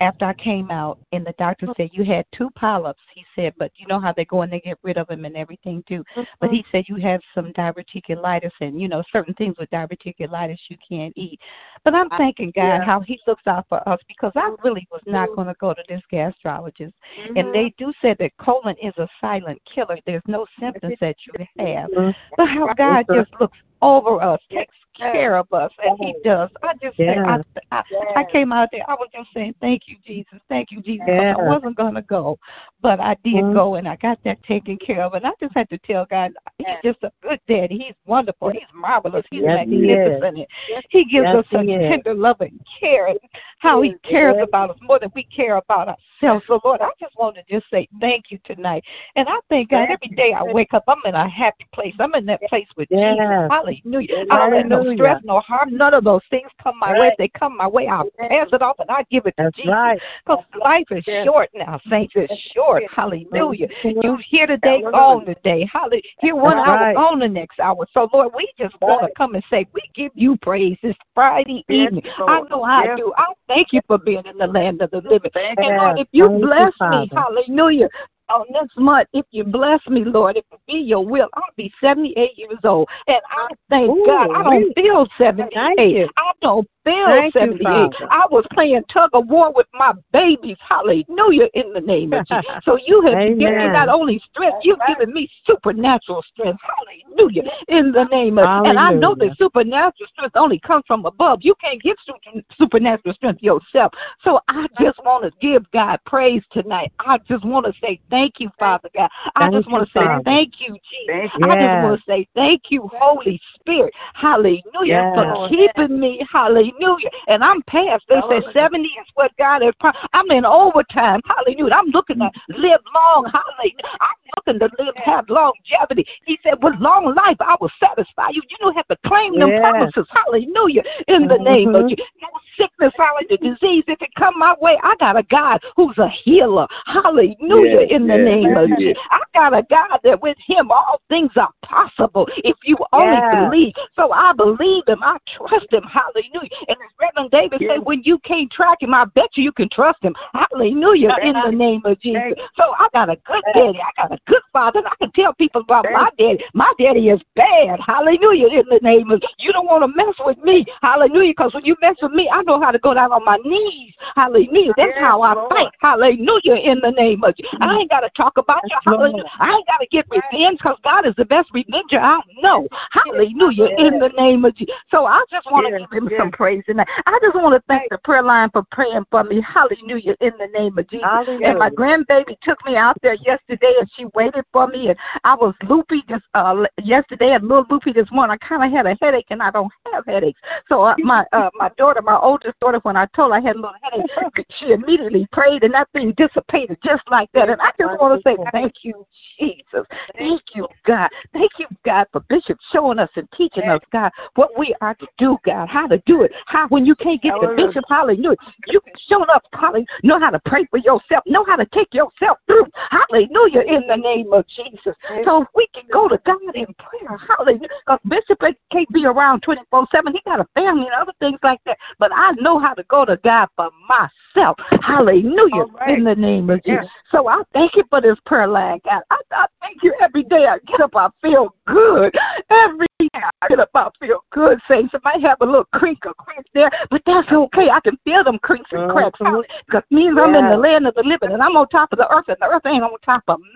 after 0.00 0.26
I 0.26 0.34
came 0.34 0.70
out, 0.70 0.98
and 1.12 1.26
the 1.26 1.34
doctor 1.38 1.66
said 1.76 1.90
you 1.92 2.04
had 2.04 2.26
two 2.32 2.50
polyps. 2.50 3.00
He 3.14 3.24
said, 3.34 3.54
but 3.58 3.72
you 3.76 3.86
know 3.86 3.98
how 3.98 4.12
they 4.12 4.24
go 4.24 4.42
and 4.42 4.52
they 4.52 4.60
get 4.60 4.78
rid 4.82 4.98
of 4.98 5.06
them 5.08 5.24
and 5.24 5.36
everything 5.36 5.82
too. 5.88 6.04
But 6.40 6.50
he 6.50 6.64
said 6.70 6.84
you 6.88 6.96
have 6.96 7.20
some 7.34 7.52
diverticulitis, 7.52 8.52
and 8.60 8.80
you 8.80 8.88
know 8.88 9.02
certain 9.10 9.34
things 9.34 9.56
with 9.58 9.70
diverticulitis 9.70 10.58
you 10.68 10.76
can't 10.86 11.12
eat. 11.16 11.40
But 11.84 11.94
I'm 11.94 12.10
thanking 12.10 12.52
God 12.54 12.62
Yeah. 12.62 12.84
how 12.84 13.00
He 13.00 13.20
looks 13.26 13.46
out 13.46 13.66
for 13.68 13.86
us 13.88 14.00
because 14.08 14.32
I 14.34 14.54
really 14.62 14.86
was 14.90 15.02
not 15.06 15.30
going 15.34 15.48
to 15.48 15.54
go 15.54 15.72
to 15.72 15.82
this 15.88 16.02
gastrologist. 16.12 16.92
Mhm. 17.18 17.38
And 17.38 17.54
they 17.54 17.70
do 17.78 17.92
say 18.02 18.14
that 18.14 18.36
colon 18.38 18.76
is 18.82 18.96
a 18.98 19.08
silent 19.20 19.62
killer. 19.64 19.98
There's 20.04 20.22
no 20.26 20.46
symptoms 20.58 20.98
that 21.00 21.16
you 21.26 21.32
have. 21.58 21.90
Mhm. 21.90 22.14
But 22.36 22.48
how 22.48 22.72
God 22.74 23.06
just 23.12 23.30
looks 23.40 23.58
over 23.82 24.22
us, 24.22 24.40
takes 24.50 24.74
care 24.96 25.36
of 25.36 25.52
us, 25.52 25.70
and 25.84 25.98
He 25.98 26.14
does. 26.24 26.50
I 26.62 26.74
just 26.82 26.96
say, 26.96 27.18
I, 27.18 27.40
I, 27.70 27.82
I 28.16 28.24
came 28.24 28.52
out 28.52 28.70
there, 28.72 28.88
I 28.88 28.94
was 28.94 29.08
just 29.14 29.28
saying, 29.34 29.54
thank 29.60 29.88
you, 29.88 29.96
Jesus, 30.04 30.40
thank 30.48 30.70
you, 30.70 30.80
Jesus." 30.80 31.04
Yeah. 31.06 31.34
I 31.36 31.42
wasn't 31.42 31.76
going 31.76 31.94
to 31.94 32.02
go, 32.02 32.38
but 32.80 33.00
I 33.00 33.16
did 33.22 33.44
Mhm. 33.44 33.52
go, 33.54 33.74
and 33.74 33.86
I 33.88 33.96
got 33.96 34.22
that 34.24 34.42
taken 34.42 34.78
care 34.78 35.02
of. 35.02 35.14
And 35.14 35.26
I 35.26 35.32
just 35.40 35.54
had 35.54 35.68
to 35.70 35.78
tell 35.78 36.06
God, 36.06 36.32
He's 36.58 36.66
Yeah. 36.68 36.80
just 36.82 37.02
a 37.02 37.12
good 37.20 37.40
daddy. 37.46 37.78
He's 37.78 37.94
wonderful. 38.06 38.48
He's 38.50 38.62
marvelous. 38.72 39.24
He's 39.30 39.42
Yes, 39.42 39.66
he 39.68 39.76
magnificent. 39.76 40.48
He 40.88 41.04
gives 41.04 41.24
Yes, 41.24 41.36
us 41.36 41.46
he 41.50 41.56
such 41.56 41.88
tender 41.88 42.14
love 42.14 42.40
and 42.40 42.58
care, 42.80 43.06
and 43.06 43.18
how 43.58 43.82
He 43.82 43.94
cares 44.02 44.36
about 44.40 44.70
us 44.70 44.78
more 44.80 44.98
than 44.98 45.12
we 45.14 45.24
care 45.24 45.56
about 45.56 45.88
ourselves. 45.88 46.46
So, 46.46 46.60
Lord, 46.64 46.80
I 46.80 46.90
just 46.98 47.16
want 47.16 47.36
to 47.36 47.42
just 47.48 47.68
say 47.70 47.88
thank 48.00 48.30
you 48.30 48.38
tonight. 48.44 48.84
And 49.16 49.28
I 49.28 49.38
thank 49.48 49.70
God 49.70 49.88
every 49.90 50.14
day 50.14 50.32
I 50.32 50.42
wake 50.42 50.72
up, 50.72 50.84
I'm 50.88 51.00
in 51.04 51.14
a 51.14 51.28
happy 51.28 51.66
place. 51.72 51.94
I'm 51.98 52.14
in 52.14 52.26
that 52.26 52.40
place 52.42 52.68
with. 52.76 52.88
Jesus. 52.88 53.48
Hallelujah. 53.66 54.26
I 54.30 54.36
don't 54.38 54.52
let 54.52 54.68
no 54.68 54.94
stress, 54.94 55.22
no 55.24 55.40
harm, 55.40 55.76
none 55.76 55.94
of 55.94 56.04
those 56.04 56.22
things 56.30 56.48
come 56.62 56.78
my 56.78 56.98
way. 56.98 57.08
If 57.08 57.18
they 57.18 57.28
come 57.28 57.56
my 57.56 57.66
way, 57.66 57.88
I'll 57.88 58.08
pass 58.18 58.48
it 58.52 58.62
off 58.62 58.76
and 58.78 58.90
I 58.90 59.04
give 59.10 59.26
it 59.26 59.36
to 59.36 59.44
That's 59.44 59.56
Jesus. 59.56 59.70
right. 59.72 60.00
Because 60.24 60.44
life 60.62 60.86
is 60.90 61.04
Yes. 61.06 61.24
short 61.24 61.48
now, 61.54 61.80
saints. 61.88 62.14
It's 62.16 62.32
short. 62.52 62.82
Hallelujah. 62.90 63.68
You 63.82 64.18
here 64.28 64.46
today, 64.46 64.82
gone 64.82 65.24
today. 65.24 65.68
Hallelujah. 65.72 66.02
Here 66.20 66.34
one 66.34 66.56
That's 66.56 66.68
hour, 66.68 66.76
right. 66.76 66.94
gone 66.94 67.18
the 67.18 67.28
next 67.28 67.60
hour. 67.60 67.86
So, 67.92 68.08
Lord, 68.12 68.32
we 68.36 68.50
just 68.58 68.74
want 68.80 69.06
to 69.06 69.14
come 69.16 69.34
and 69.34 69.44
say, 69.50 69.66
we 69.72 69.82
give 69.94 70.12
you 70.14 70.36
praise 70.38 70.76
this 70.82 70.96
Friday 71.14 71.64
evening. 71.68 72.02
I 72.18 72.40
know 72.50 72.62
I 72.62 72.88
do. 72.96 73.12
I 73.16 73.32
thank 73.48 73.72
you 73.72 73.80
for 73.86 73.98
being 73.98 74.24
in 74.26 74.38
the 74.38 74.46
land 74.46 74.82
of 74.82 74.90
the 74.90 75.00
living. 75.00 75.30
Thank 75.32 75.58
And 75.58 75.68
you. 75.68 75.76
Lord, 75.76 75.98
if 75.98 76.08
you, 76.12 76.28
bless 76.28 76.72
me, 76.80 77.10
hallelujah, 77.14 77.88
on 78.28 78.46
next 78.50 78.76
month, 78.76 79.08
if 79.12 79.24
you 79.30 79.44
bless 79.44 79.86
me, 79.88 80.04
Lord, 80.04 80.36
if 80.36 80.44
it 80.52 80.60
be 80.66 80.78
your 80.78 81.04
will, 81.04 81.28
I'll 81.34 81.44
be 81.56 81.72
78 81.80 82.36
years 82.36 82.58
old. 82.64 82.88
And 83.06 83.20
I 83.30 83.48
thank 83.70 83.90
Ooh, 83.90 84.04
God, 84.06 84.28
I 84.34 84.42
don't 84.42 84.74
feel 84.74 85.06
78. 85.18 86.10
I 86.16 86.32
don't 86.40 86.68
feel 86.84 87.06
Thank 87.06 87.32
78. 87.34 87.62
Father. 87.62 88.08
I 88.10 88.26
was 88.30 88.44
playing 88.52 88.82
tug 88.92 89.10
of 89.12 89.28
war 89.28 89.52
with 89.52 89.66
my 89.74 89.92
babies. 90.12 90.56
Hallelujah, 90.60 91.48
in 91.54 91.72
the 91.72 91.80
name 91.80 92.12
of 92.12 92.26
Jesus. 92.26 92.44
So 92.62 92.78
you 92.84 93.02
have 93.06 93.38
given 93.38 93.58
me 93.58 93.68
not 93.70 93.88
only 93.88 94.20
strength, 94.30 94.58
you've 94.62 94.78
given 94.86 95.12
me 95.12 95.28
supernatural 95.44 96.24
strength. 96.32 96.60
Hallelujah, 96.62 97.42
in 97.68 97.92
the 97.92 98.04
name 98.04 98.38
of 98.38 98.44
And 98.44 98.78
I 98.78 98.90
know 98.90 99.14
Hallelujah. 99.14 99.30
that 99.30 99.38
supernatural 99.38 100.08
strength 100.08 100.36
only 100.36 100.58
comes 100.58 100.84
from 100.86 101.04
above. 101.06 101.40
You 101.42 101.54
can't 101.56 101.82
get 101.82 101.96
su- 102.04 102.42
supernatural 102.56 103.14
strength 103.14 103.42
yourself. 103.42 103.92
So 104.22 104.40
I 104.48 104.66
just 104.78 104.98
want 105.04 105.24
to 105.24 105.32
give 105.40 105.70
God 105.72 106.00
praise 106.06 106.42
tonight. 106.50 106.92
I 107.00 107.18
just 107.18 107.44
want 107.44 107.66
to 107.66 107.72
say 107.80 108.00
thank 108.10 108.15
you, 108.38 108.50
Father 108.58 108.88
God. 108.94 109.10
I 109.34 109.42
Thank 109.42 109.54
just 109.54 109.70
want 109.70 109.86
to 109.86 109.92
say 109.92 110.04
Father. 110.04 110.22
thank 110.24 110.60
you, 110.60 110.72
Jesus. 110.74 111.30
Thank 111.32 111.44
I 111.44 111.56
just 111.56 111.82
want 111.82 112.00
to 112.00 112.04
say 112.06 112.28
thank 112.34 112.70
you, 112.70 112.88
Holy 112.92 113.40
Spirit. 113.54 113.92
Hallelujah. 114.14 114.62
Yes. 114.84 115.14
For 115.14 115.48
keeping 115.48 116.00
me. 116.00 116.26
Hallelujah. 116.30 117.10
And 117.28 117.42
I'm 117.42 117.62
past. 117.62 118.04
They 118.08 118.20
say 118.28 118.42
70 118.52 118.84
is 118.86 119.06
what 119.14 119.32
God 119.38 119.62
has 119.62 119.74
promised. 119.80 120.06
I'm 120.12 120.30
in 120.30 120.44
overtime. 120.44 121.20
Hallelujah. 121.24 121.74
I'm 121.74 121.88
looking 121.88 122.18
to 122.18 122.24
mm. 122.24 122.58
live 122.58 122.80
long. 122.94 123.30
Hallelujah. 123.32 123.76
I'm 124.00 124.16
looking 124.36 124.60
to 124.60 124.82
live, 124.82 124.94
have 124.96 125.28
longevity. 125.28 126.06
He 126.24 126.38
said, 126.42 126.62
with 126.62 126.74
long 126.80 127.14
life, 127.14 127.36
I 127.40 127.56
will 127.60 127.70
satisfy 127.80 128.30
you. 128.30 128.42
You 128.48 128.56
don't 128.60 128.76
have 128.76 128.88
to 128.88 128.96
claim 129.06 129.38
them 129.38 129.50
Yes. 129.50 129.60
promises. 129.60 130.06
Hallelujah. 130.10 130.82
In 131.08 131.28
the 131.28 131.34
mm-hmm. 131.34 131.44
name 131.44 131.74
of. 131.74 131.88
Jesus. 131.88 132.06
No 132.22 132.28
sickness, 132.56 132.92
hallelujah, 132.96 133.38
disease. 133.38 133.84
If 133.86 134.00
it 134.00 134.14
come 134.16 134.38
my 134.38 134.54
way, 134.60 134.78
I 134.82 134.96
got 134.98 135.18
a 135.18 135.22
God 135.24 135.62
who's 135.76 135.96
a 135.98 136.08
healer. 136.08 136.66
Hallelujah. 136.86 137.80
Yes, 137.82 137.90
in 137.90 138.05
the 138.06 138.16
yes, 138.16 138.24
name 138.24 138.56
of. 138.56 138.68
Jesus. 138.68 138.98
I 139.10 139.20
got 139.34 139.54
a 139.54 139.62
God 139.68 140.00
that 140.04 140.20
with 140.20 140.36
him 140.44 140.70
all 140.70 141.00
things 141.08 141.30
are 141.36 141.52
possible 141.62 142.28
if 142.38 142.56
you 142.64 142.76
only 142.92 143.22
believe. 143.30 143.74
So 143.94 144.12
I 144.12 144.32
believe 144.32 144.84
him. 144.86 145.02
I 145.02 145.18
trust 145.36 145.72
him. 145.72 145.82
Hallelujah. 145.84 146.50
And 146.68 146.76
as 146.76 146.90
Reverend 147.00 147.30
David 147.30 147.60
Yes. 147.60 147.72
said, 147.72 147.86
when 147.86 148.02
you 148.04 148.18
can't 148.20 148.50
track 148.50 148.82
him, 148.82 148.94
I 148.94 149.04
bet 149.04 149.36
you 149.36 149.44
you 149.44 149.52
can 149.52 149.68
trust 149.68 150.02
him. 150.02 150.14
Hallelujah. 150.34 151.14
In 151.22 151.34
the 151.44 151.50
name 151.50 151.82
of 151.84 152.00
Jesus. 152.00 152.34
So 152.56 152.74
I 152.78 152.88
got 152.92 153.08
a 153.08 153.16
good 153.26 153.42
daddy. 153.54 153.80
I 153.80 153.90
got 153.96 154.12
a 154.12 154.18
good 154.26 154.42
father. 154.52 154.78
And 154.80 154.88
I 154.88 154.94
can 154.96 155.12
tell 155.12 155.34
people 155.34 155.62
about 155.62 155.84
my 155.92 156.10
daddy. 156.18 156.44
My 156.54 156.72
daddy 156.78 157.08
is 157.08 157.20
bad. 157.34 157.80
Hallelujah. 157.80 158.48
In 158.48 158.66
the 158.68 158.80
name 158.82 159.10
of 159.10 159.22
you 159.38 159.52
don't 159.52 159.66
want 159.66 159.82
to 159.82 159.96
mess 159.96 160.14
with 160.24 160.38
me. 160.38 160.64
Hallelujah. 160.82 161.32
Because 161.36 161.54
when 161.54 161.64
you 161.64 161.76
mess 161.80 161.96
with 162.02 162.12
me, 162.12 162.28
I 162.32 162.42
know 162.42 162.60
how 162.60 162.70
to 162.70 162.78
go 162.78 162.94
down 162.94 163.12
on 163.12 163.24
my 163.24 163.38
knees. 163.44 163.94
Hallelujah. 164.14 164.72
That's 164.76 164.98
how 164.98 165.22
I 165.22 165.34
Lord. 165.34 165.52
fight. 165.52 165.72
Hallelujah. 165.80 166.54
In 166.54 166.80
the 166.80 166.90
name 166.90 167.22
of 167.24 167.36
Jesus. 167.36 167.52
I 167.60 167.78
ain't 167.78 167.90
got 167.90 167.95
got 168.00 168.06
to 168.06 168.10
talk 168.14 168.36
about 168.38 168.62
you. 168.68 168.76
Hallelujah. 168.86 169.24
I 169.38 169.56
ain't 169.56 169.66
got 169.66 169.78
to 169.78 169.86
get 169.86 170.06
revenge 170.10 170.58
because 170.58 170.78
God 170.82 171.06
is 171.06 171.14
the 171.16 171.24
best 171.24 171.50
revenger 171.52 171.98
I 171.98 172.20
know. 172.38 172.68
Hallelujah. 172.90 173.68
In 173.78 173.98
the 173.98 174.10
name 174.16 174.44
of 174.44 174.54
Jesus. 174.54 174.74
So 174.90 175.06
I 175.06 175.24
just 175.30 175.50
want 175.50 175.66
to 175.66 175.78
give 175.80 176.02
him 176.02 176.10
some 176.18 176.30
praise 176.30 176.62
tonight. 176.66 176.88
I 177.06 177.18
just 177.22 177.34
want 177.34 177.54
to 177.54 177.62
thank 177.68 177.90
the 177.90 177.98
prayer 177.98 178.22
line 178.22 178.50
for 178.50 178.62
praying 178.70 179.06
for 179.10 179.24
me. 179.24 179.40
Hallelujah. 179.40 180.16
In 180.20 180.32
the 180.38 180.48
name 180.48 180.78
of 180.78 180.88
Jesus. 180.88 181.06
And 181.42 181.58
my 181.58 181.70
grandbaby 181.70 182.38
took 182.42 182.64
me 182.64 182.76
out 182.76 182.96
there 183.02 183.14
yesterday 183.14 183.74
and 183.78 183.90
she 183.94 184.06
waited 184.14 184.44
for 184.52 184.66
me 184.66 184.88
and 184.88 184.98
I 185.24 185.34
was 185.34 185.54
loopy 185.68 186.02
just 186.08 186.24
uh 186.34 186.66
yesterday 186.82 187.32
and 187.32 187.44
a 187.44 187.46
little 187.46 187.66
loopy 187.70 187.92
this 187.92 188.10
morning. 188.10 188.36
I 188.40 188.46
kind 188.46 188.62
of 188.62 188.70
had 188.70 188.86
a 188.86 188.96
headache 189.00 189.26
and 189.30 189.42
I 189.42 189.50
don't 189.50 189.72
have 189.92 190.04
headaches. 190.06 190.40
So 190.68 190.82
uh, 190.82 190.94
my 191.02 191.24
uh, 191.32 191.50
my 191.54 191.70
daughter, 191.76 192.02
my 192.02 192.16
oldest 192.16 192.58
daughter, 192.60 192.80
when 192.82 192.96
I 192.96 193.06
told 193.14 193.32
her 193.32 193.38
I 193.38 193.40
had 193.40 193.56
a 193.56 193.60
little 193.60 193.74
headache, 193.82 194.46
she 194.58 194.72
immediately 194.72 195.26
prayed 195.32 195.62
and 195.62 195.74
that 195.74 195.88
thing 195.92 196.12
dissipated 196.16 196.78
just 196.82 197.08
like 197.10 197.30
that. 197.32 197.48
And 197.48 197.60
I 197.60 197.70
just 197.78 197.85
want 197.94 198.22
to 198.22 198.28
say 198.28 198.36
thank 198.52 198.84
you, 198.84 199.06
Jesus. 199.38 199.86
Thank 200.18 200.42
you, 200.54 200.66
God. 200.84 201.10
Thank 201.32 201.52
you, 201.58 201.66
God, 201.84 202.06
for 202.12 202.20
Bishop 202.28 202.58
showing 202.72 202.98
us 202.98 203.10
and 203.16 203.30
teaching 203.32 203.64
us, 203.64 203.80
God, 203.92 204.10
what 204.34 204.58
we 204.58 204.74
are 204.80 204.94
to 204.94 205.06
do, 205.18 205.38
God, 205.44 205.68
how 205.68 205.86
to 205.86 205.98
do 206.06 206.22
it. 206.22 206.32
How 206.46 206.68
when 206.68 206.84
you 206.84 206.94
can't 206.94 207.22
get 207.22 207.34
the 207.40 207.54
bishop, 207.56 207.84
hallelujah, 207.88 208.36
you 208.66 208.80
can 208.80 208.92
show 209.08 209.22
up, 209.24 209.44
hallelujah, 209.52 209.86
know 210.02 210.18
how 210.18 210.30
to 210.30 210.40
pray 210.44 210.66
for 210.70 210.78
yourself, 210.78 211.24
know 211.26 211.44
how 211.44 211.56
to 211.56 211.66
take 211.66 211.92
yourself 211.94 212.38
through, 212.46 212.66
hallelujah, 212.90 213.62
in 213.62 213.86
the 213.86 213.96
name 213.96 214.32
of 214.32 214.46
Jesus. 214.48 214.94
So 215.24 215.42
if 215.42 215.48
we 215.54 215.66
can 215.68 215.84
go 215.92 216.08
to 216.08 216.18
God 216.24 216.54
in 216.54 216.66
prayer, 216.74 217.18
hallelujah, 217.18 217.68
because 217.86 218.00
Bishop 218.08 218.40
can't 218.70 218.88
be 218.90 219.04
around 219.06 219.42
24 219.42 219.86
7. 219.90 220.12
He 220.12 220.20
got 220.24 220.40
a 220.40 220.46
family 220.54 220.86
and 220.86 220.94
other 220.94 221.12
things 221.20 221.38
like 221.42 221.60
that. 221.66 221.78
But 221.98 222.10
I 222.14 222.32
know 222.32 222.58
how 222.58 222.74
to 222.74 222.82
go 222.84 223.04
to 223.04 223.16
God 223.18 223.48
for 223.56 223.70
myself, 223.88 224.56
hallelujah, 224.82 225.62
All 225.62 225.70
right. 225.80 225.98
in 225.98 226.04
the 226.04 226.14
name 226.14 226.50
of 226.50 226.60
Yeah. 226.64 226.80
Jesus. 226.80 226.90
So 227.10 227.28
I 227.28 227.42
thank 227.52 227.75
you 227.76 227.84
for 227.90 228.00
this 228.00 228.18
prayer 228.26 228.46
line, 228.46 228.80
God. 228.84 229.02
I, 229.10 229.18
I 229.32 229.46
thank 229.60 229.82
you 229.82 229.94
every 230.00 230.22
day 230.24 230.46
I 230.46 230.58
get 230.66 230.80
up, 230.80 230.96
I 230.96 231.08
feel 231.22 231.54
good. 231.66 232.14
Every 232.50 232.85
day 232.98 233.08
I 233.14 233.54
up, 233.54 233.70
I 233.74 233.88
feel 234.00 234.24
good. 234.30 234.60
Saints, 234.68 234.94
it 234.94 235.02
might 235.04 235.20
have 235.20 235.38
a 235.40 235.44
little 235.44 235.66
crink 235.72 236.04
or 236.04 236.14
crack 236.14 236.44
there, 236.52 236.70
but 236.90 237.02
that's 237.06 237.30
okay. 237.30 237.70
I 237.70 237.80
can 237.80 237.96
feel 238.04 238.24
them 238.24 238.38
crinks 238.40 238.70
and 238.72 238.90
cracks 238.90 239.18
Mhm. 239.20 239.44
because 239.66 239.82
means 239.90 240.18
I'm 240.18 240.34
in 240.34 240.50
the 240.50 240.56
land 240.56 240.86
of 240.86 240.94
the 240.94 241.02
living 241.02 241.32
and 241.32 241.42
I'm 241.42 241.56
on 241.56 241.68
top 241.68 241.92
of 241.92 241.98
the 241.98 242.12
earth 242.12 242.28
and 242.28 242.36
the 242.40 242.48
earth 242.48 242.66
ain't 242.66 242.82
on 242.82 242.90
top 243.02 243.22
of 243.28 243.40
me. 243.40 243.46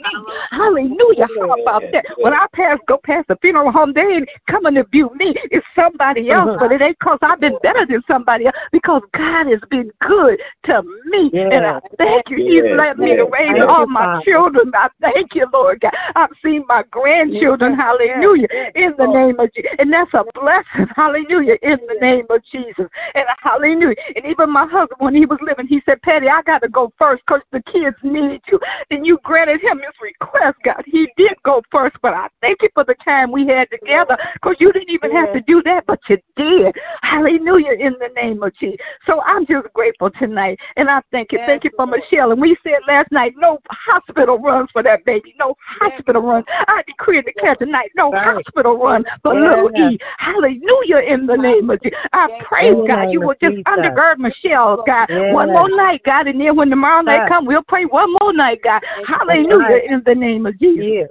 Hallelujah. 0.51 1.27
How 1.41 1.63
about 1.63 1.83
that? 1.93 2.05
When 2.19 2.33
I 2.33 2.47
pass, 2.53 2.79
go 2.87 2.99
past 2.99 3.29
the 3.29 3.37
funeral 3.37 3.71
home, 3.71 3.93
they 3.93 4.03
ain't 4.03 4.29
coming 4.47 4.75
to 4.75 4.85
view 4.85 5.11
me. 5.15 5.35
It's 5.51 5.67
somebody 5.75 6.31
else, 6.31 6.57
but 6.59 6.73
it 6.73 6.81
ain't 6.81 6.99
because 6.99 7.19
I've 7.23 7.41
been 7.41 7.59
better 7.63 7.85
than 7.87 8.03
somebody 8.07 8.47
else 8.47 8.57
because 8.73 9.03
God 9.13 9.47
has 9.47 9.61
been 9.71 9.91
good 10.01 10.41
to 10.65 10.83
me. 11.07 11.31
And 11.33 11.67
I 11.67 11.81
thank 11.99 12.31
you. 12.31 12.37
He's 12.37 12.61
Yes, 12.61 12.79
let 12.79 12.99
me 12.99 13.17
to 13.17 13.25
raise 13.25 13.55
yes. 13.57 13.67
all 13.69 13.87
my 13.87 14.23
children. 14.23 14.71
I 14.75 14.89
thank 15.01 15.35
you, 15.35 15.47
Lord 15.53 15.81
God. 15.81 15.93
I've 16.15 16.31
seen 16.45 16.65
my 16.69 16.85
grandchildren. 16.91 17.75
Hallelujah. 17.75 18.49
In 18.75 18.95
the 18.97 19.07
name 19.07 19.30
of 19.39 19.53
Jesus. 19.53 19.71
And 19.79 19.93
that's 19.93 20.13
a 20.15 20.25
blessing. 20.35 20.87
Hallelujah. 20.97 21.57
In 21.63 21.79
the 21.87 21.99
name 22.01 22.27
of 22.31 22.43
Jesus. 22.45 22.87
And 23.15 23.25
hallelujah. 23.41 23.95
And 24.17 24.25
even 24.27 24.51
my 24.51 24.67
husband, 24.67 24.99
when 24.99 25.15
he 25.15 25.27
was 25.27 25.39
living, 25.43 25.67
he 25.67 25.83
said, 25.87 26.01
Patty, 26.03 26.29
I 26.29 26.43
got 26.43 26.63
to 26.63 26.69
go 26.69 26.93
first 26.99 27.23
because 27.27 27.43
the 27.53 27.63
kids 27.63 27.97
need 28.03 28.41
you. 28.49 28.61
And 28.91 29.07
you 29.07 29.19
granted 29.23 29.61
him 29.61 29.79
his 29.79 29.95
request, 30.01 30.59
God. 30.65 30.83
He 30.87 31.09
did 31.17 31.35
go 31.43 31.63
first, 31.71 31.97
but 32.03 32.15
I 32.15 32.29
thank 32.41 32.63
you 32.63 32.69
for 32.75 32.85
the 32.85 32.95
time 33.05 33.31
we 33.31 33.47
had 33.47 33.71
together 33.71 34.17
because 34.35 34.57
you 34.59 34.73
didn't 34.73 34.91
even 34.91 35.11
have 35.13 35.33
to 35.33 35.41
do 35.41 35.63
that, 35.63 35.87
but 35.87 36.01
you 36.09 36.19
did. 36.37 36.75
Hallelujah. 37.03 37.73
In 37.73 37.95
the 37.99 38.11
name 38.15 38.43
of 38.43 38.55
Jesus. 38.55 38.81
So 39.07 39.21
I'm 39.23 39.47
just 39.47 39.73
grateful 39.75 40.11
tonight. 40.11 40.59
And 40.77 40.89
I 40.89 41.03
thank 41.11 41.33
you. 41.33 41.39
Thank 41.47 41.65
you 41.65 41.71
for 41.77 41.87
Michelle. 41.87 42.33
And 42.33 42.41
we 42.41 42.57
said 42.63 42.81
last 42.87 43.11
night, 43.13 43.35
no 43.37 43.59
hospital 43.71 44.39
runs 44.39 44.71
for 44.73 44.83
that 44.83 45.05
baby. 45.05 45.35
No 45.39 45.55
hospital 45.61 46.23
runs. 46.23 46.45
I 46.49 46.83
decree 46.87 47.19
and 47.19 47.27
declare 47.27 47.57
tonight, 47.57 47.91
no 47.97 48.11
Right. 48.11 48.33
hospital 48.33 48.79
run 48.79 49.05
Yeah. 49.25 49.33
little 49.33 49.71
E. 49.77 49.99
Hallelujah 50.19 50.99
in 50.99 51.27
the 51.27 51.37
name 51.37 51.71
of 51.71 51.83
Jesus. 51.83 51.99
I 52.13 52.41
pray, 52.45 52.69
In 52.69 52.79
the 52.79 52.87
God, 52.87 53.13
you 53.13 53.21
will 53.21 53.35
just 53.43 53.57
undergird 53.67 54.19
Michelle, 54.19 54.83
God. 54.87 55.07
Yes. 55.09 55.35
One 55.35 55.49
more 55.53 55.69
night, 55.69 56.03
God, 56.05 56.29
and 56.29 56.41
then 56.41 56.57
when 56.57 56.71
tomorrow 56.71 57.03
night 57.03 57.23
Yes. 57.23 57.29
come, 57.29 57.47
we'll 57.47 57.63
pray 57.63 57.85
one 57.85 58.15
more 58.21 58.33
night, 58.33 58.61
God. 58.63 58.83
Hallelujah 59.07 59.83
in 59.87 60.03
the 60.05 60.15
name 60.15 60.47
of 60.47 60.59
Jesus. 60.59 61.09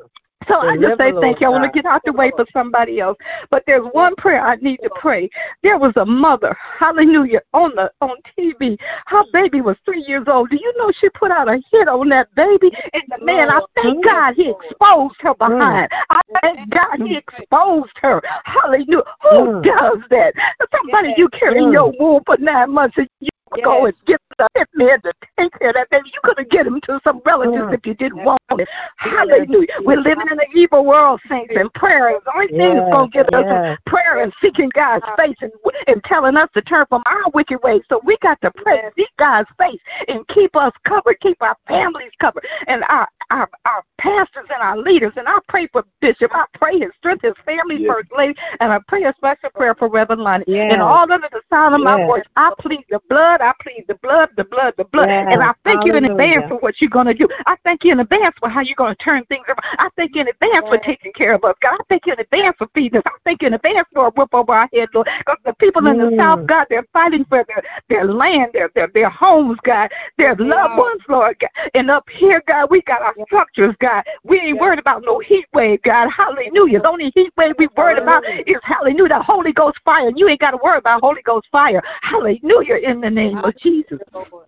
Yeah. 0.50 0.56
So 0.56 0.62
I 0.62 0.78
just 0.78 1.00
say 1.00 1.12
thank 1.22 1.42
you. 1.42 1.48
I 1.48 1.50
want 1.50 1.64
to 1.64 1.72
get 1.72 1.86
out 1.86 2.02
the 2.06 2.14
way 2.14 2.32
for 2.36 2.46
somebody 2.52 3.00
else. 3.00 3.18
But 3.50 3.64
there's 3.68 3.86
one 3.92 4.16
prayer 4.16 4.42
I 4.42 4.56
need 4.58 4.78
to 4.84 4.90
pray. 4.96 5.30
There 5.64 5.78
was 5.78 5.94
a 5.96 6.06
mother, 6.06 6.56
hallelujah, 6.78 7.42
on 7.54 7.76
the 7.76 7.92
on 8.02 8.18
TV. 8.38 8.78
Her 9.08 9.24
baby 9.32 9.62
was 9.62 9.78
three 9.86 10.04
years 10.08 10.26
old. 10.28 10.50
Do 10.50 10.58
you 10.60 10.74
know 10.78 10.92
she 11.00 11.10
put 11.10 11.32
out 11.32 11.48
a 11.48 11.62
hit 11.72 11.88
on 11.88 12.10
that 12.10 12.34
baby? 12.36 12.72
And 12.94 13.04
the 13.10 13.24
man, 13.24 13.50
I 13.50 13.62
thank 13.76 14.04
God 14.04 14.36
he 14.36 14.50
exposed 14.50 15.16
her 15.22 15.36
behind. 15.36 15.90
I 16.10 16.22
thank 16.42 16.70
God 16.70 16.98
he 17.06 17.18
exposed 17.18 17.94
her. 18.02 18.22
Hallelujah. 18.46 19.04
Who 19.32 19.48
Mm. 19.48 19.64
does 19.64 20.00
that? 20.10 20.34
Somebody 20.76 21.14
you 21.18 21.30
carry 21.30 21.58
in 21.64 21.70
Mm. 21.70 21.74
your 21.74 21.92
womb 22.00 22.24
for 22.26 22.38
nine 22.38 22.72
months 22.72 22.98
and 22.98 23.10
you 23.20 23.30
go 23.64 23.86
and 23.86 23.96
get 24.06 24.20
the 24.40 24.48
hitman 24.58 25.02
to 25.04 25.14
take 25.38 25.52
care 25.60 25.70
of 25.70 25.76
that 25.76 25.90
baby. 25.92 26.10
You 26.14 26.20
could 26.24 26.40
have 26.40 26.50
get 26.50 26.66
him 26.66 26.82
to 26.82 27.00
some 27.04 27.22
relatives 27.26 27.50
Mm. 27.66 27.74
if 27.74 27.86
you 27.86 27.94
didn't 27.94 28.24
want 28.24 28.40
it. 28.58 28.68
Hallelujah. 28.98 29.68
We're 29.82 29.98
living 29.98 30.28
in 30.32 30.40
an 30.40 30.46
evil 30.54 30.86
world, 30.86 31.20
saints, 31.30 31.54
and 31.56 31.72
prayer 31.74 32.10
is 32.16 32.24
the 32.26 32.34
only 32.34 32.48
thing 32.48 32.76
that's 32.76 32.92
going 32.96 33.12
to 33.12 33.18
get 33.18 33.34
us 33.34 33.46
Yes. 33.48 33.78
prayer 33.86 34.22
and 34.24 34.34
seeking 34.42 34.70
God's 34.74 35.06
face 35.18 35.36
and, 35.42 35.52
and 35.88 36.04
telling 36.06 36.38
us 36.38 36.50
to 36.54 36.62
turn 36.62 36.86
from 36.90 37.04
our 37.06 37.30
wicked 37.34 37.60
ways. 37.64 37.82
So 37.90 38.02
we 38.04 38.18
got 38.22 38.40
to 38.42 38.52
pray, 38.52 38.82
seek 38.96 39.10
God's 39.18 39.50
face, 39.58 39.80
and 40.08 40.28
keep 40.30 40.56
us 40.56 40.74
covered, 40.86 41.20
keep 41.22 41.42
our 41.42 41.56
families 41.68 42.12
covered, 42.20 42.46
and 42.68 42.84
our 42.90 43.08
our, 43.32 43.48
our 43.66 43.84
pastors 44.00 44.48
and 44.52 44.60
our 44.60 44.76
leaders. 44.76 45.14
And 45.16 45.28
I 45.28 45.38
pray 45.48 45.68
for 45.68 45.84
Bishop. 46.02 46.32
I 46.34 46.46
pray 46.56 46.80
his 46.80 46.90
strength, 46.98 47.22
his 47.24 47.36
family, 47.46 47.78
Yes. 47.84 47.92
First 47.94 48.10
Lady, 48.18 48.34
and 48.60 48.74
I 48.74 48.80
pray 48.88 49.04
a 49.04 49.14
special 49.16 49.52
prayer 49.52 49.76
for 49.76 49.88
Reverend 49.88 50.22
Lonnie. 50.24 50.46
Yes. 50.48 50.74
And 50.74 50.82
all 50.82 51.12
under 51.12 51.30
the 51.32 51.42
sound 51.48 51.76
of 51.76 51.82
my 51.82 51.96
voice, 52.08 52.24
I 52.36 52.52
plead 52.58 52.86
the 52.90 53.00
blood, 53.08 53.42
I 53.42 53.54
plead 53.62 53.86
the 53.88 53.94
blood, 54.02 54.29
the 54.36 54.44
blood, 54.44 54.74
the 54.78 54.86
blood. 54.86 55.08
Yes. 55.08 55.28
And 55.32 55.42
I 55.44 55.54
thank 55.64 55.86
you 55.86 55.96
in 55.96 56.06
advance 56.06 56.46
for 56.50 56.58
what 56.60 56.80
you're 56.82 56.90
going 56.90 57.08
to 57.08 57.14
do. 57.14 57.28
I 57.46 57.56
thank 57.64 57.84
you 57.84 57.92
in 57.92 58.00
advance 58.00 58.36
for 58.40 58.50
how 58.50 58.62
you're 58.62 58.76
going 58.76 58.96
to 58.96 59.04
turn 59.04 59.26
things 59.26 59.46
around. 59.48 59.60
I 59.64 59.90
thank 59.96 60.16
you 60.16 60.22
in 60.22 60.28
advance 60.28 60.66
for 60.68 60.78
taking 60.78 61.12
care 61.14 61.34
of 61.34 61.44
us, 61.44 61.56
God. 61.62 61.78
I 61.80 61.84
thank 61.90 62.06
you 62.06 62.14
in 62.14 62.20
advance 62.20 62.56
for 62.58 62.68
feeding 62.74 63.00
us. 63.00 63.04
I 63.06 63.12
thank 63.24 63.42
you 63.42 63.48
in 63.48 63.54
advance 63.54 63.88
for 63.94 64.08
a 64.08 64.12
roof 64.16 64.30
over 64.34 64.54
our 64.54 64.70
head, 64.74 64.90
Lord. 64.94 65.08
Because 65.20 65.38
the 65.46 65.54
people 65.54 65.88
in 65.88 65.98
the 65.98 66.10
Mm. 66.10 66.18
South, 66.18 66.48
God, 66.48 66.68
they're 66.70 66.86
fighting 66.92 67.26
for 67.26 67.44
their, 67.48 67.64
their 67.90 68.06
land, 68.06 68.52
their, 68.54 68.70
their 68.76 68.88
their 68.88 69.10
homes, 69.10 69.60
God, 69.64 69.92
their 70.18 70.36
loved 70.36 70.78
ones, 70.78 71.02
Lord. 71.08 71.38
God. 71.40 71.50
And 71.74 71.90
up 71.90 72.08
here, 72.10 72.42
God, 72.48 72.70
we 72.70 72.82
got 72.82 73.02
our 73.02 73.14
structures, 73.26 73.76
God. 73.80 74.04
We 74.24 74.40
ain't 74.40 74.60
worried 74.60 74.80
about 74.80 75.04
no 75.06 75.20
heat 75.20 75.46
wave, 75.54 75.82
God. 75.84 76.10
Hallelujah. 76.10 76.82
The 76.82 76.90
only 76.90 77.12
heat 77.16 77.32
wave 77.38 77.56
we 77.58 77.68
worried 77.78 77.98
about 77.98 78.24
is 78.46 78.58
hallelujah, 78.64 79.10
the 79.10 79.22
Holy 79.22 79.54
Ghost 79.54 79.80
fire. 79.86 80.08
And 80.08 80.18
you 80.18 80.28
ain't 80.28 80.40
got 80.40 80.52
to 80.52 80.58
worry 80.58 80.78
about 80.78 81.02
Holy 81.02 81.22
Ghost 81.22 81.48
fire. 81.52 81.82
Hallelujah 82.02 82.78
in 82.78 83.02
the 83.02 83.10
name 83.10 83.38
of 83.38 83.56
Jesus. 83.58 84.00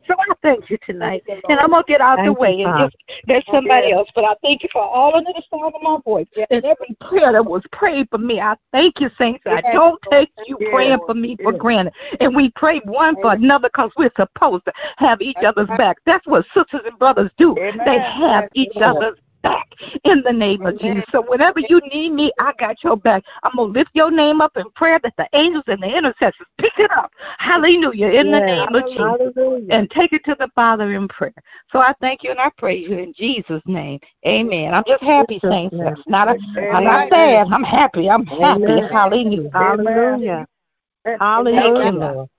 So 0.08 0.16
I 0.18 0.34
thank 0.42 0.70
you 0.70 0.78
tonight. 0.86 1.24
And 1.28 1.60
I'm 1.60 1.70
gonna 1.70 1.84
get 1.88 2.02
out 2.02 2.20
of 2.20 2.26
the 2.26 2.30
Thank 2.30 2.38
you, 2.38 2.42
way 2.42 2.64
and 2.64 2.74
Father. 2.74 2.86
just 2.86 2.96
there's 3.28 3.46
somebody 3.50 3.92
else. 3.92 4.10
But 4.16 4.26
I 4.26 4.36
thank 4.42 4.64
you 4.64 4.70
for 4.72 4.82
all 4.82 5.16
under 5.16 5.32
the 5.34 5.44
sound 5.50 5.74
of 5.76 5.82
my 5.82 5.98
voice. 6.04 6.28
And 6.50 6.66
every 6.66 6.96
prayer 7.00 7.32
that 7.32 7.46
was 7.46 7.64
prayed 7.72 8.08
for 8.10 8.18
me. 8.18 8.40
I 8.40 8.56
thank 8.72 9.00
you, 9.00 9.10
saints. 9.18 9.44
I 9.46 9.62
don't 9.74 10.02
take 10.10 10.32
you 10.48 10.58
praying 10.70 11.00
for 11.06 11.14
me 11.14 11.38
for 11.42 11.54
granted. 11.54 11.94
And 12.20 12.36
we 12.36 12.52
pray 12.56 12.82
one 12.86 13.16
for 13.16 13.34
another 13.34 13.70
because 13.70 13.92
we're 13.98 14.12
supposed 14.16 14.66
to 14.66 14.74
have 14.98 15.22
each 15.22 15.38
other's 15.46 15.70
back. 15.78 15.98
That's 16.06 16.26
what 16.26 16.46
sisters 16.54 16.82
and 16.86 16.98
brothers 17.00 17.32
do. 17.38 17.56
They 17.86 18.00
have 18.00 18.50
each 18.54 18.78
other's 18.82 19.18
back 19.42 19.68
in 20.04 20.22
the 20.24 20.32
name 20.32 20.66
of 20.66 20.78
Jesus. 20.80 21.04
So 21.12 21.24
whenever 21.28 21.60
you 21.68 21.82
need 21.92 22.12
me, 22.12 22.32
I 22.40 22.54
got 22.60 22.84
your 22.84 22.98
back. 22.98 23.24
I'm 23.44 23.52
gonna 23.56 23.72
lift 23.72 23.92
your 23.94 24.12
name 24.12 24.42
up 24.42 24.56
in 24.58 24.70
prayer 24.72 25.00
that 25.04 25.14
the 25.18 25.28
angels 25.34 25.64
and 25.68 25.82
the 25.82 25.98
intercessors 25.98 26.48
pick 26.58 26.74
it 26.78 26.92
up. 26.92 27.12
Hallelujah. 27.38 28.08
In 28.08 28.32
the 28.32 28.40
name 28.40 28.76
of 28.76 28.88
Jesus 28.88 29.34
Hallelujah. 29.36 29.74
and 29.74 29.90
take 29.92 30.14
it 30.14 30.24
to 30.26 30.36
the 30.40 30.50
Father 30.56 30.94
in 30.94 31.08
prayer. 31.08 31.34
So 31.72 31.80
I 31.80 31.94
thank 32.02 32.24
you 32.24 32.32
and 32.32 32.40
I 32.40 32.50
praise 32.58 32.88
you 32.90 32.98
in 32.98 33.14
Jesus' 33.14 33.62
name. 33.66 34.00
Amen. 34.26 34.74
I'm 34.74 34.84
just 34.88 35.04
happy, 35.04 35.40
saints. 35.44 35.76
Amen. 35.76 35.94
It's 35.98 36.10
not 36.10 36.28
a, 36.28 36.32
I'm 36.32 36.84
not 36.84 37.10
sad. 37.10 37.48
I'm 37.52 37.64
happy. 37.64 38.10
I'm 38.10 38.26
happy. 38.26 38.44
Amen. 38.46 38.90
Hallelujah. 38.92 39.50
Hallelujah. 39.54 40.48
Thank 41.04 41.20
Hallelujah, 41.20 41.92
you, 41.92 42.00
Lord. 42.00 42.30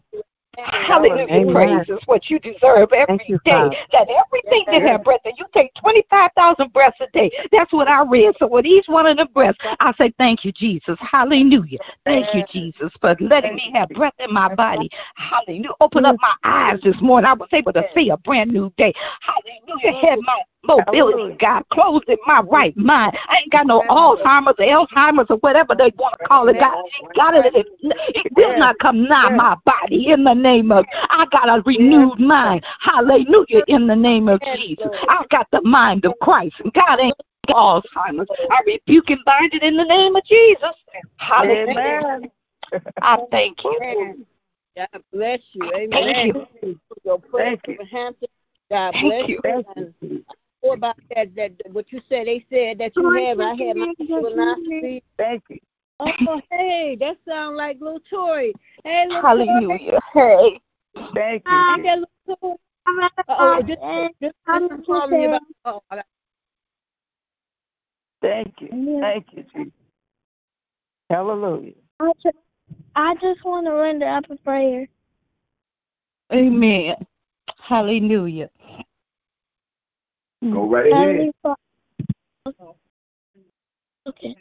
Hallelujah. 0.58 1.26
Amen. 1.30 1.54
Praise 1.54 1.88
is 1.88 2.06
what 2.06 2.28
you 2.28 2.38
deserve 2.38 2.92
every 2.92 3.24
you, 3.26 3.38
day. 3.44 3.52
Father. 3.52 3.76
That 3.92 4.08
everything 4.10 4.64
that 4.70 4.82
have 4.82 5.02
breath, 5.02 5.20
and 5.24 5.34
you 5.38 5.46
take 5.54 5.72
25,000 5.74 6.72
breaths 6.72 6.98
a 7.00 7.06
day. 7.12 7.30
That's 7.50 7.72
what 7.72 7.88
I 7.88 8.04
read. 8.04 8.34
So 8.38 8.46
with 8.46 8.66
each 8.66 8.84
one 8.86 9.06
of 9.06 9.16
the 9.16 9.26
breaths, 9.26 9.58
I 9.80 9.92
say, 9.96 10.12
Thank 10.18 10.44
you, 10.44 10.52
Jesus. 10.52 10.98
Hallelujah. 11.00 11.78
Thank 12.04 12.34
you, 12.34 12.44
Jesus, 12.52 12.92
for 13.00 13.16
letting 13.20 13.54
me 13.54 13.72
have 13.74 13.88
breath 13.90 14.14
in 14.18 14.32
my 14.32 14.54
body. 14.54 14.90
Hallelujah. 15.14 15.70
Open 15.80 16.04
up 16.04 16.16
my 16.20 16.34
eyes 16.44 16.80
this 16.82 17.00
morning. 17.00 17.28
I 17.28 17.34
was 17.34 17.48
able 17.52 17.72
to 17.72 17.84
see 17.94 18.10
a 18.10 18.16
brand 18.18 18.52
new 18.52 18.72
day. 18.76 18.92
Hallelujah. 19.20 20.06
Had 20.06 20.18
my 20.20 20.42
mobility, 20.64 21.18
Hallelujah. 21.18 21.36
God. 21.38 21.64
Clothed 21.72 22.08
in 22.08 22.18
my 22.26 22.40
right 22.40 22.76
mind. 22.76 23.16
I 23.28 23.38
ain't 23.38 23.52
got 23.52 23.66
no 23.66 23.82
Alzheimer's 23.88 24.54
or 24.58 24.86
Alzheimer's 24.86 25.30
or 25.30 25.36
whatever 25.38 25.74
they 25.74 25.92
want 25.96 26.14
to 26.20 26.28
call 26.28 26.48
it. 26.48 26.58
God, 26.58 26.74
I 26.74 27.02
ain't 27.02 27.14
got 27.14 27.34
it. 27.34 27.54
It, 27.54 27.66
it 27.80 28.32
will 28.36 28.56
not 28.58 28.78
come 28.78 29.04
nigh 29.08 29.30
my 29.30 29.56
body 29.64 30.10
in 30.10 30.24
the 30.24 30.34
name 30.34 30.72
of. 30.72 30.84
I 30.92 31.26
got 31.30 31.48
a 31.48 31.62
renewed 31.62 32.20
mind. 32.20 32.64
Hallelujah 32.80 33.62
in 33.68 33.86
the 33.86 33.96
name 33.96 34.28
of 34.28 34.40
Jesus. 34.54 34.88
I 35.08 35.24
got 35.30 35.48
the 35.50 35.62
mind 35.62 36.04
of 36.04 36.14
Christ. 36.20 36.56
And 36.62 36.72
God 36.72 37.00
ain't 37.00 37.16
got 37.48 37.56
Alzheimer's. 37.56 38.28
I 38.50 38.60
rebuke 38.66 39.10
and 39.10 39.20
bind 39.24 39.54
it 39.54 39.62
in 39.62 39.76
the 39.76 39.84
name 39.84 40.16
of 40.16 40.24
Jesus. 40.24 40.74
Hallelujah. 41.16 41.70
Amen. 41.70 42.30
I 43.00 43.18
thank 43.30 43.62
you. 43.64 44.24
God 44.76 45.02
bless 45.12 45.40
you. 45.52 45.70
Amen. 45.74 46.32
Thank 46.32 46.34
you. 46.62 46.80
Your 47.04 47.18
prayer 47.18 47.50
Thank 47.50 47.68
you. 47.68 47.76
for 47.76 47.84
Hampton. 47.84 48.28
God 48.70 48.92
Thank 48.92 49.28
bless 49.42 49.68
you. 50.00 50.24
Thank 50.62 50.70
what 50.70 50.78
about 50.78 50.96
that, 51.14 51.34
that 51.34 51.72
what 51.72 51.92
you 51.92 52.00
said? 52.08 52.26
They 52.26 52.44
said 52.48 52.78
that 52.78 52.92
you 52.96 53.04
oh, 53.04 53.26
have. 53.26 53.40
I 53.40 53.54
had 53.54 53.76
my 53.76 53.94
colonoscopy. 54.00 55.02
Thank 55.18 55.42
you. 55.48 55.58
Oh, 56.00 56.40
hey, 56.50 56.96
that 57.00 57.16
sounds 57.28 57.56
like 57.56 57.78
little 57.80 58.00
Tori. 58.08 58.52
Hey, 58.84 59.06
little 59.08 59.22
Tori. 59.22 59.46
Hallelujah. 59.46 60.00
Hey. 60.14 60.60
Thank 61.14 61.42
Ain't 61.48 61.78
you. 61.78 61.82
that 61.82 61.98
little 61.98 62.36
Tori? 62.40 62.56
Uh-oh, 63.28 63.62
this, 63.66 63.76
this, 64.20 64.32
this 64.46 64.78
is 64.78 64.86
calling 64.86 65.18
me 65.18 65.24
about. 65.26 65.40
Oh, 65.64 65.82
I 65.90 65.96
got- 65.96 66.06
Thank 68.20 68.54
you. 68.60 68.98
Thank 69.00 69.26
you, 69.32 69.44
Jesus. 69.54 69.72
Hallelujah. 71.10 71.72
I 72.00 72.12
just, 72.22 72.36
I 72.94 73.14
just 73.14 73.44
want 73.44 73.66
to 73.66 73.72
render 73.72 74.06
up 74.06 74.24
a 74.30 74.36
prayer. 74.36 74.88
Amen. 76.32 76.94
Hallelujah. 77.60 78.48
Go 80.42 80.48
mm. 80.48 80.70
right 80.70 80.92
ahead. 80.92 81.32
Father. 81.42 82.74
Okay. 84.08 84.36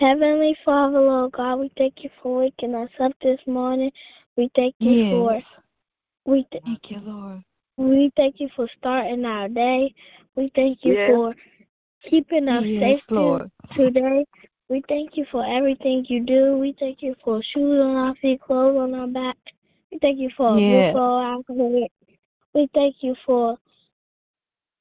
Heavenly 0.00 0.54
Father, 0.64 1.00
Lord 1.00 1.32
God, 1.32 1.56
we 1.56 1.70
thank 1.78 1.94
you 2.02 2.10
for 2.22 2.40
waking 2.40 2.74
us 2.74 2.90
up 3.02 3.12
this 3.22 3.38
morning. 3.46 3.90
We 4.36 4.50
thank 4.54 4.74
you 4.78 5.10
for 5.10 5.42
we 6.26 6.46
th- 6.52 6.62
Thank 6.64 6.90
you, 6.90 7.00
Lord. 7.00 7.42
we 7.78 8.10
thank 8.16 8.36
you 8.38 8.48
for 8.54 8.68
starting 8.78 9.24
our 9.24 9.48
day. 9.48 9.94
We 10.36 10.50
thank 10.54 10.78
you 10.84 10.94
Yes. 10.94 11.10
for 11.10 11.34
keeping 12.08 12.48
us 12.48 12.64
Yes, 12.64 12.80
safe 12.82 13.06
to- 13.08 13.14
Lord. 13.14 13.50
today. 13.74 14.24
We 14.68 14.82
thank 14.88 15.16
you 15.16 15.24
for 15.32 15.44
everything 15.44 16.04
you 16.08 16.20
do. 16.20 16.58
We 16.58 16.72
thank 16.78 17.02
you 17.02 17.14
for 17.24 17.42
shoes 17.42 17.80
on 17.80 17.96
our 17.96 18.14
feet, 18.16 18.40
clothes 18.42 18.76
on 18.76 18.94
our 18.94 19.06
back. 19.06 19.36
We 19.90 19.98
thank 19.98 20.18
you 20.18 20.30
for 20.36 20.56
a 20.56 20.60
Yes. 20.60 20.94
roof 20.94 21.02
over 21.02 21.24
our 21.24 21.42
head. 21.80 21.88
We 22.54 22.68
thank 22.74 23.02
you 23.02 23.14
for 23.26 23.58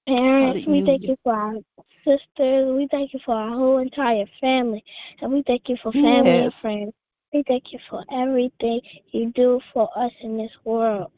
parents. 0.10 0.68
We 0.68 0.82
thank 0.86 1.04
you 1.04 1.16
for 1.24 1.34
our 1.34 1.56
sisters. 2.04 2.76
We 2.76 2.88
thank 2.92 3.14
you 3.14 3.20
for 3.26 3.36
our 3.36 3.52
whole 3.52 3.78
entire 3.80 4.26
family. 4.42 4.84
And 5.22 5.32
we 5.32 5.44
thank 5.48 5.64
you 5.68 5.78
for 5.84 5.92
family 5.94 6.44
and 6.44 6.54
friends. 6.62 6.94
We 7.34 7.44
thank 7.48 7.64
you 7.72 7.80
for 7.90 8.04
everything 8.12 8.82
you 9.12 9.32
do 9.36 9.60
for 9.74 9.90
us 9.98 10.12
in 10.24 10.38
this 10.38 10.52
world. 10.66 11.12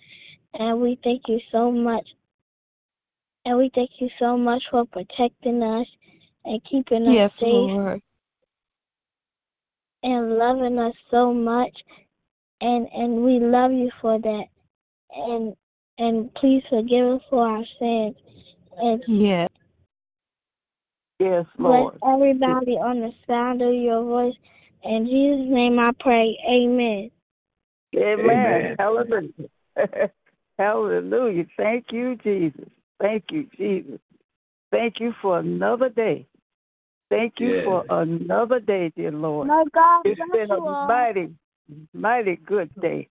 And 0.54 0.82
we 0.82 1.00
thank 1.04 1.24
you 1.28 1.39
so 1.52 1.72
much. 1.72 2.06
And 3.46 3.58
we 3.58 3.72
thank 3.74 3.92
you 4.00 4.10
so 4.20 4.38
much 4.38 4.64
for 4.70 4.86
protecting 4.86 5.64
us 5.64 5.88
and 6.46 6.62
keeping 6.70 7.08
us 7.08 7.16
Yes, 7.16 7.32
safe 7.39 7.48
Lord. 7.48 8.02
and 10.04 10.38
loving 10.38 10.80
us 10.80 10.96
so 11.10 11.34
much 11.34 11.72
and 12.62 12.88
and 12.94 13.24
we 13.24 13.39
love 13.39 13.72
you 13.72 13.89
for 14.02 14.20
that 14.20 14.46
and 15.16 15.56
and 15.98 16.34
please 16.36 16.64
forgive 16.70 17.06
us 17.16 17.22
for 17.30 17.48
our 17.48 17.64
sins 17.80 18.16
and 18.78 19.04
Yes. 19.08 19.50
Yes, 21.20 21.46
bless 21.58 21.70
Lord. 21.70 22.00
everybody 22.04 22.72
on 22.78 23.00
the 23.02 23.12
sound 23.28 23.62
of 23.62 23.74
your 23.74 24.04
voice 24.04 24.36
in 24.84 25.06
jesus 25.06 25.54
name 25.54 25.78
i 25.80 25.92
pray 26.00 26.38
amen 26.50 27.12
Amen. 27.96 28.26
Amen. 28.26 28.76
Hallelujah. 28.80 29.32
Hallelujah. 30.58 31.46
Thank 31.58 31.88
you, 31.92 32.16
Jesus. 32.24 32.70
Thank 33.02 33.26
you, 33.32 33.48
Jesus. 33.58 34.00
Thank 34.72 35.00
you 35.00 35.14
for 35.22 35.40
another 35.40 35.90
day. 35.90 36.26
Thank 37.10 37.34
you 37.40 37.56
Yes. 37.56 37.66
for 37.66 37.86
another 37.90 38.60
day, 38.60 38.94
dear 38.96 39.12
Lord. 39.12 39.48
my 39.48 39.66
god 39.74 40.04
It's 40.06 40.18
bless 40.18 40.30
been 40.48 40.52
a 40.52 40.62
all. 40.62 40.88
mighty, 40.88 41.36
mighty 41.94 42.38
good 42.38 42.74
day. 42.80 43.10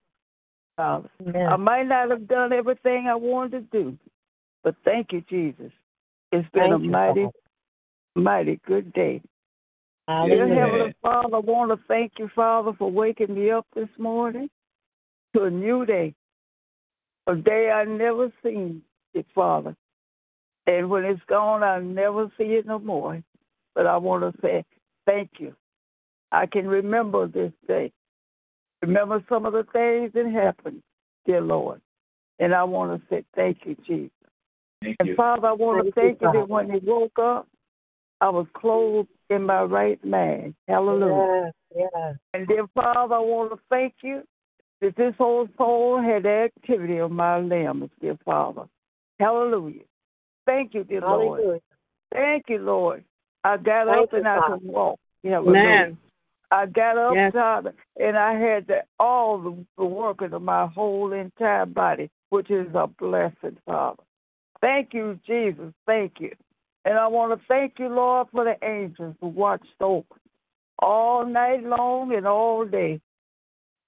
Uh, 0.79 1.03
I 1.37 1.57
might 1.57 1.87
not 1.87 2.09
have 2.11 2.27
done 2.27 2.55
everything 2.55 3.07
I 3.07 3.15
wanted 3.17 3.71
to 3.71 3.83
do, 3.83 3.99
but 4.63 4.75
thank 4.85 5.13
you, 5.13 5.23
Jesus. 5.29 5.73
It's 6.33 6.49
been 6.53 6.73
a 6.73 6.79
mighty, 6.79 7.27
mighty 8.15 8.61
good 8.67 8.93
day. 8.93 9.21
Dear 10.07 10.55
Heavenly 10.55 10.95
Father, 11.03 11.37
I 11.37 11.39
want 11.39 11.71
to 11.71 11.87
thank 11.87 12.13
you, 12.19 12.29
Father, 12.35 12.73
for 12.79 12.91
waking 12.91 13.35
me 13.35 13.51
up 13.51 13.67
this 13.75 13.89
morning 13.99 14.51
to 15.35 15.45
a 15.45 15.51
new 15.51 15.87
day, 15.87 16.15
a 17.27 17.37
day 17.37 17.71
I 17.71 17.85
never 17.85 18.33
seen 18.43 18.83
it, 19.15 19.27
Father. 19.35 19.77
And 20.67 20.91
when 20.91 21.05
it's 21.05 21.23
gone, 21.29 21.63
I'll 21.63 21.81
never 21.81 22.31
see 22.37 22.45
it 22.45 22.67
no 22.67 22.79
more. 22.79 23.23
But 23.75 23.87
I 23.87 23.97
want 23.97 24.23
to 24.23 24.41
say 24.43 24.65
thank 25.07 25.31
you. 25.39 25.55
I 26.33 26.47
can 26.47 26.67
remember 26.67 27.27
this 27.27 27.53
day. 27.67 27.93
Remember 28.83 29.23
some 29.29 29.47
of 29.47 29.53
the 29.53 29.65
things 29.73 30.13
that 30.15 30.31
happened, 30.33 30.83
dear 31.27 31.41
Lord. 31.41 31.81
And 32.39 32.55
I 32.55 32.65
want 32.65 33.01
to 33.01 33.09
say 33.09 33.25
thank 33.35 33.59
you, 33.65 33.77
Jesus. 33.87 34.11
Thank 34.83 34.97
And 35.01 35.09
you. 35.11 35.16
Father, 35.16 35.49
I 35.49 35.53
want 35.53 35.87
to 35.87 35.93
thank 35.93 36.20
you 36.20 36.31
that 36.33 36.49
when 36.49 36.68
you 36.68 36.81
woke 36.85 37.18
up, 37.18 37.49
I 38.20 38.28
was 38.28 38.47
clothed 38.55 39.09
in 39.28 39.45
my 39.45 39.62
right 39.62 40.03
mind. 40.05 40.55
Hallelujah. 40.68 41.53
And 42.35 42.47
dear 42.47 42.66
Father, 42.74 43.14
I 43.14 43.20
want 43.20 43.53
to 43.53 43.59
thank 43.70 43.95
you 44.03 44.22
that 44.81 44.97
this 44.97 45.14
whole 45.18 45.49
soul 45.57 46.01
had 46.01 46.26
activity 46.26 47.01
on 47.01 47.12
my 47.12 47.39
limbs, 47.39 47.91
dear 48.01 48.18
Father. 48.24 48.64
Hallelujah. 49.18 49.83
Thank 50.47 50.74
you, 50.74 50.85
dear 50.85 51.03
Lord. 51.03 51.61
Thank 52.12 52.45
you, 52.49 52.59
Lord. 52.59 53.05
I 53.45 53.57
got 53.57 53.89
up 53.89 54.12
and 54.12 54.26
I 54.26 54.39
could 54.49 54.64
walk. 54.64 54.99
Hallelujah. 55.22 55.61
Amen. 55.61 55.99
I 56.51 56.66
got 56.66 56.99
up, 56.99 57.14
Yes. 57.14 57.33
Father, 57.33 57.74
and 57.99 58.18
I 58.18 58.35
had 58.35 58.66
the, 58.66 58.83
all 58.99 59.39
the, 59.39 59.66
the 59.78 59.85
working 59.85 60.33
of 60.33 60.43
my 60.43 60.66
whole 60.66 61.12
entire 61.12 61.66
body, 61.66 62.11
which 62.31 62.51
is 62.51 62.66
a 62.74 62.89
blessing, 62.89 63.57
Father. 63.64 64.03
Thank 64.61 64.93
you, 64.93 65.19
Jesus. 65.27 65.73
Thank 65.87 66.15
you. 66.21 66.33
And 66.85 66.99
I 66.99 67.07
want 67.07 67.39
to 67.39 67.47
thank 67.47 67.75
you, 67.79 67.89
Lord, 67.89 68.29
for 68.33 68.45
the 68.45 68.57
angels 68.67 69.15
who 69.21 69.29
watched 69.29 69.67
over 69.81 70.07
all 70.79 71.27
night 71.27 71.63
long 71.63 72.15
and 72.15 72.27
all 72.27 72.65
day. 72.65 73.01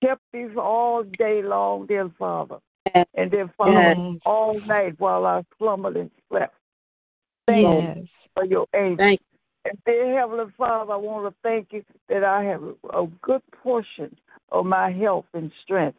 Kept 0.02 0.22
these 0.32 0.50
all 0.56 1.04
day 1.04 1.42
long, 1.42 1.86
dear 1.86 2.10
Father. 2.18 2.58
Yes. 2.94 3.06
And 3.14 3.30
dear 3.30 3.52
Father, 3.56 3.72
Yes. 3.72 4.20
all 4.26 4.60
night 4.62 4.98
while 4.98 5.26
I 5.26 5.42
slumbered 5.58 5.96
and 5.96 6.10
slept. 6.28 6.54
Thank 7.46 7.62
you 7.64 8.08
for 8.34 8.44
your 8.44 8.66
angels. 8.74 8.98
Thank 8.98 9.20
And 9.64 9.78
dear 9.86 10.18
Heavenly 10.18 10.52
Father, 10.58 10.92
I 10.92 10.96
want 10.96 11.32
to 11.32 11.38
thank 11.42 11.72
you 11.72 11.84
that 12.08 12.24
I 12.24 12.42
have 12.44 12.62
a 12.92 13.06
good 13.22 13.42
portion 13.62 14.16
of 14.50 14.66
my 14.66 14.90
health 14.90 15.26
and 15.34 15.52
strength. 15.62 15.98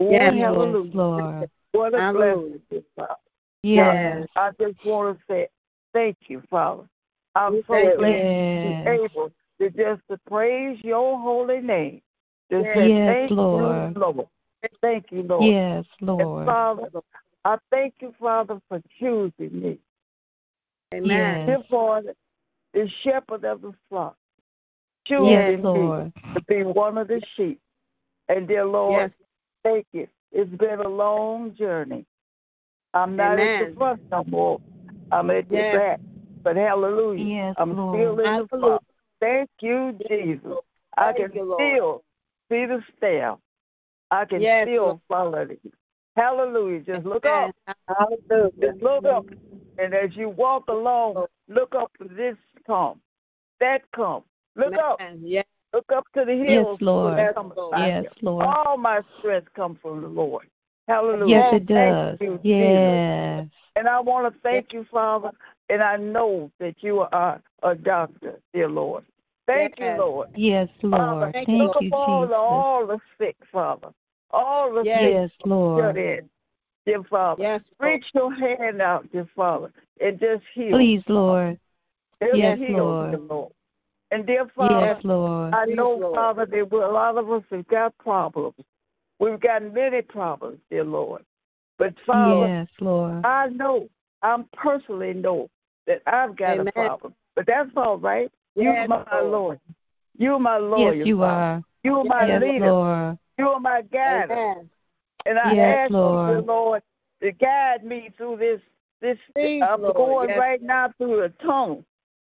Oh, 0.00 0.10
Yes, 0.10 0.32
Yes, 0.34 0.44
hallelujah. 0.44 0.90
Lord. 0.94 1.50
What 1.72 1.94
a 1.94 1.98
Hallelujah. 1.98 2.36
blessing, 2.36 2.62
dear 2.70 2.82
Father. 2.96 3.14
Yes. 3.74 4.28
I 4.36 4.50
just 4.60 4.84
want 4.84 5.18
to 5.18 5.24
say 5.28 5.48
thank 5.92 6.16
you, 6.28 6.42
Father. 6.48 6.84
I'm 7.34 7.62
so 7.66 7.74
Thank 7.74 7.90
you. 7.90 7.96
glad 7.96 8.20
Yes. 8.62 9.10
able 9.14 9.32
to 9.60 9.70
just 9.70 10.02
to 10.10 10.18
praise 10.28 10.78
your 10.82 11.18
holy 11.18 11.60
name. 11.60 12.00
To 12.50 12.62
Yes. 12.62 12.76
say 12.76 12.88
Yes, 12.88 13.06
thank 13.06 13.30
Lord. 13.32 13.94
you, 13.94 14.00
Lord. 14.00 14.28
Thank 14.80 15.06
you, 15.10 15.22
Lord. 15.22 15.52
Yes, 15.52 15.84
And 16.00 16.08
Lord. 16.08 16.46
Father, 16.46 16.88
I 17.44 17.58
thank 17.70 17.94
you, 18.00 18.14
Father, 18.20 18.60
for 18.68 18.80
choosing 18.98 19.60
me. 19.60 19.78
Amen. 20.94 21.48
Yes. 21.48 21.62
Father, 21.68 22.14
the 22.72 22.88
shepherd 23.02 23.44
of 23.44 23.62
the 23.62 23.74
flock. 23.88 24.16
Yes, 25.08 25.48
Choosing 25.48 25.62
me 25.62 25.62
Lord. 25.62 26.12
to 26.34 26.42
be 26.48 26.62
one 26.62 26.98
of 26.98 27.08
the 27.08 27.20
sheep. 27.36 27.60
And 28.28 28.48
dear 28.48 28.64
Lord, 28.64 29.12
Yes. 29.18 29.28
thank 29.62 29.86
you. 29.92 30.08
It's 30.32 30.50
been 30.56 30.80
a 30.80 30.88
long 30.88 31.54
journey. 31.54 32.04
I'm 32.96 33.14
not 33.14 33.32
at 33.32 33.40
Amen. 33.40 33.70
the 33.70 33.76
front 33.76 34.00
no 34.10 34.24
more. 34.24 34.60
I'm 35.12 35.30
at 35.30 35.48
the 35.50 35.56
back. 35.74 36.00
But 36.42 36.56
hallelujah. 36.56 37.24
Yes, 37.24 37.54
I'm 37.58 37.76
Lord. 37.76 37.96
still 37.98 38.24
in 38.24 38.38
the 38.38 38.48
front. 38.48 38.82
Thank 39.20 39.50
you, 39.60 39.98
Jesus. 40.08 40.52
I 40.96 41.12
can 41.12 41.30
you, 41.34 41.54
still 41.56 42.02
see 42.48 42.64
the 42.64 42.80
staff. 42.96 43.38
I 44.10 44.24
can 44.24 44.40
Yes, 44.40 44.66
still 44.66 44.84
Lord. 44.84 45.00
follow 45.08 45.38
it. 45.38 45.60
Hallelujah. 46.16 46.80
Just 46.80 47.04
look 47.04 47.26
up. 47.26 47.50
Hallelujah. 47.86 48.52
Just 48.60 48.82
look 48.82 49.04
up. 49.04 49.26
And 49.78 49.92
as 49.92 50.10
you 50.14 50.30
walk 50.30 50.64
along, 50.68 51.26
look 51.48 51.74
up 51.74 51.92
to 52.00 52.08
this 52.08 52.36
come. 52.66 53.00
That 53.60 53.82
come. 53.94 54.22
Look 54.54 54.72
up. 54.78 55.00
Amen. 55.00 55.20
Yes. 55.22 55.44
Look 55.74 55.86
up 55.94 56.04
to 56.14 56.24
the 56.24 56.32
hills. 56.32 56.78
Yes. 56.80 56.80
Lord. 56.80 57.18
that 57.18 57.34
come 57.34 57.50
beside 57.50 58.04
Yes. 58.04 58.12
Lord. 58.22 58.46
All 58.46 58.78
my 58.78 59.02
strength 59.18 59.52
comes 59.54 59.78
from 59.82 60.00
the 60.00 60.08
Lord. 60.08 60.46
Hallelujah. 60.88 61.26
Yes, 61.36 61.48
oh, 61.52 61.56
it 61.56 61.66
does. 61.66 62.18
you, 62.20 62.38
Jesus. 62.38 62.44
Yes. 62.44 63.48
And 63.76 63.88
I 63.88 64.00
want 64.00 64.32
to 64.32 64.40
thank 64.40 64.72
you, 64.72 64.86
Father. 64.90 65.30
And 65.68 65.82
I 65.82 65.96
know 65.96 66.50
that 66.60 66.76
you 66.80 67.00
are 67.00 67.40
a 67.62 67.74
doctor, 67.74 68.40
dear 68.54 68.68
Lord. 68.68 69.04
Thank 69.46 69.74
Yes. 69.78 69.96
you, 69.98 70.04
Lord. 70.04 70.28
Yes, 70.34 70.68
Lord. 70.82 71.32
thank 71.32 71.46
Thank 71.46 71.48
you, 71.48 71.64
look 71.64 71.76
you, 71.80 71.88
upon 71.88 72.22
Jesus. 72.28 72.34
all 72.36 72.86
the 72.86 72.98
sick, 73.18 73.36
Father. 73.52 73.88
All 74.30 74.72
the 74.72 74.84
Yes. 74.84 75.02
sick 75.02 75.12
Yes, 75.12 75.30
shut 75.40 75.46
Lord. 75.46 75.96
in, 75.96 76.30
dear 76.84 77.02
Father. 77.04 77.42
Yes, 77.42 77.62
Lord. 77.80 77.92
Reach 77.92 78.04
your 78.14 78.34
hand 78.34 78.80
out, 78.80 79.10
dear 79.12 79.28
Father, 79.34 79.72
and 80.00 80.18
just 80.18 80.44
heal. 80.54 80.70
Please, 80.70 81.02
Lord. 81.08 81.58
Just 82.22 82.36
Yes, 82.36 82.58
heal, 82.58 82.76
Lord. 82.78 83.10
dear 83.10 83.20
Lord. 83.20 83.52
And 84.10 84.26
dear 84.26 84.46
Father, 84.54 84.74
Yes, 84.74 85.04
Lord. 85.04 85.54
I 85.54 85.64
Please, 85.64 85.76
know, 85.76 85.96
Lord. 85.96 86.14
Father, 86.14 86.46
that 86.46 86.70
we- 86.70 86.80
a 86.80 86.88
lot 86.88 87.18
of 87.18 87.30
us 87.30 87.42
have 87.50 87.66
got 87.66 87.96
problems. 87.98 88.54
We've 89.18 89.40
got 89.40 89.62
many 89.72 90.02
problems, 90.02 90.58
dear 90.70 90.84
Lord. 90.84 91.24
But 91.78 91.94
Father, 92.06 92.48
Yes, 92.48 92.68
Lord. 92.80 93.24
I 93.24 93.48
know, 93.48 93.88
I 94.22 94.42
personally 94.54 95.14
know 95.14 95.48
that 95.86 96.02
I've 96.06 96.36
got 96.36 96.54
Amen. 96.54 96.68
a 96.68 96.72
problem. 96.72 97.14
But 97.34 97.46
that's 97.46 97.70
all 97.76 97.98
right. 97.98 98.30
Yes, 98.54 98.64
You're 98.64 98.88
my 98.88 99.04
Lord. 99.20 99.32
Lord. 99.32 99.60
You're 100.18 100.38
my 100.38 100.56
lawyer. 100.58 100.94
Yes, 100.94 101.06
you 101.06 101.20
Father. 101.20 101.32
are. 101.32 101.62
You're 101.84 102.04
my 102.04 102.26
Yes, 102.26 102.42
leader. 102.42 102.72
Lord. 102.72 103.18
You're 103.38 103.60
my 103.60 103.82
guide. 103.92 104.30
And 105.26 105.38
I 105.38 105.54
Yes, 105.54 105.78
ask 105.84 105.90
you, 105.90 105.96
Lord. 105.96 106.26
dear 106.28 106.42
Lord, 106.42 106.82
to 107.22 107.32
guide 107.32 107.84
me 107.84 108.10
through 108.16 108.36
this. 108.38 108.60
This 109.02 109.18
Please, 109.34 109.62
I'm 109.62 109.82
Lord. 109.82 109.96
going 109.96 110.28
Yes. 110.30 110.38
right 110.38 110.62
now 110.62 110.92
through 110.96 111.24
a 111.24 111.28
tunnel. 111.28 111.84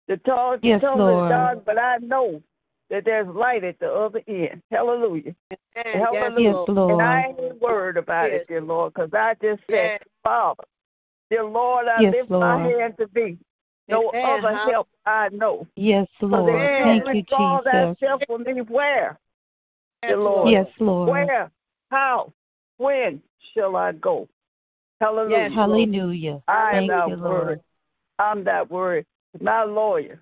The 0.07 0.17
tunnel, 0.17 0.57
Yes, 0.63 0.81
tunnel 0.81 1.07
Lord. 1.07 1.25
is 1.25 1.29
dark, 1.29 1.65
but 1.65 1.77
I 1.77 1.97
know 1.97 2.41
that 2.89 3.05
there's 3.05 3.27
light 3.27 3.63
at 3.63 3.79
the 3.79 3.91
other 3.91 4.21
end. 4.27 4.61
Hallelujah. 4.71 5.33
Amen. 5.51 5.85
Yes, 5.85 6.03
Hallelujah. 6.03 6.49
Yes, 6.51 6.65
Lord. 6.67 6.91
And 6.91 7.01
I 7.01 7.25
ain't 7.27 7.61
worried 7.61 7.97
about 7.97 8.31
Yes. 8.31 8.41
it, 8.41 8.47
dear 8.47 8.61
Lord, 8.61 8.93
because 8.93 9.09
I 9.13 9.33
just 9.41 9.61
said, 9.69 9.99
Yes. 9.99 10.01
Father, 10.23 10.63
dear 11.29 11.43
Lord, 11.43 11.87
I 11.87 12.01
Yes, 12.01 12.13
lift 12.13 12.29
my 12.29 12.37
Lord. 12.57 12.61
hand 12.71 12.93
to 12.99 13.07
thee. 13.13 13.37
No 13.87 14.09
Amen. 14.13 14.25
other 14.25 14.55
Hall- 14.55 14.69
help 14.71 14.87
I 15.05 15.29
know. 15.29 15.67
Yes, 15.75 16.07
Lord. 16.21 16.47
they 16.47 16.53
Amen. 16.53 16.83
Thank 16.83 17.05
can't 17.05 17.07
you, 17.15 17.21
withdraw 17.21 17.57
Jesus. 17.61 17.97
thyself 17.99 18.21
from 18.27 18.43
me 18.43 18.61
where? 18.61 19.19
Dear 20.01 20.17
Lord. 20.17 20.51
Yes, 20.51 20.67
Lord. 20.79 21.09
Where? 21.09 21.51
How? 21.91 22.33
When 22.77 23.21
shall 23.53 23.75
I 23.75 23.91
go? 23.93 24.27
Hallelujah. 25.01 25.37
Yes, 25.37 25.51
Hallelujah. 25.53 26.41
I 26.47 26.71
am 26.71 26.87
Thank 26.87 26.91
not 26.91 27.09
you, 27.09 27.15
worried. 27.17 27.45
Lord. 27.45 27.61
I'm 28.17 28.43
not 28.43 28.71
worried. 28.71 29.05
My 29.41 29.63
lawyer. 29.63 30.19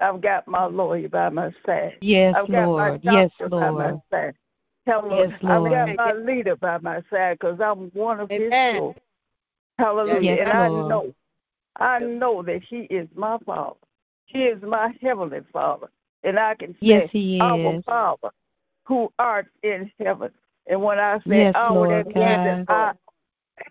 I've 0.00 0.20
got 0.20 0.46
my 0.48 0.66
lawyer 0.66 1.08
by 1.08 1.28
my 1.28 1.50
side. 1.64 1.98
Yes, 2.00 2.34
I've 2.36 2.50
got 2.50 2.66
Lord. 2.66 3.00
my 3.04 3.12
Yes, 3.12 3.30
doctor 3.38 3.48
by 3.48 3.70
my 3.70 3.90
Lord. 3.90 4.00
side. 4.10 4.34
Hallelujah. 4.86 5.28
Yes, 5.30 5.40
I've 5.44 5.64
got 5.70 5.96
my 5.96 6.12
leader 6.12 6.56
by 6.56 6.78
my 6.78 7.00
side 7.10 7.38
because 7.38 7.58
I'm 7.64 7.90
one 7.94 8.20
of 8.20 8.28
his 8.28 8.40
Amen. 8.42 8.74
children. 8.74 8.94
Hallelujah. 9.78 10.22
Yes, 10.22 10.38
and 10.42 10.50
I 10.50 10.68
Lord. 10.68 10.88
know, 10.88 11.14
I 11.76 11.98
know 12.00 12.42
that 12.42 12.60
he 12.68 12.76
is 12.94 13.08
my 13.14 13.38
father. 13.46 13.76
He 14.26 14.40
is 14.40 14.62
my 14.62 14.92
heavenly 15.00 15.40
father. 15.52 15.88
And 16.22 16.38
I 16.38 16.54
can 16.54 16.72
say, 16.72 16.76
Yes, 16.80 17.08
he 17.12 17.40
Our. 17.40 17.82
Father, 17.86 18.30
who 18.84 19.12
art 19.18 19.46
in 19.62 19.90
heaven. 19.98 20.30
And 20.66 20.82
when 20.82 20.98
I 20.98 21.18
say 21.28 21.44
Yes, 21.44 21.54
our, 21.56 21.72
Lord 21.72 21.90
that 21.90 22.06
means 22.06 22.16
that 22.16 22.64
I, 22.68 22.92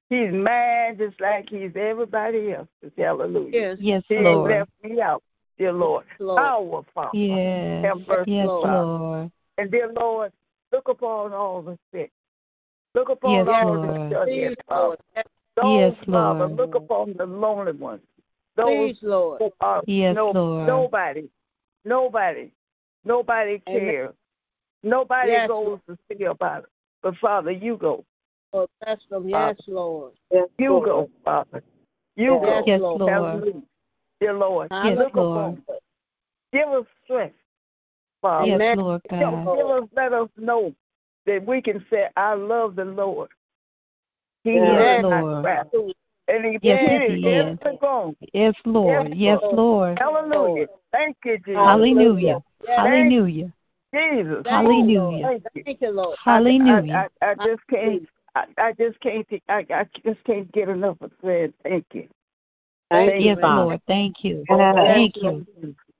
he's 0.10 0.32
mine 0.32 0.98
just 0.98 1.20
like 1.20 1.50
he's 1.50 1.72
everybody 1.76 2.54
else. 2.54 2.68
Hallelujah. 2.98 3.52
Yes. 3.52 3.78
Yes, 3.80 4.04
He 4.10 4.16
ain't 4.16 4.26
Lord. 4.26 4.52
left 4.52 4.72
me 4.84 5.02
out, 5.02 5.24
dear 5.58 5.74
Lord. 5.74 6.06
Lord. 6.20 6.40
Our 6.40 6.86
Father. 6.94 7.18
Yes. 7.18 7.86
Have 7.86 8.08
mercy, 8.08 8.32
Yes, 8.32 8.48
Lord. 8.48 8.70
Lord. 8.70 9.32
And 9.58 9.72
dear 9.72 9.92
Lord, 9.94 10.32
look 10.72 10.88
upon 10.88 11.34
all 11.34 11.62
the 11.62 11.78
sick. 11.94 12.12
Look 12.96 13.10
upon 13.10 13.48
Yes, 13.48 13.48
all 13.48 13.74
Lord. 13.74 13.90
the 13.90 14.10
shut 14.12 14.30
in, 14.30 14.56
Father. 14.68 14.82
Lord. 14.82 15.00
Yes, 15.16 15.26
Those, 15.56 15.96
Yes, 15.98 16.06
Father, 16.10 16.48
look 16.48 16.76
upon 16.76 17.14
the 17.18 17.26
lonely 17.26 17.74
ones. 17.74 18.02
Those 18.56 18.68
Please, 18.68 18.98
Lord. 19.02 19.40
who 19.42 19.52
are 19.62 19.84
Yes, 19.88 20.16
no, 20.16 20.32
Lord. 20.32 20.68
nobody, 20.68 21.30
nobody, 21.86 22.52
nobody 23.06 23.62
Amen. 23.68 23.86
cares. 23.86 24.14
Nobody 24.84 25.32
Yes, 25.32 25.48
goes 25.48 25.80
to 25.88 25.98
see 26.12 26.26
about 26.26 26.64
it. 26.64 26.70
But 27.02 27.16
Father, 27.18 27.52
you 27.52 27.78
go. 27.78 28.04
Lord, 28.54 28.70
bless 28.82 29.00
them. 29.10 29.28
Yes, 29.30 29.58
Lord. 29.68 30.14
You 30.32 30.82
go, 30.86 31.10
Father. 31.24 31.64
You 32.16 32.40
Yes, 32.42 32.44
go. 32.44 32.64
Yes, 32.68 32.82
Lord. 32.82 33.02
Lord. 33.02 33.12
Hallelujah. 33.12 33.62
Dear 34.20 34.34
Lord, 34.34 34.70
Yes, 34.84 34.98
look 34.98 35.16
Lord. 35.16 35.38
upon 35.38 35.76
us. 35.76 35.82
Give 36.52 36.68
us 36.70 36.86
strength, 37.04 37.36
Father. 38.22 38.48
Yes, 38.48 38.58
Amen. 38.62 38.78
Lord 38.78 39.02
Give, 39.10 39.20
God. 39.20 39.58
give 39.58 39.68
us, 39.68 39.84
let 39.96 40.14
us 40.14 40.30
know 40.38 40.74
that 41.26 41.46
we 41.46 41.62
can 41.62 41.86
say, 41.90 42.08
I 42.16 42.34
love 42.36 42.76
the 42.76 42.86
Lord. 42.86 43.30
He 44.44 44.52
Yes, 44.56 44.64
heard 44.76 45.02
my 45.04 45.22
Lord. 45.22 45.46
And 46.28 46.46
he 46.46 46.60
Yes, 46.62 46.80
pitied 46.80 47.20
he 47.24 47.28
is. 47.28 47.58
every. 47.64 47.80
Yes, 48.34 48.56
Lord. 48.66 49.10
Yes, 49.10 49.18
Yes, 49.18 49.40
Lord. 49.42 49.58
Lord. 49.58 50.00
Hallelujah. 50.00 50.68
Thank 50.92 51.18
you, 51.26 51.38
Jesus. 51.40 51.56
Hallelujah. 51.56 52.44
Hallelujah. 52.66 53.54
Jesus. 53.94 54.44
Hallelujah. 54.46 55.00
Lord. 55.00 55.22
Thank 55.22 55.44
you. 55.56 55.64
Thank 55.66 55.82
you, 55.82 55.92
Lord. 55.92 56.18
I- 56.26 56.32
Hallelujah. 56.32 57.10
I, 57.22 57.26
I, 57.26 57.32
I 57.32 57.36
just 57.36 57.62
can't. 57.70 58.10
I, 58.36 58.46
I 58.58 58.72
just 58.74 59.00
can't. 59.02 59.28
I, 59.50 59.66
I 59.70 59.86
just 60.06 60.24
can't 60.24 60.52
get 60.52 60.70
enough 60.70 60.98
of 61.02 61.12
saying 61.24 61.54
thank 61.64 61.86
you. 61.94 62.08
Thank 62.94 63.22
you, 63.22 63.28
Yes. 63.28 63.38
Lord. 63.42 63.82
Thank 63.88 64.24
you. 64.24 64.46
Yes, 64.50 64.76
Thank 64.76 65.16
you. 65.18 65.46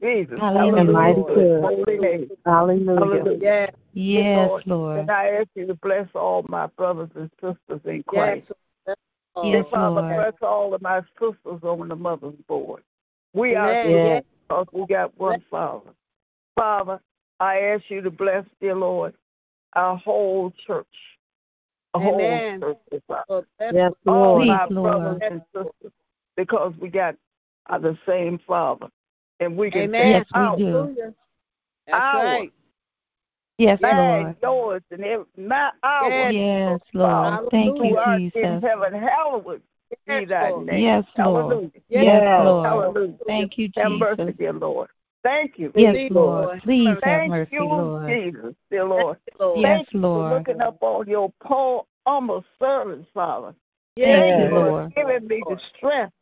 Jesus. 0.02 0.40
Hallelujah. 0.40 0.94
Hallelujah. 0.94 1.60
Lord. 1.60 1.86
Hallelujah. 1.86 2.28
Hallelujah. 2.46 3.38
Yes. 3.42 3.74
Yes, 3.94 4.36
Lord. 4.36 4.68
Lord. 4.68 5.00
And 5.00 5.12
I 5.12 5.30
ask 5.30 5.48
you 5.56 5.68
to 5.68 5.76
bless 5.76 6.08
all 6.14 6.44
my 6.48 6.68
brothers 6.68 7.10
and 7.16 7.30
sisters 7.36 7.82
in 7.86 7.98
Yes. 7.98 8.04
Christ. 8.08 8.52
Yes, 8.88 8.98
Yes, 9.44 9.44
Dear 9.44 9.64
Father, 9.72 10.02
Lord. 10.02 10.16
bless 10.16 10.34
all 10.42 10.74
of 10.74 10.82
my 10.82 11.02
sisters 11.20 11.64
on 11.64 11.88
the 11.88 11.96
mother's 11.96 12.36
board. 12.48 12.84
We 13.34 13.56
are 13.56 13.72
Amen. 13.72 13.84
sisters 13.84 14.06
Yes. 14.06 14.24
because 14.48 14.68
we 14.72 14.86
got 14.88 15.18
one 15.18 15.44
Father. 15.50 15.92
Father, 16.56 17.00
I 17.40 17.60
ask 17.60 17.84
you 17.90 18.02
to 18.02 18.12
bless, 18.12 18.46
dear 18.62 18.76
Lord, 18.76 19.16
our 19.74 19.98
whole 19.98 20.54
church. 20.68 20.86
A 21.96 22.00
Amen. 22.00 22.62
whole 22.62 22.74
church, 22.74 22.78
dear 22.92 23.02
Father. 23.08 23.24
Lord, 23.30 23.46
Yes, 23.60 23.92
All 24.08 24.14
Lord. 24.14 24.42
Please, 24.42 24.48
my 24.50 24.68
Lord. 24.70 24.92
brothers 24.92 25.22
and 25.32 25.42
sisters, 25.54 25.94
because 26.38 26.74
we 26.80 26.90
got 26.90 27.16
uh, 27.70 27.78
the 27.78 27.98
same 28.08 28.40
Father. 28.48 28.88
And 29.40 29.58
we 29.58 29.72
can 29.72 29.84
Amen. 29.84 30.02
say, 30.02 30.10
Yes, 30.10 30.26
we 30.36 30.64
do. 30.64 30.72
Hallelujah. 30.72 31.14
That's 31.88 32.04
Our. 32.04 32.26
right. 32.26 32.54
Yes, 33.60 33.80
mine, 33.82 33.98
Lord. 33.98 34.36
yours, 34.42 34.82
and 34.92 35.04
every, 35.04 35.26
my, 35.38 35.70
our. 35.84 36.10
Yes. 36.10 36.32
Yes, 36.34 36.80
Father, 36.94 37.38
Lord. 37.38 37.52
Thank 37.52 37.78
who 37.78 37.86
you, 37.86 37.98
art 37.98 38.20
in 38.20 38.32
Jesus. 38.32 38.64
heaven, 38.64 38.94
hallowed 38.94 39.62
be 39.90 39.98
Yes, 40.08 40.30
thy 40.30 40.50
Lord. 40.50 40.66
name. 40.68 40.82
Yes, 40.82 41.06
Lord. 41.18 41.46
Hallelujah. 41.46 41.70
Yes, 41.90 42.04
Yes. 42.04 42.40
Lord. 42.40 42.66
Hallelujah. 42.66 43.18
Thank 43.28 43.58
you, 43.58 43.70
Have 43.76 43.92
mercy, 43.92 44.22
Jesus. 44.24 44.36
dear 44.38 44.54
Lord. 44.54 44.90
Thank 45.24 45.54
you. 45.58 45.72
Yes, 45.76 45.96
Please, 45.96 46.12
Lord. 46.12 46.46
Lord. 46.46 46.62
Please 46.64 46.88
have 46.88 47.02
Thank 47.02 47.30
mercy, 47.30 47.52
you, 47.54 47.66
Lord. 47.66 48.10
Jesus, 48.10 48.56
dear 48.70 48.86
Lord. 48.86 49.18
Thank 49.26 49.38
you, 49.40 49.46
Lord. 49.46 49.60
Yes, 49.62 49.78
Thank 49.78 49.94
you 49.94 50.02
for 50.02 50.08
Lord. 50.08 50.34
looking 50.40 50.62
up 50.62 50.78
on 50.82 51.08
your 51.08 51.34
poor, 51.42 51.86
humble 52.06 52.44
servants, 52.60 53.08
Father. 53.14 53.54
Yes, 53.96 54.08
Thank 54.08 54.38
you, 54.38 54.44
Thank 54.44 54.44
you 54.44 54.50
for 54.50 54.66
Lord. 54.66 54.96
giving 54.96 55.28
me 55.28 55.44
the 55.48 55.58
strength. 55.78 56.14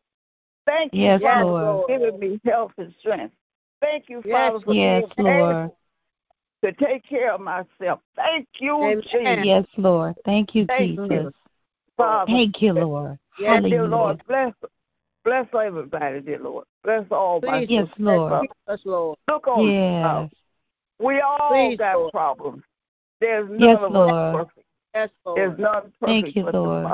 Thank 0.72 0.93
you, 0.93 0.99
Yes, 1.01 1.22
Father, 1.22 1.43
Lord. 1.43 1.63
for 1.63 1.88
giving 1.99 2.19
me 2.19 2.39
health 2.45 2.72
and 2.78 2.93
strength. 2.99 3.34
Thank 3.82 4.05
you, 4.07 4.22
Yes, 4.24 4.34
Father, 4.34 4.59
for 4.65 4.74
Yes, 4.74 5.03
being 5.17 5.28
Lord. 5.28 5.55
able 5.57 5.78
to 6.63 6.86
take 6.86 7.03
care 7.03 7.34
of 7.34 7.41
myself. 7.41 7.99
Thank 8.15 8.47
you, 8.59 8.78
Amen. 8.82 9.03
Jesus. 9.11 9.45
Yes, 9.45 9.65
Lord. 9.78 10.15
Thank 10.24 10.55
you, 10.55 10.65
Thank 10.67 10.91
you, 10.91 11.07
Jesus. 11.07 11.34
Father. 11.97 12.32
Thank 12.32 12.61
you, 12.61 12.74
Lord. 12.74 13.19
Yes, 13.38 13.63
dear 13.63 13.82
Hallelujah. 13.82 13.88
Lord, 13.89 14.24
bless 14.28 14.53
bless 15.26 15.47
everybody, 15.53 16.22
dear 16.22 16.39
Lord. 16.39 16.65
Bless 16.84 17.05
all 17.11 17.41
my 17.43 17.61
Please, 17.61 17.69
Yes, 17.69 17.88
sisters. 17.88 17.99
Lord. 17.99 18.47
Yes, 18.67 18.80
Lord. 18.86 19.17
Look 19.28 19.47
on 19.47 19.67
us. 19.67 20.30
Yes. 20.32 20.32
We 20.99 21.22
all 21.22 21.49
Please, 21.49 21.78
got 21.78 21.95
Lord. 21.97 22.11
problems. 22.11 22.63
There's 23.19 23.49
none 23.49 23.59
Yes, 23.61 23.78
of 23.82 23.91
Lord. 23.91 24.09
us 24.09 24.34
perfect. 24.38 24.67
Yes, 24.93 25.09
Lord. 25.26 25.38
There's 25.38 25.49
Lord. 25.49 25.59
none 25.59 25.93
perfect 25.99 26.24
Thank 26.24 26.36
you, 26.36 26.43
but 26.45 26.53
Lord. 26.55 26.88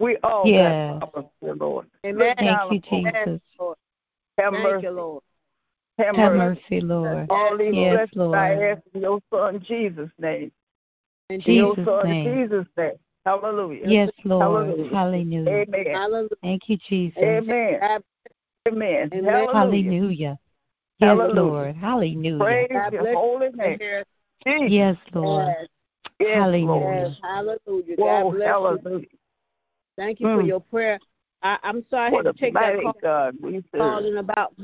The 0.00 0.06
Father. 0.06 0.12
We 0.12 0.16
all 0.22 0.46
Yes. 0.46 0.92
got 0.92 1.00
problems, 1.00 1.30
dear 1.42 1.54
Lord. 1.54 1.86
Amen. 2.04 2.34
Thank 2.36 2.72
you. 2.72 2.80
Jesus. 2.80 3.40
Have 4.38 4.52
Thank 4.52 4.64
mercy. 4.64 4.86
you, 4.86 4.90
Lord. 4.90 5.22
Have, 5.98 6.16
Have 6.16 6.32
mercy. 6.32 6.60
mercy, 6.70 6.80
Lord. 6.80 7.26
All 7.30 7.58
these 7.58 7.74
Yes, 7.74 7.92
blessings 7.92 8.10
Lord. 8.16 8.38
I 8.38 8.70
ask 8.70 8.82
in 8.94 9.00
your 9.02 9.20
son 9.30 9.64
Jesus' 9.68 10.10
name. 10.18 10.50
In 11.28 11.42
In 11.44 11.54
your 11.54 11.74
Jesus' 11.76 11.86
son 11.86 12.04
name. 12.06 12.48
Jesus' 12.48 12.66
name. 12.76 12.92
Hallelujah. 13.26 13.86
Yes, 13.86 14.10
Lord. 14.24 14.66
Hallelujah. 14.66 14.94
Hallelujah. 14.94 15.48
Amen. 15.48 15.86
Hallelujah. 15.92 16.28
Thank 16.42 16.62
you, 16.68 16.78
Jesus. 16.88 17.18
Amen. 17.22 17.80
Amen. 18.66 19.10
Amen. 19.12 19.46
Hallelujah. 19.52 19.92
Hallelujah. 19.92 20.38
Yes, 20.98 21.08
Hallelujah. 21.08 21.34
Lord. 21.34 21.76
Hallelujah. 21.76 22.38
Praise 22.44 22.68
God 22.72 22.92
your 22.92 23.14
holy 23.14 23.48
name. 23.54 23.78
Yes, 23.80 24.04
Jesus. 24.46 24.72
Yes, 24.72 24.96
Lord. 25.12 25.46
yes, 25.48 25.68
Yes, 26.20 26.38
Hallelujah. 26.40 27.08
Yes. 27.08 27.16
Hallelujah. 27.22 27.96
Whoa, 27.96 28.30
God 28.30 28.36
bless 28.36 28.82
you. 29.00 29.19
Hallelujah. 29.96 30.16
Thank 30.16 30.20
you 30.20 30.26
for 30.36 30.42
Mm. 30.42 30.48
your 30.48 30.60
prayer. 30.60 30.98
I, 31.42 31.58
I'm 31.62 31.84
sorry 31.88 32.08
I 32.08 32.10
What 32.10 32.26
had 32.26 32.34
a 32.34 32.36
to 32.36 32.38
take 32.38 32.54
that 32.54 32.82
call 32.82 32.92
God 33.00 33.36
calling 33.76 34.16
about 34.18 34.54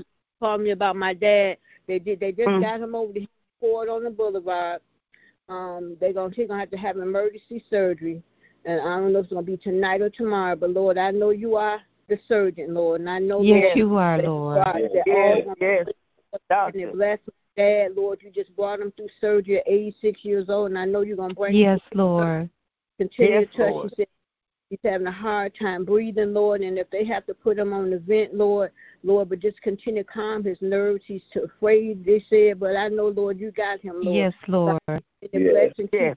calling 0.40 0.64
me 0.64 0.70
about 0.70 0.96
my 0.96 1.14
dad. 1.14 1.58
They 1.86 1.98
did 1.98 2.20
they 2.20 2.32
just 2.32 2.48
Mm. 2.48 2.60
got 2.60 2.80
him 2.80 2.94
over 2.94 3.12
to 3.14 3.26
Ford 3.60 3.88
on 3.88 4.04
the 4.04 4.10
boulevard. 4.10 4.80
Um, 5.48 5.96
they're 6.00 6.12
gonna 6.12 6.34
he's 6.34 6.48
gonna 6.48 6.60
have 6.60 6.70
to 6.70 6.76
have 6.76 6.96
emergency 6.98 7.64
surgery. 7.70 8.22
And 8.64 8.80
I 8.80 8.96
don't 8.98 9.12
know 9.12 9.20
if 9.20 9.24
it's 9.26 9.32
gonna 9.32 9.46
be 9.46 9.56
tonight 9.56 10.02
or 10.02 10.10
tomorrow, 10.10 10.56
but 10.56 10.70
Lord, 10.70 10.98
I 10.98 11.12
know 11.12 11.30
you 11.30 11.56
are 11.56 11.80
the 12.08 12.18
surgeon, 12.28 12.74
Lord, 12.74 13.00
and 13.00 13.08
I 13.10 13.18
know 13.18 13.42
Yes, 13.42 13.70
that, 13.70 13.76
you 13.76 13.96
are, 13.96 14.20
Lord. 14.20 14.64
God, 14.64 14.74
that 14.74 15.02
Yes, 15.06 15.46
all 15.46 15.54
yes, 15.60 15.86
and 16.32 16.42
doctor. 16.48 16.92
bless 16.92 17.18
my 17.26 17.62
dad, 17.62 17.96
Lord. 17.96 18.20
You 18.22 18.30
just 18.30 18.54
brought 18.56 18.80
him 18.80 18.92
through 18.96 19.08
surgery 19.20 19.58
at 19.58 19.68
86 19.68 20.24
years 20.24 20.50
old, 20.50 20.70
and 20.70 20.78
I 20.78 20.84
know 20.84 21.00
you're 21.00 21.16
gonna 21.16 21.34
bring 21.34 21.54
him 21.54 21.60
Yes, 21.60 21.80
Lord. 21.94 22.50
continue 22.98 23.40
Yes, 23.40 23.48
to 23.52 23.56
touch. 23.56 23.72
Lord. 23.72 23.90
He 23.90 23.96
said 23.96 24.06
he's 24.70 24.78
having 24.84 25.06
a 25.06 25.12
hard 25.12 25.54
time 25.58 25.84
breathing, 25.84 26.34
Lord, 26.34 26.60
and 26.60 26.78
if 26.78 26.90
they 26.90 27.04
have 27.04 27.26
to 27.26 27.34
put 27.34 27.58
him 27.58 27.72
on 27.72 27.90
the 27.90 27.98
vent, 27.98 28.34
Lord, 28.34 28.72
Lord, 29.02 29.28
but 29.28 29.40
just 29.40 29.60
continue 29.62 30.02
to 30.02 30.08
calm 30.08 30.42
his 30.42 30.58
nerves. 30.60 31.02
He's 31.06 31.22
too 31.32 31.44
afraid, 31.44 32.04
they 32.04 32.24
said, 32.28 32.58
but 32.60 32.76
I 32.76 32.88
know, 32.88 33.08
Lord, 33.08 33.38
you 33.38 33.52
got 33.52 33.80
him, 33.80 34.00
Lord. 34.02 34.16
Yes, 34.16 34.34
Lord. 34.48 34.80
And 34.88 35.02
Yes. 35.32 35.52
bless 35.52 35.78
and 35.78 35.90
keep 35.90 36.00
Yes, 36.00 36.16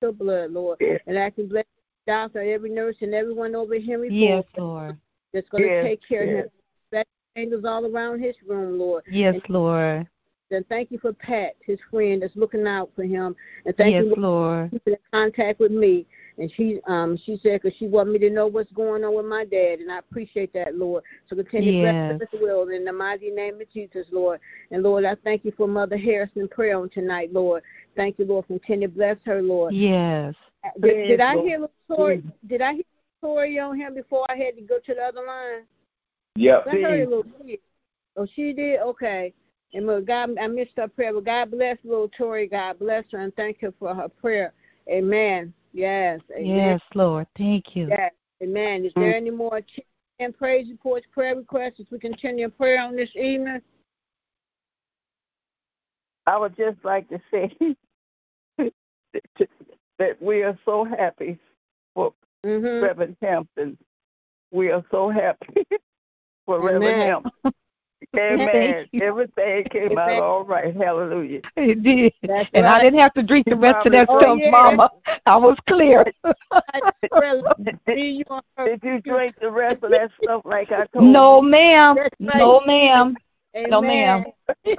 your 0.00 0.12
blood, 0.12 0.52
Lord. 0.52 0.78
yes, 0.80 1.00
And 1.06 1.18
I 1.18 1.30
can 1.30 1.48
bless 1.48 1.64
the 2.06 2.12
doctor, 2.12 2.40
every 2.40 2.70
nurse, 2.70 2.96
and 3.00 3.14
everyone 3.14 3.54
over 3.54 3.74
here 3.74 3.98
before 3.98 4.14
Yes, 4.14 4.44
Lord. 4.56 4.96
that's 5.32 5.48
going 5.48 5.64
to 5.64 5.68
Yes, 5.68 5.84
take 5.84 6.00
care 6.06 6.24
yes. 6.24 6.32
of 6.32 6.44
him. 6.44 6.50
Bless 6.90 7.04
angels 7.36 7.64
all 7.64 7.86
around 7.86 8.20
his 8.20 8.36
room, 8.46 8.78
Lord. 8.78 9.04
Yes, 9.10 9.34
And 9.34 9.42
Lord. 9.48 10.08
and 10.50 10.66
thank 10.68 10.90
you 10.90 10.98
for 10.98 11.12
Pat, 11.12 11.56
his 11.60 11.78
friend, 11.90 12.22
that's 12.22 12.34
looking 12.34 12.66
out 12.66 12.90
for 12.96 13.04
him. 13.04 13.36
And 13.66 13.76
thank 13.76 13.92
Yes, 13.92 14.04
you 14.04 14.14
for 14.14 14.20
Lord. 14.20 14.70
keeping 14.70 14.94
in 14.94 14.98
contact 15.12 15.60
with 15.60 15.72
me. 15.72 16.06
And 16.38 16.52
she 16.56 16.80
um 16.86 17.18
she 17.26 17.38
said 17.42 17.60
because 17.60 17.76
she 17.78 17.88
wanted 17.88 18.12
me 18.12 18.18
to 18.20 18.30
know 18.30 18.46
what's 18.46 18.70
going 18.72 19.04
on 19.04 19.14
with 19.14 19.26
my 19.26 19.44
dad, 19.44 19.80
and 19.80 19.90
I 19.90 19.98
appreciate 19.98 20.52
that, 20.52 20.76
Lord. 20.76 21.02
So 21.28 21.34
continue 21.34 21.72
to 21.72 21.78
bless 21.78 21.94
Yes. 21.94 22.20
us 22.20 22.28
as 22.32 22.40
well 22.40 22.68
in 22.68 22.84
the 22.84 22.92
mighty 22.92 23.30
name 23.30 23.60
of 23.60 23.70
Jesus, 23.72 24.06
Lord. 24.12 24.38
And 24.70 24.84
Lord, 24.84 25.04
I 25.04 25.16
thank 25.16 25.44
you 25.44 25.52
for 25.56 25.66
Mother 25.66 25.96
Harrison 25.96 26.48
prayer 26.48 26.78
on 26.78 26.90
tonight, 26.90 27.32
Lord. 27.32 27.64
Thank 27.96 28.20
you, 28.20 28.24
Lord. 28.24 28.46
Continue 28.46 28.86
to 28.86 28.94
bless 28.94 29.16
her, 29.24 29.42
Lord. 29.42 29.74
Yes. 29.74 30.34
Did, 30.80 31.08
did 31.08 31.20
I 31.20 31.34
Lord. 31.34 31.46
hear 31.46 31.68
Tori? 31.88 32.20
Please. 32.20 32.30
Did 32.48 32.62
I 32.62 32.74
hear 32.74 32.84
Tori 33.20 33.58
on 33.58 33.76
him 33.76 33.94
before 33.94 34.24
I 34.30 34.36
had 34.36 34.54
to 34.56 34.62
go 34.62 34.78
to 34.78 34.94
the 34.94 35.02
other 35.02 35.26
line? 35.26 35.64
Yep. 36.36 36.66
I 36.66 36.70
heard 36.70 36.82
Please. 36.84 37.06
a 37.06 37.08
little 37.08 37.24
kid. 37.44 37.58
Oh, 38.16 38.26
she 38.36 38.52
did. 38.52 38.80
Okay. 38.80 39.34
And 39.74 39.86
well, 39.86 40.00
God, 40.00 40.38
I 40.40 40.46
missed 40.46 40.72
her 40.76 40.88
prayer, 40.88 41.12
but 41.12 41.24
God 41.24 41.50
bless 41.50 41.78
little 41.82 42.08
Tori. 42.08 42.46
God 42.46 42.78
bless 42.78 43.04
her 43.10 43.18
and 43.18 43.34
thank 43.34 43.60
her 43.60 43.74
for 43.78 43.94
her 43.94 44.08
prayer. 44.08 44.52
Amen. 44.88 45.52
Yes. 45.72 46.20
Amen. 46.34 46.56
Yes, 46.56 46.80
Lord. 46.94 47.26
Thank 47.36 47.76
you. 47.76 47.88
Yes. 47.88 48.12
Amen. 48.42 48.84
Is 48.84 48.92
Mm. 48.94 49.00
there 49.00 49.16
any 49.16 49.30
more 49.30 49.60
ch- 49.60 49.80
and 50.20 50.36
praise 50.36 50.68
reports, 50.68 51.06
prayer 51.12 51.36
requests 51.36 51.80
as 51.80 51.86
we 51.90 51.98
continue 51.98 52.46
in 52.46 52.50
prayer 52.50 52.80
on 52.80 52.96
this 52.96 53.14
evening? 53.14 53.60
I 56.26 56.36
would 56.36 56.56
just 56.56 56.84
like 56.84 57.08
to 57.08 57.20
say 57.30 57.56
that 59.98 60.20
we 60.20 60.42
are 60.42 60.58
so 60.64 60.84
happy 60.84 61.38
for 61.94 62.12
Mm-hmm. 62.46 62.84
Reverend 62.84 63.16
Hampton. 63.20 63.76
We 64.52 64.70
are 64.70 64.84
so 64.92 65.10
happy 65.10 65.66
for 66.46 66.58
Amen. 66.58 66.80
Reverend 66.80 67.02
Hampton. 67.02 67.52
Amen. 68.16 68.86
Everything 69.00 69.64
came 69.70 69.98
out 69.98 70.12
all 70.12 70.44
right. 70.44 70.74
Hallelujah. 70.74 71.40
It 71.56 71.82
did. 71.82 72.12
That's 72.22 72.48
And 72.54 72.66
I 72.66 72.80
didn't 72.82 72.98
have 73.00 73.12
to 73.14 73.22
drink 73.22 73.46
the 73.48 73.56
rest 73.56 73.86
of 73.86 73.92
that 73.92 74.06
Oh, 74.08 74.18
stuff, 74.18 74.38
yeah. 74.40 74.50
Mama. 74.50 74.90
I 75.26 75.36
was 75.36 75.58
clear. 75.68 76.04
See 77.86 78.10
you 78.18 78.24
on 78.30 78.42
her- 78.56 78.68
Did 78.68 78.80
you 78.82 79.00
drink 79.02 79.34
the 79.40 79.50
rest 79.50 79.82
of 79.82 79.90
that 79.90 80.10
stuff 80.22 80.42
like 80.44 80.72
I 80.72 80.86
told 80.86 81.04
you? 81.04 81.10
no, 81.12 81.42
you? 81.42 81.48
ma'am. 81.50 81.96
Right. 81.96 82.12
No, 82.18 82.60
ma'am. 82.66 83.16
No, 83.54 83.82
ma'am. 83.82 84.24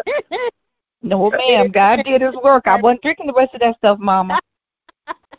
No, 1.02 1.30
ma'am. 1.32 1.72
God 1.72 2.02
did 2.04 2.22
His 2.22 2.36
work. 2.44 2.68
I 2.68 2.76
wasn't 2.82 3.02
drinking 3.02 3.28
the 3.28 3.34
rest 3.34 3.54
of 3.54 3.62
that 3.62 3.78
stuff, 3.78 4.00
Mama. 4.00 4.38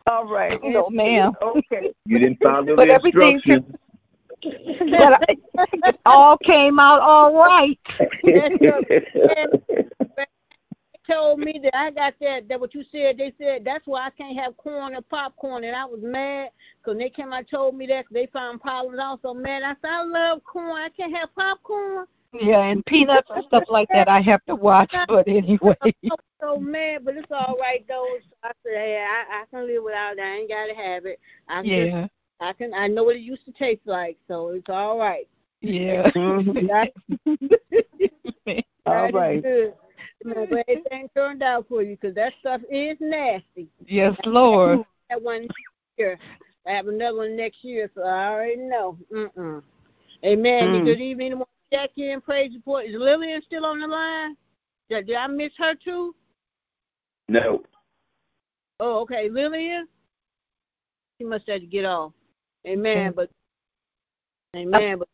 All 0.07 0.24
right. 0.26 0.59
No, 0.64 0.88
ma'am. 0.88 1.32
Okay. 1.43 1.93
You 2.07 2.18
didn't 2.18 2.38
follow 2.43 2.76
But 2.76 2.88
the 2.88 2.95
instructions. 2.95 3.64
But 4.43 4.95
I, 4.95 5.36
it 5.86 6.01
all 6.07 6.38
came 6.38 6.78
out 6.78 7.01
all 7.01 7.34
right. 7.34 7.78
told 11.11 11.41
me 11.41 11.61
that 11.62 11.76
I 11.76 11.91
got 11.91 12.14
that 12.20 12.49
that 12.49 12.61
what 12.61 12.74
you 12.74 12.84
said. 12.91 13.18
They 13.18 13.32
said 13.38 13.64
that's 13.64 13.86
why 13.86 14.07
I 14.07 14.11
can't 14.11 14.38
have 14.38 14.57
corn 14.57 14.95
or 14.95 15.03
popcorn, 15.03 15.64
and 15.64 15.74
I 15.74 15.84
was 15.84 16.01
mad 16.03 16.51
because 16.82 16.99
they 16.99 17.11
came 17.11 17.32
and 17.32 17.49
told 17.49 17.74
me 17.74 17.86
that 17.88 18.07
'cause 18.07 18.14
they 18.14 18.26
found 18.26 18.61
problems. 18.61 19.01
I 19.01 19.11
was 19.11 19.20
so 19.22 19.34
mad. 19.34 19.62
I 19.62 19.74
said 19.80 19.91
I 19.91 20.03
love 20.03 20.45
corn. 20.45 20.80
I 20.80 20.88
can't 20.91 21.14
have 21.16 21.34
popcorn. 21.34 22.07
Yeah, 22.32 22.62
and 22.62 22.86
peanuts 22.86 23.28
and 23.34 23.45
stuff 23.47 23.64
like 23.68 23.88
that 23.93 24.09
I 24.09 24.20
have 24.20 24.45
to 24.47 24.55
watch. 24.55 24.95
But 25.09 25.26
anyway, 25.26 25.74
I 25.82 25.93
was 26.09 26.18
so 26.41 26.61
mad, 26.61 27.05
but 27.05 27.16
it's 27.16 27.32
all 27.32 27.57
right 27.59 27.84
though. 27.88 28.16
So 28.20 28.36
I 28.45 28.53
said, 28.62 28.74
hey, 28.74 29.05
I, 29.05 29.43
I 29.43 29.45
can 29.51 29.66
live 29.66 29.82
without 29.82 30.16
that. 30.16 30.24
I 30.24 30.36
ain't 30.36 30.49
gotta 30.49 30.74
have 30.74 31.07
it. 31.07 31.18
I 31.49 31.62
just, 31.62 31.72
yeah, 31.72 32.07
I 32.41 32.53
can. 32.53 32.72
I 32.74 32.86
know 32.86 33.05
what 33.05 33.16
it 33.16 33.20
used 33.20 33.45
to 33.45 33.53
taste 33.53 33.82
like, 33.84 34.16
so 34.28 34.49
it's 34.51 34.68
all 34.68 34.99
right. 34.99 35.28
yeah. 35.61 36.11
That, 36.14 36.91
All 38.86 38.95
that 38.95 39.09
is 39.11 39.14
right. 39.14 39.43
good. 39.43 39.74
I'm 40.24 40.47
glad 40.49 40.64
everything 40.68 41.09
turned 41.14 41.43
out 41.43 41.66
for 41.68 41.82
you 41.82 41.97
because 41.97 42.14
that 42.14 42.32
stuff 42.41 42.62
is 42.70 42.97
nasty. 43.01 43.68
yes, 43.86 44.14
Lord. 44.24 44.80
That 45.11 45.22
one 45.22 45.47
year. 45.99 46.18
I 46.66 46.72
have 46.72 46.88
another 46.88 47.18
one 47.18 47.36
next 47.36 47.62
year, 47.62 47.91
so 47.95 48.03
I 48.03 48.28
already 48.28 48.57
know. 48.57 48.99
Mm-mm. 49.12 49.62
Amen. 50.24 50.68
Mm. 50.68 50.84
Good 50.84 51.01
evening, 51.01 51.26
Anyone 51.28 51.47
check 51.72 51.91
in, 51.97 52.20
praise 52.20 52.53
report. 52.55 52.86
Is 52.86 52.95
Lillian 52.97 53.43
still 53.43 53.64
on 53.64 53.80
the 53.80 53.86
line? 53.86 54.36
Did, 54.88 55.07
did 55.07 55.16
I 55.16 55.26
miss 55.26 55.53
her 55.59 55.74
too? 55.74 56.14
no. 57.28 57.62
Oh, 58.80 59.01
okay. 59.01 59.28
Lillian? 59.30 59.86
She 61.18 61.24
must 61.24 61.49
have 61.49 61.61
to 61.61 61.66
get 61.66 61.84
off. 61.84 62.12
Amen. 62.66 63.12
But 63.14 63.30
Amen. 64.56 64.98
But 64.98 65.08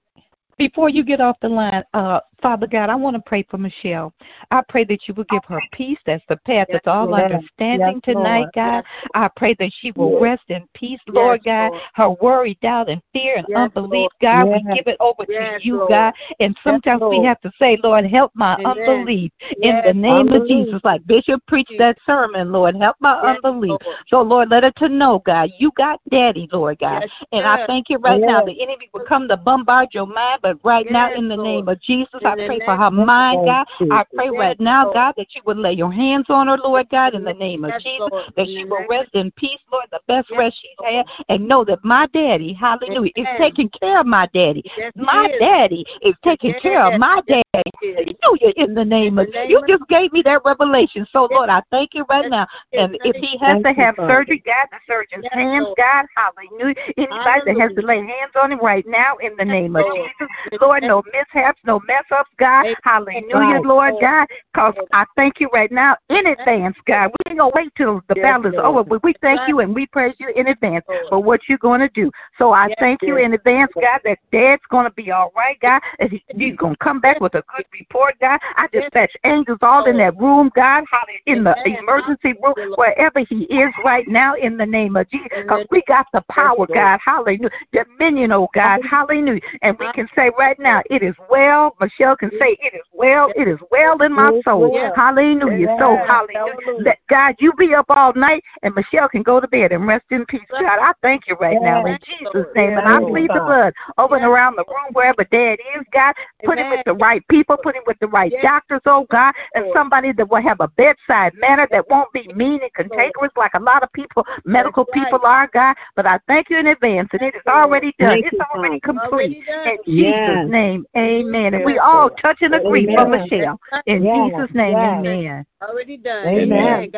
Before 0.58 0.88
you 0.88 1.04
get 1.04 1.20
off 1.20 1.36
the 1.40 1.48
line, 1.48 1.84
uh, 1.94 2.20
Father 2.42 2.66
God, 2.66 2.90
I 2.90 2.94
want 2.94 3.16
to 3.16 3.22
pray 3.24 3.46
for 3.50 3.58
Michelle. 3.58 4.12
I 4.50 4.62
pray 4.68 4.84
that 4.84 5.08
you 5.08 5.14
will 5.14 5.24
give 5.24 5.44
her 5.48 5.60
peace 5.72 5.98
that 6.06 6.22
surpasses 6.28 6.74
Yes, 6.74 6.82
all 6.86 7.06
Lord. 7.06 7.32
understanding 7.32 8.00
Yes, 8.04 8.14
tonight, 8.14 8.40
Lord. 8.40 8.52
God. 8.54 8.84
I 9.14 9.28
pray 9.36 9.54
that 9.58 9.72
she 9.80 9.92
will 9.92 10.20
rest 10.20 10.44
in 10.48 10.66
peace, 10.74 11.00
Lord 11.08 11.42
God. 11.44 11.72
Her 11.94 12.10
worry, 12.10 12.58
doubt, 12.62 12.88
and 12.88 13.02
fear 13.12 13.36
and 13.36 13.46
unbelief, 13.54 14.10
God, 14.20 14.48
we 14.50 14.62
give 14.74 14.86
it 14.86 14.96
over 15.00 15.24
to 15.24 15.58
you, 15.62 15.78
Lord. 15.78 15.90
God. 15.90 16.14
And 16.40 16.56
sometimes 16.62 17.02
we 17.02 17.22
have 17.24 17.40
to 17.40 17.52
say, 17.58 17.78
Lord, 17.82 18.06
help 18.06 18.32
my 18.34 18.56
unbelief 18.64 19.32
in 19.62 19.80
the 19.84 19.92
name 19.92 20.32
of. 20.32 20.46
Jesus. 20.46 20.80
Like 20.84 21.04
Bishop 21.06 21.42
preached 21.46 21.72
that 21.78 21.98
sermon, 22.06 22.52
Lord, 22.52 22.76
help 22.76 22.96
my 23.00 23.14
unbelief. 23.14 23.80
So, 24.06 24.22
Lord, 24.22 24.50
let 24.50 24.62
her 24.62 24.70
to 24.78 24.88
know, 24.88 25.22
God, 25.24 25.50
you 25.58 25.72
got 25.76 26.00
daddy, 26.10 26.48
Lord 26.52 26.78
God. 26.78 27.08
And 27.32 27.46
I 27.46 27.66
thank 27.66 27.90
you 27.90 27.98
right 27.98 28.20
now. 28.20 28.42
The 28.44 28.62
enemy 28.62 28.88
will 28.92 29.04
come 29.06 29.28
to 29.28 29.36
bombard 29.36 29.88
your 29.92 30.06
mind, 30.06 30.40
but 30.42 30.58
right 30.64 30.86
now, 30.90 31.12
in 31.14 31.28
the 31.28 31.36
name 31.36 31.68
of 31.68 31.80
Jesus, 31.80 32.20
I 32.26 32.34
pray 32.46 32.60
for 32.64 32.76
her 32.76 32.84
of 32.84 32.92
mind, 32.92 33.46
God. 33.46 33.66
I 33.90 34.04
pray 34.14 34.30
right 34.30 34.58
now, 34.60 34.92
God, 34.92 35.14
that 35.16 35.34
you 35.34 35.42
would 35.46 35.58
lay 35.58 35.72
your 35.72 35.92
hands 35.92 36.26
on 36.28 36.48
her, 36.48 36.58
Lord 36.58 36.88
God, 36.90 37.14
in 37.14 37.24
the 37.24 37.34
name 37.34 37.64
of 37.64 37.72
Jesus, 37.80 38.08
that 38.36 38.46
she 38.46 38.64
will 38.64 38.84
rest 38.88 39.10
in 39.14 39.30
peace, 39.32 39.60
Lord, 39.70 39.86
the 39.90 40.00
best 40.08 40.30
rest 40.30 40.58
she's 40.60 40.70
had, 40.84 41.06
and 41.28 41.46
know 41.46 41.64
that 41.64 41.84
my 41.84 42.06
daddy, 42.12 42.52
hallelujah, 42.52 43.12
is 43.16 43.26
taking 43.38 43.70
care 43.70 44.00
of 44.00 44.06
my 44.06 44.28
daddy. 44.34 44.64
My 44.96 45.28
daddy 45.38 45.84
is 46.02 46.14
taking 46.24 46.54
care 46.60 46.82
of 46.82 46.98
my 46.98 47.20
daddy. 47.26 47.42
he 47.80 47.86
is. 47.86 48.16
Hallelujah, 48.22 48.52
in 48.56 48.74
the 48.74 48.84
name 48.84 49.18
of 49.18 49.26
the 49.26 49.46
you 49.48 49.62
just 49.68 49.88
gave 49.88 50.12
me 50.12 50.22
that 50.22 50.42
revelation. 50.44 51.06
So 51.12 51.28
Lord, 51.30 51.48
I 51.48 51.62
thank 51.70 51.94
you 51.94 52.04
right 52.08 52.28
now. 52.28 52.46
And 52.72 52.96
if 53.04 53.16
he 53.16 53.38
has 53.38 53.62
to 53.62 53.72
have 53.72 53.96
surgery, 54.08 54.42
God, 54.44 54.66
the 54.70 54.78
surgeon's 54.86 55.26
hands, 55.30 55.66
God, 55.76 56.06
hallelujah. 56.16 56.74
Anybody 56.96 57.40
that 57.46 57.60
has 57.60 57.72
to 57.78 57.86
lay 57.86 57.98
hands 57.98 58.32
on 58.40 58.52
him 58.52 58.60
right 58.60 58.84
now 58.86 59.16
in 59.16 59.36
the 59.36 59.44
name 59.44 59.76
of 59.76 59.84
Jesus. 59.94 60.60
Lord, 60.60 60.82
no 60.82 61.02
mishaps, 61.12 61.60
no 61.64 61.80
mess 61.86 62.04
ups, 62.16 62.30
God. 62.38 62.64
Hallelujah, 62.82 63.60
Lord 63.64 63.94
God. 64.00 64.26
Because 64.52 64.74
I 64.92 65.04
thank 65.16 65.40
you 65.40 65.48
right 65.52 65.70
now 65.70 65.96
in 66.08 66.26
advance, 66.26 66.76
God. 66.86 67.10
We 67.10 67.30
ain't 67.30 67.38
gonna 67.38 67.52
wait 67.54 67.72
till 67.76 68.00
the 68.08 68.14
battle 68.14 68.46
is 68.46 68.58
over, 68.58 68.84
but 68.84 69.02
we 69.04 69.14
thank 69.20 69.40
you 69.48 69.60
and 69.60 69.74
we 69.74 69.86
praise 69.86 70.14
you 70.18 70.28
in 70.34 70.46
advance 70.48 70.84
for 71.10 71.22
what 71.22 71.40
you're 71.48 71.58
gonna 71.58 71.90
do. 71.90 72.10
So 72.38 72.52
I 72.52 72.68
thank 72.78 73.02
you 73.02 73.16
in 73.18 73.34
advance, 73.34 73.72
God, 73.80 74.00
that 74.04 74.18
Dad's 74.32 74.62
gonna 74.70 74.90
be 74.90 75.10
all 75.10 75.32
right, 75.36 75.58
God. 75.60 75.82
He- 76.00 76.24
he's 76.34 76.56
gonna 76.56 76.76
come 76.76 77.00
back 77.00 77.20
with 77.20 77.34
a 77.34 77.42
good 77.54 77.66
report, 77.72 78.14
God. 78.20 78.40
I 78.56 78.66
dispatch 78.72 79.14
angels 79.24 79.58
all 79.62 79.84
in 79.84 79.96
that 79.98 80.16
room, 80.16 80.50
God, 80.54 80.84
in 81.26 81.44
the 81.44 81.54
emergency 81.78 82.32
room, 82.42 82.54
wherever 82.76 83.20
he 83.20 83.44
is 83.44 83.72
right 83.84 84.06
now, 84.08 84.34
in 84.34 84.56
the 84.56 84.66
name 84.66 84.96
of 84.96 85.08
Jesus. 85.10 85.28
Because 85.32 85.66
we 85.70 85.82
got 85.86 86.06
the 86.12 86.22
power, 86.30 86.66
God, 86.66 87.00
hallelujah, 87.04 87.50
dominion, 87.72 88.32
oh 88.32 88.48
God, 88.54 88.80
hallelujah. 88.84 89.40
And 89.62 89.78
we 89.78 89.90
can 89.92 90.08
say 90.14 90.30
right 90.38 90.58
now, 90.58 90.82
it 90.90 91.02
is 91.02 91.14
well. 91.28 91.74
Michelle 91.80 92.05
Michelle 92.06 92.16
can 92.16 92.38
say, 92.38 92.56
It 92.60 92.74
is 92.74 92.82
well, 92.92 93.30
it 93.34 93.48
is 93.48 93.58
well 93.70 94.00
in 94.02 94.12
my 94.12 94.30
soul. 94.44 94.70
well. 94.70 94.92
Hallelujah. 94.94 95.68
So, 95.80 95.96
Yes, 95.96 96.06
hallelujah. 96.06 96.28
hallelujah. 96.36 96.84
That 96.84 96.98
God, 97.08 97.34
you 97.40 97.52
be 97.54 97.74
up 97.74 97.86
all 97.88 98.12
night 98.14 98.44
and 98.62 98.74
Michelle 98.74 99.08
can 99.08 99.22
go 99.22 99.40
to 99.40 99.48
bed 99.48 99.72
and 99.72 99.86
rest 99.86 100.04
in 100.10 100.24
peace. 100.26 100.42
God, 100.50 100.78
I 100.80 100.92
thank 101.02 101.26
you 101.26 101.34
right 101.40 101.60
now 101.60 101.84
in 101.84 101.98
Jesus' 102.04 102.46
name. 102.54 102.76
And 102.78 102.86
I 102.86 103.00
Yes, 103.00 103.10
plead 103.10 103.30
the 103.30 103.40
blood 103.40 103.74
over 103.98 104.16
and 104.16 104.24
around 104.24 104.56
the 104.56 104.64
room 104.68 104.92
wherever 104.92 105.24
Dad 105.24 105.58
is, 105.76 105.84
God. 105.92 106.14
Put 106.44 106.58
him 106.58 106.70
with 106.70 106.84
the 106.84 106.94
right 106.94 107.26
people, 107.28 107.56
put 107.56 107.74
him 107.74 107.82
with 107.86 107.98
the 107.98 108.08
right 108.08 108.32
doctors, 108.42 108.82
oh 108.86 109.06
God, 109.10 109.34
and 109.54 109.64
somebody 109.74 110.12
that 110.12 110.28
will 110.28 110.42
have 110.42 110.60
a 110.60 110.68
bedside 110.68 111.32
manner 111.34 111.66
that 111.70 111.88
won't 111.88 112.12
be 112.12 112.30
mean 112.34 112.60
and 112.62 112.72
cantankerous 112.74 113.32
like 113.36 113.54
a 113.54 113.60
lot 113.60 113.82
of 113.82 113.92
people, 113.92 114.24
medical 114.44 114.84
people 114.84 115.20
are, 115.24 115.48
God. 115.52 115.74
But 115.96 116.06
I 116.06 116.20
thank 116.28 116.50
you 116.50 116.58
in 116.58 116.68
advance, 116.68 117.08
and 117.12 117.22
it 117.22 117.34
is 117.34 117.42
already 117.48 117.94
done. 117.98 118.10
Thank 118.10 118.26
It's 118.26 118.40
already 118.54 118.80
Father. 118.80 119.00
complete. 119.00 119.38
In 119.64 119.78
Jesus' 119.86 120.50
name, 120.50 120.86
amen. 120.96 121.54
And 121.54 121.64
we 121.64 121.78
all 121.78 121.95
Oh, 122.04 122.08
touch 122.20 122.38
and 122.42 122.54
agree 122.54 122.86
for 122.86 123.02
Amen. 123.06 123.28
Michelle. 123.30 123.60
In 123.86 124.04
Yes, 124.04 124.30
Jesus' 124.30 124.54
name, 124.54 124.72
yes. 124.72 125.06
amen. 125.06 125.46
Already 125.62 125.96
done. 125.96 126.26
Amen. 126.26 126.50
Amen. 126.52 126.90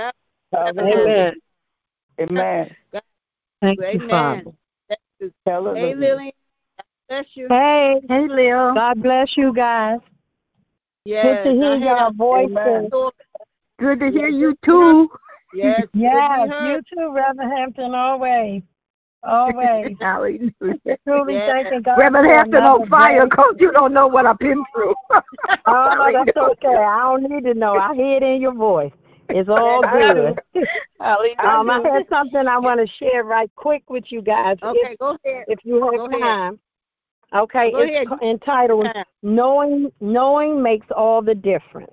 God, 0.53 0.79
Amen. 0.79 1.35
Amen. 2.21 2.77
Thank 3.61 3.79
you. 3.93 4.09
Father. 4.09 4.43
You. 5.21 5.33
Hey, 5.75 5.95
Lillian. 5.95 6.33
Bless 7.09 7.25
you. 7.35 7.49
Hey, 7.49 8.01
Hey, 8.09 8.27
Lil. 8.29 8.75
God 8.75 9.03
bless 9.03 9.29
you 9.37 9.53
guys. 9.55 10.01
Yes. 11.05 11.45
Good 11.45 11.51
to 11.51 11.57
hear 11.57 11.77
your 11.77 12.07
a- 12.09 12.13
voices. 12.13 12.57
Amen. 12.57 12.91
Good 13.79 14.01
to 14.01 14.11
hear 14.11 14.29
you 14.29 14.57
too. 14.65 15.09
Yes. 15.55 15.81
good 15.81 15.93
to 15.93 15.99
be 15.99 15.99
Yes, 16.01 16.51
you 16.63 16.81
too, 16.93 17.13
Reverend 17.13 17.53
Hampton, 17.53 17.95
always. 17.95 18.63
Always. 19.23 19.97
Hallelujah. 20.01 20.51
Truly 21.07 21.35
Yes. 21.35 21.51
thanking 21.53 21.83
God. 21.83 21.99
Reverend 21.99 22.27
for 22.29 22.35
Hampton 22.35 22.55
another 22.57 22.83
on 22.83 22.89
fire 22.89 23.25
because 23.25 23.55
you 23.59 23.73
don't 23.73 23.93
know 23.93 24.07
what 24.07 24.27
I've 24.27 24.39
been 24.39 24.63
through. 24.75 24.95
Oh, 25.71 26.11
that's 26.13 26.37
okay. 26.37 26.69
I 26.75 26.99
don't 27.01 27.31
need 27.31 27.45
to 27.45 27.53
know. 27.53 27.75
I 27.75 27.95
hear 27.95 28.17
it 28.17 28.23
in 28.23 28.41
your 28.41 28.55
voice. 28.55 28.93
It's 29.29 29.49
all 29.51 29.83
good. 29.83 30.39
Um, 30.61 31.71
I 31.71 31.83
have 31.93 32.05
something 32.09 32.47
I 32.47 32.59
want 32.59 32.81
to 32.81 32.87
share 32.99 33.25
right 33.25 33.51
quick 33.55 33.83
with 33.91 34.05
you 34.09 34.23
guys, 34.23 34.57
Okay, 34.63 34.93
if 34.93 34.99
go 34.99 35.17
ahead. 35.25 35.45
if 35.47 35.59
you 35.65 35.81
Go 35.81 35.93
have 35.93 36.11
ahead. 36.11 36.23
time. 36.23 36.59
Okay, 37.35 37.71
Go 37.73 37.79
it's 37.81 38.11
ahead. 38.11 38.23
entitled 38.23 38.87
"Knowing 39.23 39.93
Knowing 40.01 40.63
Makes 40.63 40.87
All 40.97 41.21
the 41.21 41.35
Difference." 41.35 41.93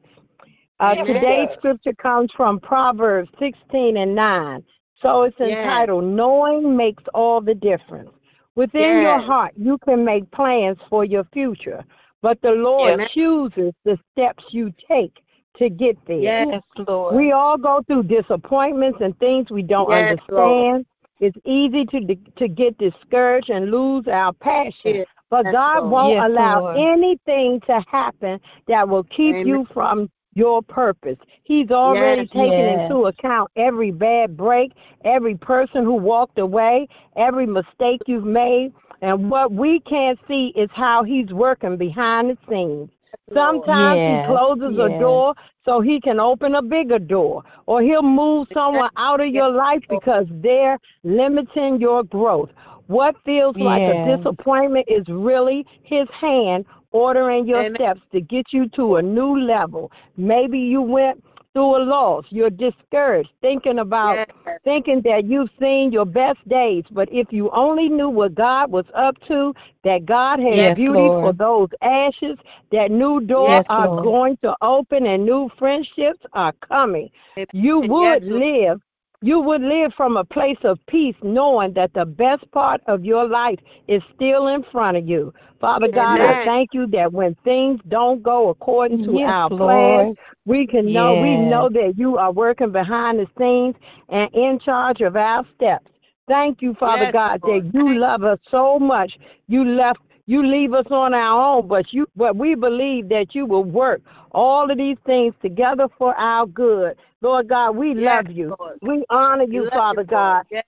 Uh, 0.79 0.95
today's 1.05 1.49
scripture 1.57 1.93
comes 1.93 2.29
from 2.35 2.59
Proverbs 2.61 3.29
16 3.39 3.97
and 3.97 4.15
9. 4.15 4.63
So 5.05 5.21
it's 5.21 5.39
Yes. 5.39 5.59
entitled 5.59 6.03
"Knowing 6.03 6.75
Makes 6.75 7.03
All 7.13 7.39
the 7.39 7.53
Difference." 7.53 8.09
Within 8.55 8.99
your 8.99 9.19
heart, 9.19 9.53
you 9.55 9.77
can 9.85 10.03
make 10.03 10.29
plans 10.31 10.79
for 10.89 11.05
your 11.05 11.25
future, 11.25 11.83
but 12.23 12.41
the 12.41 12.49
Lord 12.49 12.93
Amen. 12.95 13.07
chooses 13.13 13.71
the 13.83 13.99
steps 14.11 14.43
you 14.49 14.73
take 14.87 15.13
to 15.57 15.69
get 15.69 15.95
there. 16.07 16.17
Yes. 16.17 16.47
Yes, 16.49 16.87
Lord. 16.87 17.15
We 17.15 17.33
all 17.33 17.55
go 17.55 17.83
through 17.85 18.03
disappointments 18.03 18.99
and 18.99 19.15
things 19.19 19.51
we 19.51 19.61
don't 19.61 19.91
Yes, 19.91 20.17
understand. 20.27 20.87
It's 21.19 21.37
easy 21.45 21.85
to 21.85 22.15
to 22.39 22.47
get 22.47 22.75
discouraged 22.79 23.51
and 23.51 23.69
lose 23.69 24.07
our 24.07 24.33
passion. 24.33 24.95
Yes, 24.95 25.07
But 25.29 25.45
yes, 25.45 25.53
God 25.53 25.91
won't 25.91 26.13
Yes, 26.13 26.29
allow 26.31 26.59
Lord. 26.61 26.77
anything 26.77 27.61
to 27.67 27.79
happen 27.87 28.39
that 28.67 28.89
will 28.89 29.03
keep 29.03 29.35
Amen. 29.35 29.47
you 29.47 29.65
from 29.71 30.09
your 30.35 30.61
purpose. 30.61 31.17
He's 31.43 31.71
already 31.71 32.21
Yes, 32.21 32.29
taken 32.29 32.65
yes. 32.65 32.91
into 32.91 33.05
account 33.05 33.49
every 33.55 33.91
bad 33.91 34.37
break, 34.37 34.71
every 35.03 35.35
person 35.35 35.83
who 35.83 35.95
walked 35.95 36.37
away, 36.37 36.87
every 37.17 37.47
mistake 37.47 38.01
you've 38.05 38.25
made. 38.25 38.71
And 39.01 39.29
what 39.29 39.51
we 39.51 39.81
can't 39.89 40.19
see 40.27 40.53
is 40.55 40.69
how 40.73 41.03
he's 41.03 41.31
working 41.31 41.77
behind 41.77 42.29
the 42.29 42.37
scenes. 42.49 42.89
Sometimes 43.33 44.01
Yes, 44.01 44.21
he 44.21 44.27
closes 44.27 44.77
a 44.77 44.99
door 44.99 45.33
so 45.63 45.81
he 45.81 45.99
can 45.99 46.19
open 46.19 46.55
a 46.55 46.61
bigger 46.61 46.99
door, 46.99 47.43
or 47.65 47.81
he'll 47.81 48.03
move 48.03 48.47
someone 48.53 48.89
out 48.97 49.19
of 49.19 49.33
your 49.33 49.51
life 49.51 49.81
because 49.89 50.25
they're 50.29 50.77
limiting 51.03 51.79
your 51.79 52.03
growth. 52.03 52.49
What 52.87 53.15
feels 53.25 53.55
like 53.55 53.81
a 53.81 54.17
disappointment 54.17 54.85
is 54.87 55.03
really 55.09 55.65
his 55.83 56.07
hand 56.21 56.65
ordering 56.95 57.45
your 57.45 57.61
Amen. 57.61 57.75
steps 57.75 58.01
to 58.13 58.21
get 58.21 58.45
you 58.51 58.69
to 58.69 58.95
a 58.95 59.01
new 59.01 59.39
level. 59.39 59.91
Maybe 60.17 60.59
you 60.59 60.81
went 60.81 61.23
through 61.53 61.77
a 61.77 61.83
loss, 61.83 62.25
you're 62.29 62.49
discouraged, 62.49 63.29
thinking 63.41 63.79
about 63.79 64.15
Yes. 64.15 64.59
thinking 64.65 65.01
that 65.03 65.25
you've 65.25 65.49
seen 65.59 65.91
your 65.91 66.05
best 66.05 66.39
days, 66.49 66.83
but 66.91 67.07
if 67.11 67.27
you 67.31 67.49
only 67.51 67.87
knew 67.87 68.09
what 68.09 68.35
God 68.35 68.71
was 68.71 68.85
up 68.95 69.15
to, 69.27 69.53
that 69.83 70.05
God 70.05 70.39
has 70.39 70.57
Yes, 70.57 70.75
beauty 70.75 71.09
Lord. 71.09 71.23
for 71.23 71.33
those 71.33 71.69
ashes, 71.81 72.37
that 72.71 72.89
new 72.91 73.21
doors 73.21 73.51
Yes, 73.51 73.65
are 73.69 73.87
Lord. 73.87 74.03
going 74.03 74.37
to 74.43 74.55
open 74.61 75.05
and 75.05 75.23
new 75.23 75.49
friendships 75.57 76.19
are 76.33 76.53
coming. 76.67 77.09
You 77.53 77.79
would 77.79 78.23
live 78.23 78.81
you 79.25 79.39
would 79.39 79.61
live 79.61 79.91
from 79.97 80.17
a 80.17 80.23
place 80.23 80.59
of 80.63 80.77
peace 80.87 81.15
knowing 81.23 81.73
that 81.73 81.91
the 81.95 82.05
best 82.05 82.43
part 82.51 82.79
of 82.85 83.03
your 83.03 83.27
life 83.27 83.57
is 83.87 83.99
still 84.13 84.49
in 84.49 84.63
front 84.71 84.97
of 84.97 85.07
you. 85.07 85.33
Father 85.59 85.87
God, 85.91 86.21
I 86.21 86.45
thank 86.45 86.69
you 86.73 86.85
that 86.91 87.11
when 87.11 87.35
things 87.43 87.79
don't 87.87 88.21
go 88.21 88.49
according 88.49 89.03
to 89.05 89.13
Yes, 89.13 89.27
our 89.27 89.49
plans, 89.49 90.15
we 90.45 90.67
can 90.67 90.93
know 90.93 91.15
we 91.15 91.37
know 91.37 91.69
that 91.69 91.93
you 91.97 92.17
are 92.17 92.31
working 92.31 92.71
behind 92.71 93.17
the 93.17 93.25
scenes 93.35 93.73
and 94.09 94.29
in 94.35 94.59
charge 94.63 95.01
of 95.01 95.15
our 95.15 95.43
steps. 95.55 95.87
Thank 96.27 96.61
you, 96.61 96.75
Father 96.79 97.05
Yes, 97.05 97.13
God, 97.13 97.39
Lord. 97.43 97.63
that 97.63 97.73
you 97.73 97.99
love 97.99 98.23
us 98.23 98.37
so 98.51 98.77
much. 98.77 99.11
You 99.47 99.65
left 99.65 100.01
you 100.27 100.45
leave 100.45 100.73
us 100.73 100.85
on 100.91 101.15
our 101.15 101.55
own, 101.55 101.67
but 101.67 101.85
you 101.91 102.05
but 102.15 102.35
we 102.35 102.53
believe 102.53 103.09
that 103.09 103.27
you 103.33 103.47
will 103.47 103.63
work 103.63 104.01
all 104.31 104.69
of 104.69 104.77
these 104.77 104.97
things 105.05 105.33
together 105.41 105.87
for 105.97 106.13
our 106.15 106.45
good. 106.45 106.95
Lord 107.25 107.47
God, 107.49 107.71
we 107.71 107.95
Yes, 107.95 108.23
love 108.27 108.35
you. 108.35 108.55
Lord. 108.59 108.77
We 108.83 109.03
honor 109.09 109.45
you, 109.49 109.63
love 109.63 109.71
Father 109.73 110.01
you, 110.01 110.07
God. 110.07 110.43
Yes. 110.51 110.63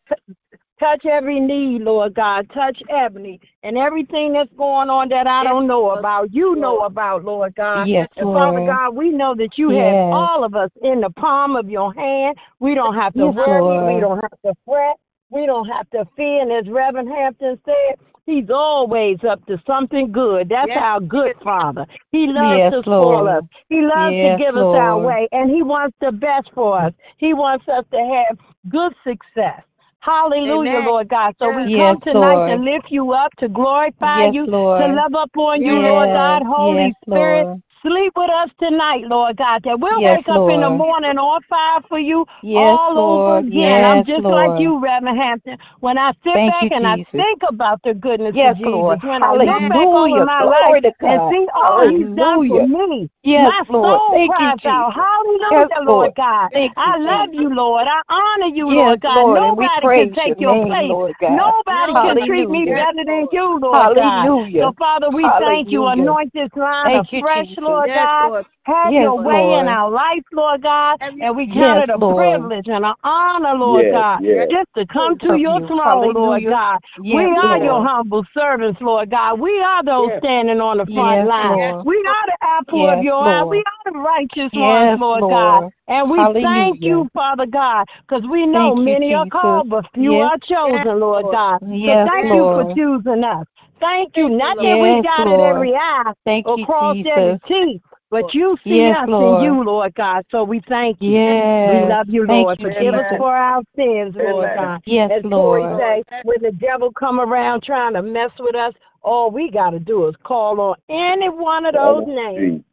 Touch 0.80 1.06
every 1.06 1.40
need, 1.40 1.84
Lord 1.84 2.16
God. 2.16 2.50
Touch 2.52 2.82
Ebony 2.90 3.40
and 3.62 3.78
everything 3.78 4.34
that's 4.34 4.52
going 4.58 4.90
on 4.90 5.10
that 5.10 5.28
I 5.28 5.44
Yes, 5.44 5.52
don't 5.52 5.68
know 5.68 5.82
Lord. 5.82 6.00
about. 6.00 6.34
You 6.34 6.56
know 6.56 6.80
about, 6.80 7.24
Lord 7.24 7.54
God. 7.56 7.88
Yes, 7.88 8.08
And 8.18 8.34
Father 8.34 8.66
God, 8.66 8.96
we 8.96 9.12
know 9.12 9.36
that 9.36 9.56
you 9.56 9.70
Yes. 9.70 9.86
have 9.86 10.14
all 10.14 10.44
of 10.44 10.56
us 10.56 10.72
in 10.82 11.02
the 11.02 11.12
palm 11.12 11.56
of 11.56 11.70
your 11.70 11.94
hand. 11.94 12.38
We 12.60 12.74
don't 12.74 12.96
have 12.96 13.14
to 13.14 13.28
worry. 13.28 13.96
We 13.96 14.00
don't 14.00 14.20
have 14.20 14.42
to 14.46 14.54
fret. 14.66 14.98
We 15.30 15.46
don't 15.46 15.68
have 15.68 15.88
to 15.92 16.06
fear. 16.16 16.42
And 16.42 16.52
as 16.52 16.72
Reverend 16.72 17.10
Hampton 17.10 17.60
said, 17.66 18.00
He's 18.28 18.50
always 18.54 19.18
up 19.28 19.44
to 19.48 19.58
something 19.66 20.12
good. 20.12 20.50
That's 20.50 20.68
Yes. 20.68 20.84
our 20.84 21.00
good 21.00 21.34
Father. 21.42 21.88
He 22.12 22.28
loves 22.28 22.60
Yes, 22.60 22.74
to 22.74 22.84
spoil 22.84 23.26
Lord. 23.26 23.38
us. 23.38 23.44
He 23.70 23.82
loves 23.82 24.16
Yes, 24.18 24.38
to 24.38 24.46
give 24.46 24.56
us 24.58 24.74
our 24.74 25.00
way, 25.00 25.30
and 25.32 25.50
He 25.50 25.64
wants 25.64 25.96
the 26.02 26.12
best 26.12 26.50
for 26.54 26.78
us. 26.78 26.94
He 27.18 27.34
wants 27.34 27.66
us 27.70 27.86
to 27.90 27.98
have 27.98 28.38
good 28.70 28.94
success. 29.06 29.64
Hallelujah, 30.00 30.72
Amen. 30.72 30.86
Lord 30.86 31.08
God. 31.08 31.36
So 31.40 31.50
we 31.52 31.68
Yes, 31.68 31.96
come 31.96 32.02
tonight 32.02 32.36
Lord. 32.36 32.50
to 32.50 32.64
lift 32.64 32.88
you 32.90 33.14
up, 33.14 33.32
to 33.40 33.48
glorify 33.48 34.24
Yes, 34.24 34.34
you, 34.34 34.46
Lord. 34.46 34.82
to 34.82 34.88
love 34.88 35.16
up 35.16 35.32
on 35.38 35.62
you, 35.62 35.74
Yes. 35.76 35.88
Lord 35.88 36.10
God. 36.14 36.44
Holy 36.46 36.84
Yes, 36.84 36.94
Spirit, 37.06 37.46
Lord. 37.46 37.64
Sleep 37.82 38.14
with 38.16 38.30
us 38.32 38.50
tonight, 38.60 39.04
Lord 39.08 39.38
God. 39.38 39.64
That 39.64 39.80
we'll 39.80 40.02
Yes, 40.02 40.14
wake 40.16 40.28
up 40.30 40.44
in 40.48 40.62
the 40.62 40.70
morning 40.70 41.18
on 41.18 41.42
fire 41.50 41.82
for 41.90 42.00
you 42.00 42.26
Yes, 42.42 42.80
all 42.80 43.00
over 43.00 43.38
Lord. 43.38 43.40
again. 43.40 43.84
I'm 43.84 44.04
just 44.04 44.24
Lord. 44.24 44.28
like 44.30 44.54
you, 44.58 44.80
Reverend 44.82 45.18
Hampton. 45.18 45.58
When 45.82 45.98
I 45.98 46.12
sit 46.24 46.34
Thank 46.34 46.46
back 46.46 46.68
you, 46.72 46.72
and 46.72 46.88
I 46.88 46.98
think 47.16 47.42
about 47.48 47.82
the 47.84 47.94
goodness 47.94 48.36
Yes, 48.36 48.56
of 48.56 48.58
Jesus, 48.58 48.74
Lord. 48.74 49.00
when 49.02 49.24
I 49.24 49.34
look 49.34 49.68
back 49.68 49.90
Hallelujah. 49.90 49.94
over 49.94 50.22
my 50.22 50.44
Glory 50.44 50.54
life 50.62 50.78
and 51.06 51.22
see 51.30 51.46
all 51.56 51.86
He's 51.88 52.10
done 52.16 52.42
for 52.48 52.60
Hallelujah. 52.60 52.68
me, 52.68 53.10
Yes, 53.24 53.54
my 53.54 53.62
Lord. 53.70 54.02
soul 54.02 54.08
Thank 54.12 54.40
you, 54.40 54.54
cries 54.54 54.60
out, 54.66 54.94
Jesus. 54.94 54.96
Hallelujah, 54.96 55.68
Yes, 55.68 55.70
Lord 55.86 56.12
Lord. 56.12 56.16
God. 56.16 56.50
Thank 56.54 56.78
you, 56.86 56.94
I 56.94 56.98
love 57.00 57.30
Jesus. 57.34 57.34
you, 57.34 57.54
Lord. 57.54 57.88
I 57.88 58.02
honor 58.14 58.56
you, 58.56 58.68
Yes, 58.68 58.74
Lord 58.74 59.02
God. 59.02 59.28
Lord, 59.28 59.28
Nobody 59.28 59.90
can 59.90 60.10
take 60.16 60.36
your 60.40 60.58
place. 60.58 60.98
Lord. 60.98 61.16
Nobody 61.28 61.98
can 62.02 62.18
treat 62.26 62.50
me 62.50 62.66
better 62.68 63.04
than 63.06 63.28
you, 63.32 63.60
Lord 63.62 63.94
God. 63.96 64.30
Hallelujah. 64.30 64.60
So, 64.60 64.74
Father, 64.78 65.10
we 65.12 65.32
thank 65.38 65.72
you. 65.72 65.86
Hallelujah. 65.86 65.88
Anoint 65.88 66.34
this 66.34 66.50
line 66.56 66.92
Thank 66.92 67.14
you, 67.14 67.24
afresh, 67.24 67.48
Jesus. 67.48 67.60
Lord 67.68 67.88
Yes, 67.88 68.08
God. 68.08 68.30
Lord. 68.30 68.46
Have 68.64 68.92
Yes, 68.92 69.04
your 69.04 69.18
way 69.24 69.56
in 69.60 69.68
our 69.68 69.90
life, 69.90 70.24
Lord 70.34 70.62
God. 70.62 70.98
And 71.00 71.38
we 71.38 71.48
count 71.48 71.80
Yes, 71.80 71.88
it 71.88 71.90
a 71.90 71.98
Lord. 71.98 72.16
privilege 72.18 72.68
and 72.68 72.84
an 72.84 72.94
honor, 73.04 73.56
Lord 73.56 73.86
Yes, 73.86 73.94
God, 73.94 74.20
yes. 74.24 74.48
just 74.52 74.70
to 74.76 74.86
come 74.92 75.18
to 75.20 75.40
your 75.40 75.60
you. 75.62 75.68
throne, 75.68 76.14
Lord 76.14 76.44
God. 76.44 76.80
Yes, 77.02 77.16
we 77.16 77.24
are 77.24 77.58
Lord. 77.58 77.64
your 77.64 77.88
humble 77.88 78.26
servants, 78.34 78.80
Lord 78.82 79.10
God. 79.10 79.40
We 79.40 79.52
are 79.64 79.84
those 79.86 80.10
Yes. 80.12 80.20
standing 80.20 80.60
on 80.60 80.78
the 80.78 80.86
front 80.86 81.24
Yes, 81.24 81.28
line. 81.28 81.56
Lord. 81.56 81.86
We 81.88 81.96
are 81.96 82.26
the 82.28 82.38
apple 82.44 82.84
Yes, 82.84 82.98
of 82.98 83.04
your 83.04 83.24
eye. 83.24 83.44
We 83.44 83.64
are 83.64 83.92
the 83.92 84.00
righteous 84.00 84.52
Yes, 84.52 84.54
ones, 84.54 85.00
Lord, 85.00 85.22
Lord. 85.22 85.32
God. 85.32 85.72
And 85.88 86.12
we 86.12 86.18
thank 86.44 86.84
you, 86.84 87.08
Father 87.14 87.46
God, 87.46 87.86
because 88.02 88.24
we 88.30 88.46
know 88.46 88.76
Thank 88.76 88.80
you, 88.80 88.84
many 88.84 89.14
are 89.16 89.26
called, 89.32 89.70
but 89.70 89.86
few 89.94 90.12
Yes. 90.12 90.28
are 90.28 90.38
chosen, 90.44 90.84
Yes, 90.84 91.00
Lord 91.00 91.24
Lord. 91.24 91.36
God. 91.36 91.60
Yes, 91.72 92.04
so 92.04 92.12
thank 92.12 92.34
you 92.36 92.44
for 92.52 92.64
choosing 92.76 93.24
us. 93.24 93.48
Thank 93.80 94.18
you. 94.18 94.28
Thank 94.28 94.40
Not 94.40 94.58
Lord. 94.58 94.68
that 94.68 94.80
we 94.82 94.90
got 95.04 95.04
dotted 95.04 95.40
Lord. 95.40 95.56
every 95.56 95.76
I 95.76 96.14
Thank 96.26 96.46
or 96.48 96.58
you, 96.58 96.66
crossed 96.66 97.00
every 97.06 97.34
Jesus. 97.34 97.42
T, 97.48 97.82
but 98.10 98.34
you 98.34 98.58
see 98.64 98.78
Yes, 98.78 98.98
us 99.04 99.10
Lord. 99.10 99.44
in 99.44 99.46
you, 99.46 99.64
Lord 99.64 99.94
God. 99.96 100.24
So 100.32 100.44
we 100.44 100.62
thank 100.68 100.98
you. 101.02 101.12
Yes. 101.12 101.70
We 101.70 101.90
love 101.90 102.08
you, 102.10 102.26
Thank 102.28 102.46
Lord. 102.46 102.60
you, 102.60 102.72
Forgive 102.74 102.94
us 102.96 103.06
for 103.18 103.36
our 103.36 103.62
sins, 103.76 104.16
Lord 104.16 104.50
God. 104.56 104.80
Yes, 104.86 105.12
As 105.12 105.24
Lord. 105.24 105.78
Corey 105.78 106.04
say, 106.10 106.22
when 106.24 106.42
the 106.42 106.52
devil 106.58 106.92
come 106.92 107.20
around 107.20 107.64
trying 107.64 107.94
to 107.94 108.02
mess 108.02 108.32
with 108.40 108.56
us, 108.56 108.74
All 109.04 109.32
we 109.32 109.52
got 109.52 109.70
to 109.70 109.80
do 109.80 110.08
is 110.08 110.16
call 110.24 110.60
on 110.60 110.76
any 110.90 111.30
one 111.30 111.66
of 111.66 111.74
those 111.74 112.04
names. 112.08 112.64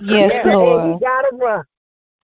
Yes, 0.00 0.30
and 0.44 0.52
Lord. 0.52 0.94
he 0.94 1.04
got 1.04 1.22
to 1.22 1.36
run. 1.36 1.64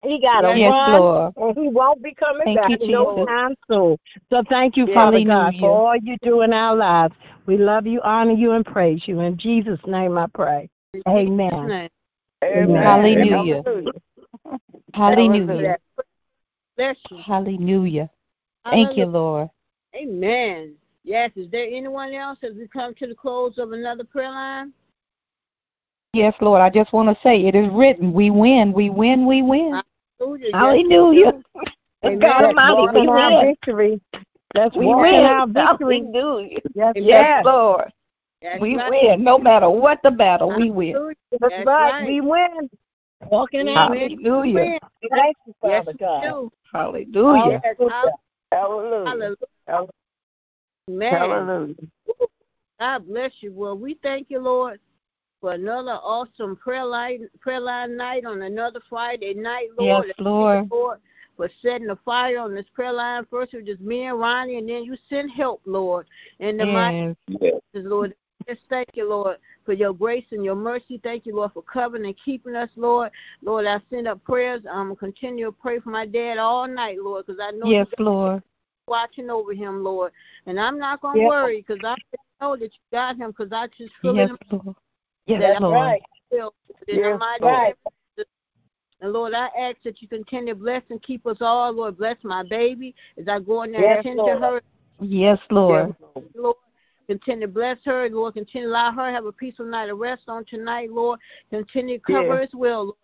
He 0.03 0.21
got 0.21 0.41
to 0.41 0.59
Yes, 0.59 0.69
run, 0.69 1.01
Lord. 1.01 1.33
and 1.37 1.57
he 1.57 1.69
won't 1.69 2.03
be 2.03 2.13
coming 2.15 2.47
Thank 2.47 2.57
back 2.59 2.71
you, 2.71 2.89
no 2.89 3.25
time 3.25 3.55
soon. 3.69 3.97
So 4.31 4.43
thank 4.49 4.77
you, 4.77 4.87
Father 4.93 5.25
God, 5.25 5.55
for 5.61 5.71
all 5.71 5.97
you 5.97 6.17
do 6.23 6.43
in 6.43 6.53
our 6.53 6.75
lives. 6.75 7.15
We 7.47 7.57
love 7.57 7.87
you, 7.87 8.01
honor 8.03 8.33
you, 8.33 8.53
and 8.53 8.65
praise 8.65 9.01
you. 9.07 9.21
In 9.21 9.39
Jesus' 9.39 9.79
name 9.87 10.19
I 10.19 10.27
pray. 10.35 10.69
Amen. 11.09 11.49
Name. 11.53 11.89
Amen. 12.45 12.83
Hallelujah. 12.83 13.63
Hallelujah. 14.95 15.79
Bless 16.77 16.97
you. 17.11 17.19
Hallelujah. 17.25 18.11
Thank 18.65 18.97
you, 18.97 19.07
Lord. 19.07 19.51
Amen. 19.95 20.75
Yes. 21.05 21.31
Is 21.37 21.51
there 21.51 21.67
anyone 21.67 22.13
else 22.15 22.39
as 22.43 22.55
we 22.57 22.67
come 22.67 22.95
to 22.95 23.07
the 23.07 23.15
close 23.15 23.59
of 23.59 23.73
another 23.73 24.05
prayer 24.05 24.31
line? 24.31 24.73
Yes, 26.13 26.35
Lord. 26.41 26.61
I 26.61 26.71
just 26.71 26.93
want 26.93 27.09
to 27.09 27.23
say 27.23 27.47
it 27.47 27.55
is 27.55 27.71
written. 27.73 28.13
We 28.13 28.31
win. 28.31 28.73
We 28.73 28.91
win. 28.91 29.27
We 29.27 29.43
win. 29.43 29.81
Hallelujah. 30.23 30.47
Yes, 30.47 30.55
Hallelujah. 30.55 31.43
Amen. 32.05 32.21
God 32.21 32.45
Almighty, 32.45 32.99
we 32.99 33.03
in 33.03 33.09
our 33.09 33.31
win. 33.31 33.47
victory. 33.47 34.01
Let's 34.55 34.77
We 34.77 34.95
win. 34.95 35.25
our 35.25 35.47
victory. 35.47 36.03
Hallelujah. 36.13 36.59
Yes, 36.75 36.95
Amen. 36.97 37.07
Yes, 37.09 37.45
Lord. 37.45 37.93
That's 38.43 38.61
We 38.61 38.77
right. 38.77 38.91
win. 38.91 39.25
No 39.25 39.39
matter 39.39 39.71
what 39.71 40.01
the 40.03 40.11
battle, 40.11 40.55
we 40.55 40.71
win. 40.71 40.93
Hallelujah. 40.93 41.17
That's, 41.33 41.43
That's 41.51 41.67
right. 41.67 41.93
right. 41.93 42.09
We 42.09 42.21
win. 42.21 42.71
Walk 43.31 43.51
in 43.55 43.67
We 43.67 43.73
our 43.75 43.91
win. 43.91 44.09
victory. 44.11 44.25
Hallelujah. 44.25 44.55
Win. 44.55 44.79
Thank 45.11 45.37
you, 45.47 45.55
Father 45.61 45.93
we 45.93 45.99
God. 45.99 46.23
do. 46.23 46.53
Hallelujah. 46.73 47.61
Yes, 47.65 47.77
Hallelujah. 48.51 49.07
Hallelujah. 49.67 49.89
Man, 50.89 51.11
Hallelujah. 51.11 51.75
God 52.81 53.07
bless 53.07 53.33
you. 53.41 53.53
Well, 53.53 53.79
we 53.79 53.99
thank 54.03 54.29
you, 54.29 54.41
Lord, 54.41 54.81
for 55.43 55.53
another 55.53 55.91
awesome 55.91 56.55
prayer 56.55 56.85
line, 56.85 57.29
prayer 57.41 57.61
line 57.61 57.97
night 57.97 58.25
on 58.25 58.43
another 58.43 58.81
Friday 58.89 59.35
night, 59.35 59.69
Lord. 59.77 60.07
Yes, 60.07 60.15
Lord. 60.21 60.71
Lord, 60.71 61.01
for 61.37 61.51
setting 61.61 61.89
the 61.89 61.99
fire 62.05 62.39
on 62.39 62.55
this 62.55 62.65
prayer 62.73 62.93
line. 62.93 63.27
First, 63.29 63.53
it 63.53 63.57
was 63.59 63.67
just 63.67 63.81
me 63.81 64.05
and 64.05 64.21
Ronnie, 64.21 64.59
and 64.59 64.69
then 64.69 64.85
you 64.85 64.97
sent 65.11 65.33
help, 65.33 65.61
Lord. 65.67 66.07
In 66.39 66.57
the 66.59 66.67
mighty 66.67 66.97
Yes. 66.97 67.17
Yes. 67.41 67.61
Lord. 67.75 68.15
Just 68.49 68.61
thank 68.69 68.89
you, 68.95 69.09
Lord, 69.09 69.39
for 69.65 69.73
your 69.73 69.93
grace 69.93 70.25
and 70.31 70.45
your 70.45 70.55
mercy. 70.55 71.01
Thank 71.03 71.27
you, 71.27 71.35
Lord, 71.35 71.53
for 71.53 71.63
covering 71.63 72.07
and 72.07 72.15
keeping 72.25 72.55
us, 72.55 72.71
Lord. 72.77 73.11
Lord, 73.41 73.67
I 73.67 73.81
send 73.91 74.07
up 74.07 74.23
prayers. 74.25 74.63
I'm 74.71 74.91
to 74.91 74.97
continue 74.97 75.47
to 75.47 75.53
pray 75.53 75.81
for 75.81 75.91
my 75.91 76.07
dad 76.07 76.39
all 76.39 76.69
night, 76.69 76.99
Lord, 77.01 77.27
because 77.27 77.41
I 77.43 77.51
know 77.51 77.69
Yes, 77.69 77.89
Lord. 77.99 78.43
watching 78.87 79.31
over 79.31 79.55
him, 79.55 79.83
Lord. 79.83 80.13
And 80.47 80.61
I'm 80.61 80.79
not 80.79 81.01
going 81.01 81.17
to 81.17 81.21
Yes. 81.23 81.29
worry 81.29 81.65
because 81.67 81.83
I 81.85 81.97
know 82.41 82.57
that 82.57 82.65
you 82.65 82.81
got 82.93 83.17
him 83.17 83.31
because 83.31 83.53
I 83.53 83.67
just 83.79 83.93
feel 84.01 84.15
Yes, 84.17 84.31
it 84.31 84.53
Lord. 84.53 84.77
That 85.27 85.41
Yes, 85.41 85.57
I'm 85.57 85.63
Lord. 85.63 85.75
Right. 85.75 86.03
in 86.31 86.39
the 86.39 86.51
Yes, 86.89 87.21
name. 87.41 87.75
And 89.01 89.13
Lord, 89.13 89.35
I 89.35 89.49
ask 89.59 89.79
that 89.85 90.01
you 90.01 90.07
continue 90.07 90.55
to 90.55 90.61
bless 90.61 90.83
and 90.89 91.03
keep 91.03 91.27
us 91.27 91.39
all, 91.41 91.73
Lord. 91.73 91.99
Bless 91.99 92.17
my 92.23 92.45
baby 92.45 92.95
as 93.19 93.27
I 93.29 93.41
go 93.41 93.65
in 93.65 93.73
there 93.73 93.83
Yes, 93.83 93.97
and 93.97 94.03
tend 94.05 94.17
Lord. 94.19 94.41
to 94.41 94.47
her, 94.47 94.63
Yes, 95.01 95.39
Lord. 95.51 95.97
Lord. 96.37 96.57
Continue 97.09 97.47
to 97.49 97.53
bless 97.53 97.79
her, 97.85 98.09
Lord. 98.09 98.35
Continue 98.35 98.69
to 98.69 98.73
allow 98.73 98.93
her 98.93 99.09
to 99.09 99.13
have 99.13 99.27
a 99.27 99.33
peaceful 99.33 99.67
night 99.67 99.91
of 99.91 99.99
rest 99.99 100.23
on 100.29 100.45
tonight, 100.45 100.93
Lord. 100.93 101.19
Continue 101.51 101.99
to 101.99 102.05
cover 102.05 102.41
Yes. 102.41 102.49
as 102.49 102.55
well, 102.55 102.85
Lord. 102.85 102.97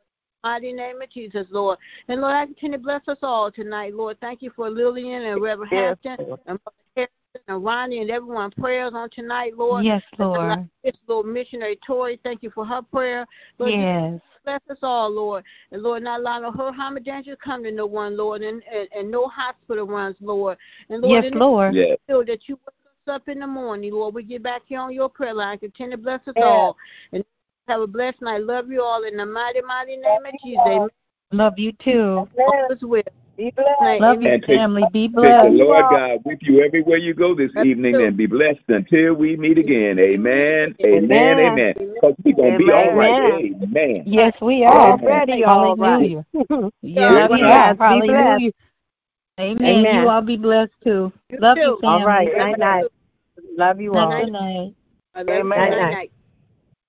Mighty 0.44 0.72
name 0.72 1.02
of 1.02 1.10
Jesus, 1.10 1.48
Lord. 1.50 1.78
And 2.06 2.20
Lord, 2.20 2.34
I 2.34 2.46
continue 2.46 2.78
to 2.78 2.82
bless 2.82 3.02
us 3.08 3.18
all 3.22 3.50
tonight, 3.50 3.92
Lord. 3.92 4.20
Thank 4.20 4.40
you 4.40 4.50
for 4.54 4.70
Lillian 4.70 5.22
and 5.22 5.42
Reverend 5.42 5.72
Yes, 5.72 5.96
Hampton 6.04 6.38
and 6.46 6.60
Mother 6.64 7.08
and 7.48 7.64
Ronnie 7.64 8.00
and 8.00 8.10
everyone 8.10 8.50
prayers 8.50 8.92
on 8.94 9.08
tonight, 9.10 9.56
Lord. 9.56 9.84
Yes, 9.84 10.02
Lord. 10.18 10.48
like 10.48 10.58
this 10.84 10.94
little 11.06 11.22
missionary 11.24 11.78
Tori, 11.84 12.20
thank 12.22 12.42
you 12.42 12.50
for 12.50 12.64
her 12.64 12.82
prayer. 12.82 13.26
Lord, 13.58 13.72
Yes. 13.72 14.20
bless 14.44 14.60
us 14.70 14.78
all, 14.82 15.10
Lord. 15.10 15.44
And 15.72 15.82
Lord, 15.82 16.02
not 16.02 16.20
allow 16.20 16.38
no 16.40 16.52
hurt, 16.52 16.74
harm, 16.74 16.96
or 16.96 17.00
danger 17.00 17.32
to 17.34 17.36
come 17.36 17.64
to 17.64 17.72
no 17.72 17.86
one, 17.86 18.16
Lord, 18.16 18.42
and, 18.42 18.62
and, 18.70 18.88
and 18.94 19.10
no 19.10 19.26
hospital 19.28 19.86
runs, 19.86 20.16
Lord. 20.20 20.58
And 20.90 21.02
Lord, 21.02 21.24
Yes, 21.24 21.32
in 21.32 21.38
Lord. 21.38 21.74
Yes. 21.74 21.98
feel 22.06 22.24
that 22.26 22.48
you 22.48 22.56
wake 22.56 22.86
us 23.08 23.14
up 23.14 23.28
in 23.28 23.40
the 23.40 23.46
morning, 23.46 23.92
Lord. 23.92 24.14
We 24.14 24.22
get 24.22 24.42
back 24.42 24.62
here 24.66 24.80
on 24.80 24.92
your 24.92 25.08
prayer 25.08 25.34
line. 25.34 25.58
Continue 25.58 25.96
to 25.96 26.02
bless 26.02 26.20
us 26.28 26.34
Yes. 26.36 26.44
all. 26.44 26.76
And 27.12 27.24
have 27.66 27.80
a 27.80 27.86
blessed 27.86 28.20
night. 28.22 28.42
Love 28.42 28.70
you 28.70 28.82
all 28.82 29.04
in 29.04 29.16
the 29.16 29.26
mighty, 29.26 29.62
mighty 29.62 29.96
name 29.96 30.24
of 30.24 30.32
Jesus. 30.42 30.60
Amen. 30.66 30.88
Love 31.32 31.58
you 31.58 31.72
too. 31.72 32.26
All 32.38 32.68
is 32.70 32.82
well. 32.82 33.02
Be 33.38 33.52
blessed. 33.54 34.00
Love 34.00 34.20
you, 34.20 34.28
And 34.30 34.42
take- 34.42 34.56
family. 34.58 34.82
Be 34.92 35.06
Take 35.06 35.14
the. 35.14 35.48
Lord 35.52 35.84
God 35.90 36.18
with 36.24 36.40
you 36.42 36.60
everywhere 36.64 36.98
you 36.98 37.14
go 37.14 37.36
this 37.36 37.52
That's 37.54 37.66
evening 37.66 37.94
true. 37.94 38.06
and 38.08 38.16
be 38.16 38.26
blessed 38.26 38.58
until 38.66 39.14
we 39.14 39.36
meet 39.36 39.58
again. 39.58 39.96
Amen. 40.00 40.74
Amen. 40.84 41.04
Amen. 41.04 41.38
Amen. 41.38 41.74
Because 41.76 42.16
we're 42.24 42.34
going 42.34 42.52
to 42.52 42.58
be 42.58 42.72
all 42.72 42.94
right. 42.94 43.44
Amen. 43.62 44.02
Yes, 44.06 44.34
we 44.42 44.64
are. 44.64 44.90
Already 44.98 45.44
all 45.44 45.76
right. 45.76 45.88
Hallelujah. 45.88 46.26
Yes, 46.82 47.30
we 47.30 47.42
are. 47.42 47.74
Be 47.74 47.78
blessed. 47.78 47.80
Hallelujah. 47.80 48.52
Amen. 49.38 49.64
Amen. 49.64 50.02
You 50.02 50.08
all 50.08 50.22
be 50.22 50.36
blessed 50.36 50.72
too. 50.82 51.12
You 51.30 51.38
Love 51.38 51.56
too. 51.56 51.62
you, 51.62 51.78
family. 51.80 52.00
All 52.02 52.06
right. 52.08 52.36
Night 52.36 52.58
night. 52.58 52.84
Love 53.56 53.80
you 53.80 53.94
all. 53.94 54.10
Good 54.10 54.32
night. 54.32 54.74
I 55.14 55.22
love 55.22 55.28
you. 55.28 55.34
Amen. 55.42 55.70
Night, 55.70 55.90
night. 55.92 56.12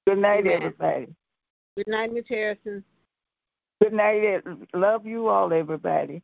Good 0.08 0.18
night, 0.18 0.48
everybody. 0.48 1.08
Good 1.78 1.88
night, 1.88 2.12
Miss 2.12 2.26
Harrison. 2.28 2.84
Good 3.84 3.94
night. 3.94 4.42
Love 4.74 5.06
you 5.06 5.28
all, 5.28 5.54
everybody. 5.54 6.24